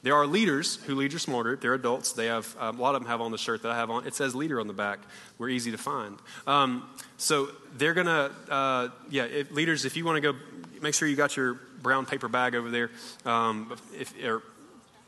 there 0.02 0.14
are 0.14 0.26
leaders 0.26 0.76
who 0.86 0.94
lead 0.94 1.12
your 1.12 1.18
small 1.18 1.42
group. 1.42 1.60
They're 1.60 1.74
adults. 1.74 2.12
They 2.12 2.26
have 2.26 2.56
um, 2.58 2.78
a 2.78 2.82
lot 2.82 2.94
of 2.94 3.02
them 3.02 3.10
have 3.10 3.20
on 3.20 3.30
the 3.30 3.38
shirt 3.38 3.62
that 3.62 3.72
I 3.72 3.76
have 3.76 3.90
on. 3.90 4.06
It 4.06 4.14
says 4.14 4.34
leader 4.34 4.60
on 4.60 4.66
the 4.66 4.72
back. 4.72 5.00
We're 5.38 5.50
easy 5.50 5.70
to 5.70 5.78
find. 5.78 6.18
Um, 6.46 6.88
so 7.18 7.48
they're 7.76 7.94
gonna, 7.94 8.30
uh, 8.48 8.88
yeah, 9.10 9.24
if, 9.24 9.50
leaders. 9.50 9.84
If 9.84 9.96
you 9.96 10.04
want 10.04 10.16
to 10.16 10.32
go, 10.32 10.38
make 10.80 10.94
sure 10.94 11.06
you 11.06 11.16
got 11.16 11.36
your 11.36 11.54
brown 11.82 12.06
paper 12.06 12.28
bag 12.28 12.54
over 12.54 12.70
there. 12.70 12.90
Um, 13.26 13.76
if 13.98 14.14
or, 14.24 14.42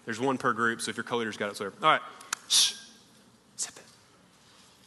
there's 0.04 0.20
one 0.20 0.36
per 0.36 0.52
group, 0.52 0.80
so 0.80 0.90
if 0.90 0.96
your 0.96 1.04
co-leader's 1.04 1.36
got 1.36 1.50
it, 1.50 1.56
so 1.56 1.66
all 1.66 1.70
right, 1.82 2.00
shh, 2.48 2.74
zip 3.58 3.76
it. 3.76 3.82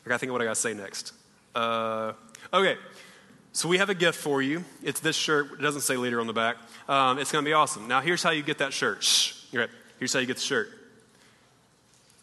I 0.05 0.09
gotta 0.09 0.19
think 0.19 0.29
of 0.29 0.33
what 0.33 0.41
I 0.41 0.45
gotta 0.45 0.55
say 0.55 0.73
next. 0.73 1.13
Uh, 1.55 2.13
okay. 2.53 2.77
So 3.53 3.69
we 3.69 3.77
have 3.77 3.89
a 3.89 3.95
gift 3.95 4.19
for 4.19 4.41
you. 4.41 4.65
It's 4.83 4.99
this 4.99 5.15
shirt. 5.15 5.53
It 5.53 5.61
doesn't 5.61 5.81
say 5.81 5.95
leader 5.95 6.19
on 6.19 6.27
the 6.27 6.33
back. 6.33 6.57
Um, 6.89 7.19
it's 7.19 7.31
going 7.31 7.45
to 7.45 7.49
be 7.49 7.53
awesome. 7.53 7.87
Now, 7.87 8.01
here's 8.01 8.21
how 8.21 8.31
you 8.31 8.43
get 8.43 8.57
that 8.57 8.73
shirt. 8.73 9.01
Shh. 9.01 9.45
You're 9.53 9.61
right. 9.61 9.71
Here's 9.99 10.13
how 10.13 10.19
you 10.19 10.25
get 10.25 10.37
the 10.37 10.41
shirt. 10.41 10.69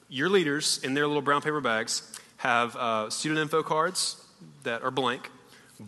Your 0.08 0.28
leaders, 0.28 0.78
in 0.82 0.94
their 0.94 1.06
little 1.06 1.22
brown 1.22 1.40
paper 1.40 1.60
bags, 1.60 2.02
have 2.38 2.76
uh, 2.76 3.08
student 3.08 3.40
info 3.40 3.62
cards 3.62 4.22
that 4.64 4.82
are 4.82 4.90
blank. 4.90 5.30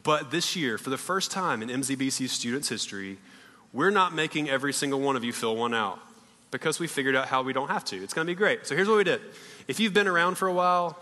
But 0.02 0.30
this 0.30 0.56
year, 0.56 0.78
for 0.78 0.90
the 0.90 0.98
first 0.98 1.30
time 1.30 1.62
in 1.62 1.68
MZBC 1.68 2.28
students' 2.28 2.68
history, 2.68 3.18
we're 3.72 3.90
not 3.90 4.14
making 4.14 4.48
every 4.48 4.72
single 4.72 5.00
one 5.00 5.16
of 5.16 5.24
you 5.24 5.32
fill 5.32 5.56
one 5.56 5.74
out 5.74 5.98
because 6.50 6.78
we 6.78 6.86
figured 6.86 7.16
out 7.16 7.26
how 7.26 7.42
we 7.42 7.52
don't 7.52 7.68
have 7.68 7.84
to. 7.86 8.02
It's 8.02 8.14
going 8.14 8.26
to 8.26 8.30
be 8.30 8.36
great. 8.36 8.66
So 8.66 8.74
here's 8.74 8.88
what 8.88 8.96
we 8.96 9.04
did. 9.04 9.20
If 9.68 9.80
you've 9.80 9.92
been 9.92 10.08
around 10.08 10.36
for 10.36 10.48
a 10.48 10.52
while, 10.52 10.98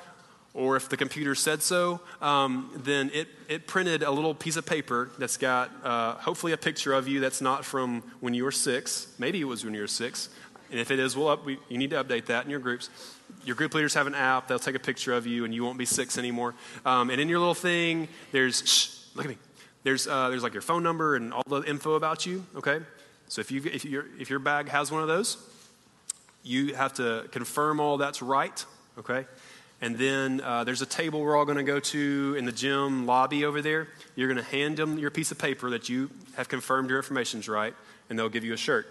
or 0.55 0.77
if 0.77 0.89
the 0.89 0.97
computer 0.97 1.35
said 1.35 1.63
so, 1.63 2.01
um, 2.21 2.71
then 2.77 3.11
it, 3.15 3.29
it 3.49 3.67
printed 3.67 4.03
a 4.03 4.11
little 4.11 4.35
piece 4.35 4.57
of 4.57 4.67
paper 4.67 5.11
that's 5.19 5.37
got 5.37 5.71
uh, 5.85 6.15
hopefully 6.15 6.53
a 6.53 6.57
picture 6.57 6.93
of 6.93 7.09
you 7.09 7.21
that's 7.21 7.41
not 7.41 7.65
from 7.65 8.03
when 8.21 8.35
you 8.35 8.45
were 8.45 8.53
six. 8.53 9.07
Maybe 9.19 9.41
it 9.41 9.45
was 9.45 9.65
when 9.65 9.75
you 9.75 9.81
were 9.81 9.87
six. 9.87 10.29
And 10.73 10.81
if 10.81 10.91
it 10.91 10.99
is, 10.99 11.15
well, 11.15 11.29
up, 11.29 11.45
we, 11.45 11.59
you 11.69 11.77
need 11.77 11.91
to 11.91 12.03
update 12.03 12.27
that 12.27 12.45
in 12.45 12.51
your 12.51 12.59
groups. 12.59 12.89
Your 13.45 13.55
group 13.55 13.75
leaders 13.75 13.93
have 13.93 14.07
an 14.07 14.15
app. 14.15 14.49
They'll 14.49 14.59
take 14.59 14.75
a 14.75 14.81
picture 14.81 15.13
of 15.13 15.27
you, 15.27 15.45
and 15.45 15.55
you 15.55 15.63
won't 15.63 15.77
be 15.77 15.85
six 15.85 16.17
anymore. 16.17 16.55
Um, 16.87 17.11
and 17.11 17.21
in 17.21 17.29
your 17.29 17.39
little 17.39 17.55
thing, 17.55 18.09
there's, 18.33 18.67
shh, 18.67 19.15
look 19.15 19.27
at 19.27 19.31
me. 19.31 19.37
There's, 19.83 20.09
uh, 20.09 20.31
there's 20.31 20.43
like 20.43 20.55
your 20.55 20.63
phone 20.63 20.83
number 20.83 21.15
and 21.15 21.35
all 21.35 21.43
the 21.47 21.61
info 21.63 21.93
about 21.93 22.25
you, 22.25 22.47
okay? 22.57 22.81
So 23.29 23.41
if, 23.41 23.51
you, 23.51 23.63
if, 23.65 23.85
your, 23.85 24.07
if 24.19 24.31
your 24.31 24.39
bag 24.39 24.69
has 24.71 24.91
one 24.91 25.03
of 25.03 25.09
those, 25.09 25.37
you 26.43 26.75
have 26.75 26.95
to 26.95 27.29
confirm 27.33 27.79
all 27.79 27.99
that's 27.99 28.23
right, 28.23 28.65
okay? 28.99 29.27
And 29.83 29.99
then 29.99 30.41
uh, 30.41 30.65
there's 30.65 30.81
a 30.81 30.87
table 30.87 31.21
we're 31.21 31.37
all 31.37 31.45
going 31.45 31.59
to 31.59 31.65
go 31.65 31.81
to 31.81 32.35
in 32.39 32.47
the 32.47 32.53
gym 32.53 33.05
lobby 33.05 33.45
over 33.45 33.61
there. 33.61 33.89
You're 34.17 34.33
going 34.33 34.43
to 34.43 34.51
hand 34.51 34.79
them 34.79 34.99
your 34.99 35.11
piece 35.11 35.33
of 35.33 35.39
paper 35.39 35.69
that 35.71 35.91
you 35.91 36.09
have 36.37 36.49
confirmed 36.49 36.89
your 36.89 36.99
information's 36.99 37.47
right, 37.47 37.75
and 38.09 38.19
they'll 38.19 38.31
give 38.31 38.45
you 38.45 38.55
a 38.55 38.57
shirt. 38.57 38.87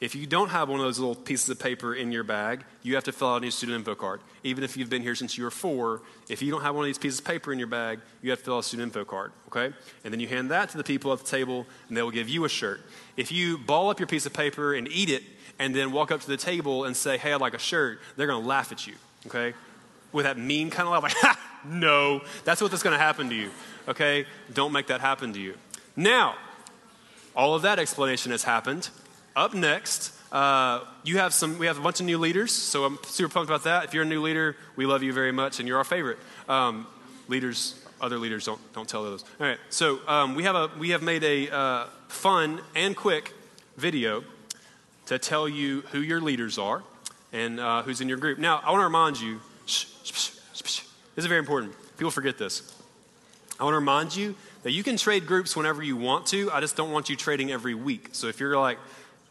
If 0.00 0.14
you 0.14 0.26
don't 0.26 0.48
have 0.48 0.70
one 0.70 0.80
of 0.80 0.86
those 0.86 0.98
little 0.98 1.14
pieces 1.14 1.50
of 1.50 1.58
paper 1.58 1.94
in 1.94 2.10
your 2.10 2.24
bag, 2.24 2.64
you 2.82 2.94
have 2.94 3.04
to 3.04 3.12
fill 3.12 3.28
out 3.28 3.36
a 3.36 3.40
new 3.40 3.50
student 3.50 3.76
info 3.76 3.94
card. 3.94 4.22
Even 4.42 4.64
if 4.64 4.74
you've 4.74 4.88
been 4.88 5.02
here 5.02 5.14
since 5.14 5.36
you 5.36 5.44
were 5.44 5.50
four, 5.50 6.00
if 6.30 6.40
you 6.40 6.50
don't 6.50 6.62
have 6.62 6.74
one 6.74 6.84
of 6.84 6.86
these 6.86 6.96
pieces 6.96 7.18
of 7.18 7.26
paper 7.26 7.52
in 7.52 7.58
your 7.58 7.68
bag, 7.68 8.00
you 8.22 8.30
have 8.30 8.38
to 8.38 8.44
fill 8.46 8.56
out 8.56 8.60
a 8.60 8.62
student 8.62 8.88
info 8.88 9.04
card, 9.04 9.30
okay? 9.48 9.74
And 10.02 10.10
then 10.10 10.18
you 10.18 10.26
hand 10.26 10.50
that 10.52 10.70
to 10.70 10.78
the 10.78 10.84
people 10.84 11.12
at 11.12 11.18
the 11.18 11.26
table, 11.26 11.66
and 11.88 11.96
they 11.96 12.00
will 12.00 12.10
give 12.10 12.30
you 12.30 12.46
a 12.46 12.48
shirt. 12.48 12.80
If 13.18 13.30
you 13.30 13.58
ball 13.58 13.90
up 13.90 14.00
your 14.00 14.06
piece 14.06 14.24
of 14.24 14.32
paper 14.32 14.72
and 14.72 14.88
eat 14.88 15.10
it, 15.10 15.22
and 15.58 15.74
then 15.76 15.92
walk 15.92 16.10
up 16.10 16.22
to 16.22 16.26
the 16.26 16.38
table 16.38 16.84
and 16.86 16.96
say, 16.96 17.18
hey, 17.18 17.34
I'd 17.34 17.40
like 17.42 17.52
a 17.52 17.58
shirt, 17.58 18.00
they're 18.16 18.26
gonna 18.26 18.46
laugh 18.46 18.72
at 18.72 18.86
you, 18.86 18.94
okay? 19.26 19.52
With 20.12 20.24
that 20.24 20.38
mean 20.38 20.70
kind 20.70 20.88
of 20.88 20.94
laugh, 20.94 21.02
like, 21.02 21.12
ha, 21.16 21.38
no. 21.66 22.22
That's 22.44 22.62
what's 22.62 22.82
gonna 22.82 22.96
happen 22.96 23.28
to 23.28 23.34
you, 23.34 23.50
okay? 23.86 24.24
Don't 24.54 24.72
make 24.72 24.86
that 24.86 25.02
happen 25.02 25.34
to 25.34 25.38
you. 25.38 25.56
Now, 25.94 26.36
all 27.36 27.54
of 27.54 27.60
that 27.62 27.78
explanation 27.78 28.32
has 28.32 28.44
happened. 28.44 28.88
Up 29.36 29.54
next, 29.54 30.12
uh, 30.32 30.80
you 31.04 31.18
have 31.18 31.32
some. 31.32 31.58
We 31.58 31.66
have 31.66 31.78
a 31.78 31.80
bunch 31.80 32.00
of 32.00 32.06
new 32.06 32.18
leaders, 32.18 32.52
so 32.52 32.84
I'm 32.84 32.98
super 33.04 33.32
pumped 33.32 33.48
about 33.48 33.64
that. 33.64 33.84
If 33.84 33.94
you're 33.94 34.02
a 34.02 34.06
new 34.06 34.22
leader, 34.22 34.56
we 34.76 34.86
love 34.86 35.02
you 35.02 35.12
very 35.12 35.32
much, 35.32 35.60
and 35.60 35.68
you're 35.68 35.78
our 35.78 35.84
favorite. 35.84 36.18
Um, 36.48 36.86
leaders, 37.28 37.74
other 38.00 38.18
leaders 38.18 38.44
don't 38.44 38.60
don't 38.72 38.88
tell 38.88 39.04
those. 39.04 39.24
All 39.40 39.46
right, 39.46 39.58
so 39.68 40.00
um, 40.08 40.34
we 40.34 40.42
have 40.44 40.56
a 40.56 40.70
we 40.78 40.90
have 40.90 41.02
made 41.02 41.22
a 41.22 41.48
uh, 41.48 41.86
fun 42.08 42.60
and 42.74 42.96
quick 42.96 43.32
video 43.76 44.24
to 45.06 45.18
tell 45.18 45.48
you 45.48 45.82
who 45.92 46.00
your 46.00 46.20
leaders 46.20 46.58
are 46.58 46.82
and 47.32 47.60
uh, 47.60 47.82
who's 47.82 48.00
in 48.00 48.08
your 48.08 48.18
group. 48.18 48.38
Now, 48.38 48.60
I 48.64 48.70
want 48.70 48.80
to 48.80 48.84
remind 48.84 49.20
you. 49.20 49.40
This 49.64 50.82
is 51.16 51.26
very 51.26 51.40
important. 51.40 51.74
People 51.96 52.10
forget 52.10 52.38
this. 52.38 52.74
I 53.58 53.64
want 53.64 53.74
to 53.74 53.78
remind 53.78 54.16
you 54.16 54.36
that 54.62 54.72
you 54.72 54.82
can 54.82 54.96
trade 54.96 55.26
groups 55.26 55.54
whenever 55.54 55.82
you 55.82 55.96
want 55.96 56.26
to. 56.26 56.50
I 56.50 56.60
just 56.60 56.76
don't 56.76 56.92
want 56.92 57.10
you 57.10 57.16
trading 57.16 57.52
every 57.52 57.74
week. 57.74 58.08
So 58.12 58.26
if 58.26 58.40
you're 58.40 58.58
like, 58.58 58.78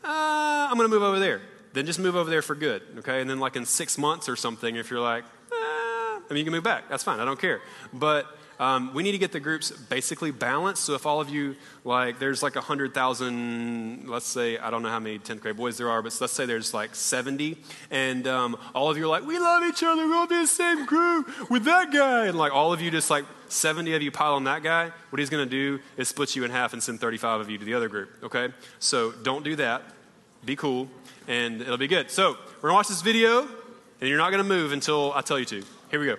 uh, 0.03 0.67
I'm 0.69 0.77
going 0.77 0.89
to 0.89 0.93
move 0.93 1.03
over 1.03 1.19
there. 1.19 1.41
Then 1.73 1.85
just 1.85 1.99
move 1.99 2.15
over 2.15 2.29
there 2.29 2.41
for 2.41 2.55
good, 2.55 2.81
okay? 2.99 3.21
And 3.21 3.29
then, 3.29 3.39
like 3.39 3.55
in 3.55 3.65
six 3.65 3.97
months 3.97 4.27
or 4.27 4.35
something, 4.35 4.75
if 4.75 4.89
you're 4.89 4.99
like, 4.99 5.23
uh, 5.23 5.55
I 5.55 6.21
mean, 6.29 6.37
you 6.37 6.43
can 6.43 6.53
move 6.53 6.63
back. 6.63 6.89
That's 6.89 7.03
fine. 7.03 7.19
I 7.19 7.25
don't 7.25 7.39
care. 7.39 7.61
But 7.93 8.25
um, 8.59 8.93
we 8.93 9.03
need 9.03 9.13
to 9.13 9.17
get 9.17 9.31
the 9.31 9.39
groups 9.39 9.71
basically 9.71 10.31
balanced. 10.31 10.83
So 10.83 10.93
if 10.93 11.05
all 11.05 11.21
of 11.21 11.29
you, 11.29 11.55
like, 11.85 12.19
there's 12.19 12.43
like 12.43 12.55
100,000, 12.55 14.09
let's 14.09 14.25
say, 14.25 14.57
I 14.57 14.69
don't 14.69 14.83
know 14.83 14.89
how 14.89 14.99
many 14.99 15.17
10th 15.17 15.39
grade 15.39 15.55
boys 15.55 15.77
there 15.77 15.89
are, 15.89 16.01
but 16.01 16.15
let's 16.19 16.33
say 16.33 16.45
there's 16.45 16.73
like 16.73 16.93
70, 16.93 17.57
and 17.89 18.27
um, 18.27 18.57
all 18.75 18.89
of 18.89 18.97
you 18.97 19.05
are 19.05 19.07
like, 19.07 19.25
we 19.25 19.39
love 19.39 19.63
each 19.63 19.81
other, 19.81 20.07
we'll 20.07 20.27
be 20.27 20.41
the 20.41 20.47
same 20.47 20.85
group 20.85 21.49
with 21.49 21.63
that 21.63 21.93
guy. 21.93 22.25
And 22.25 22.37
like 22.37 22.51
all 22.51 22.73
of 22.73 22.81
you 22.81 22.91
just 22.91 23.09
like 23.09 23.23
70 23.49 23.93
of 23.95 24.01
you 24.01 24.11
pile 24.11 24.35
on 24.35 24.45
that 24.45 24.63
guy, 24.63 24.91
what 25.09 25.19
he's 25.19 25.29
going 25.29 25.43
to 25.43 25.49
do 25.49 25.79
is 25.97 26.07
split 26.07 26.35
you 26.35 26.43
in 26.43 26.51
half 26.51 26.73
and 26.73 26.81
send 26.81 26.99
35 26.99 27.41
of 27.41 27.49
you 27.49 27.57
to 27.57 27.65
the 27.65 27.73
other 27.73 27.89
group, 27.89 28.09
okay? 28.23 28.49
So 28.79 29.11
don't 29.11 29.43
do 29.43 29.55
that. 29.57 29.83
Be 30.45 30.55
cool, 30.55 30.87
and 31.27 31.61
it'll 31.61 31.77
be 31.77 31.87
good. 31.87 32.09
So 32.09 32.37
we're 32.61 32.69
going 32.69 32.71
to 32.71 32.75
watch 32.75 32.87
this 32.87 33.01
video, 33.01 33.41
and 33.41 34.09
you're 34.09 34.17
not 34.17 34.31
going 34.31 34.43
to 34.43 34.47
move 34.47 34.71
until 34.71 35.11
I 35.13 35.21
tell 35.21 35.37
you 35.37 35.45
to. 35.45 35.63
Here 35.91 35.99
we 35.99 36.05
go. 36.05 36.15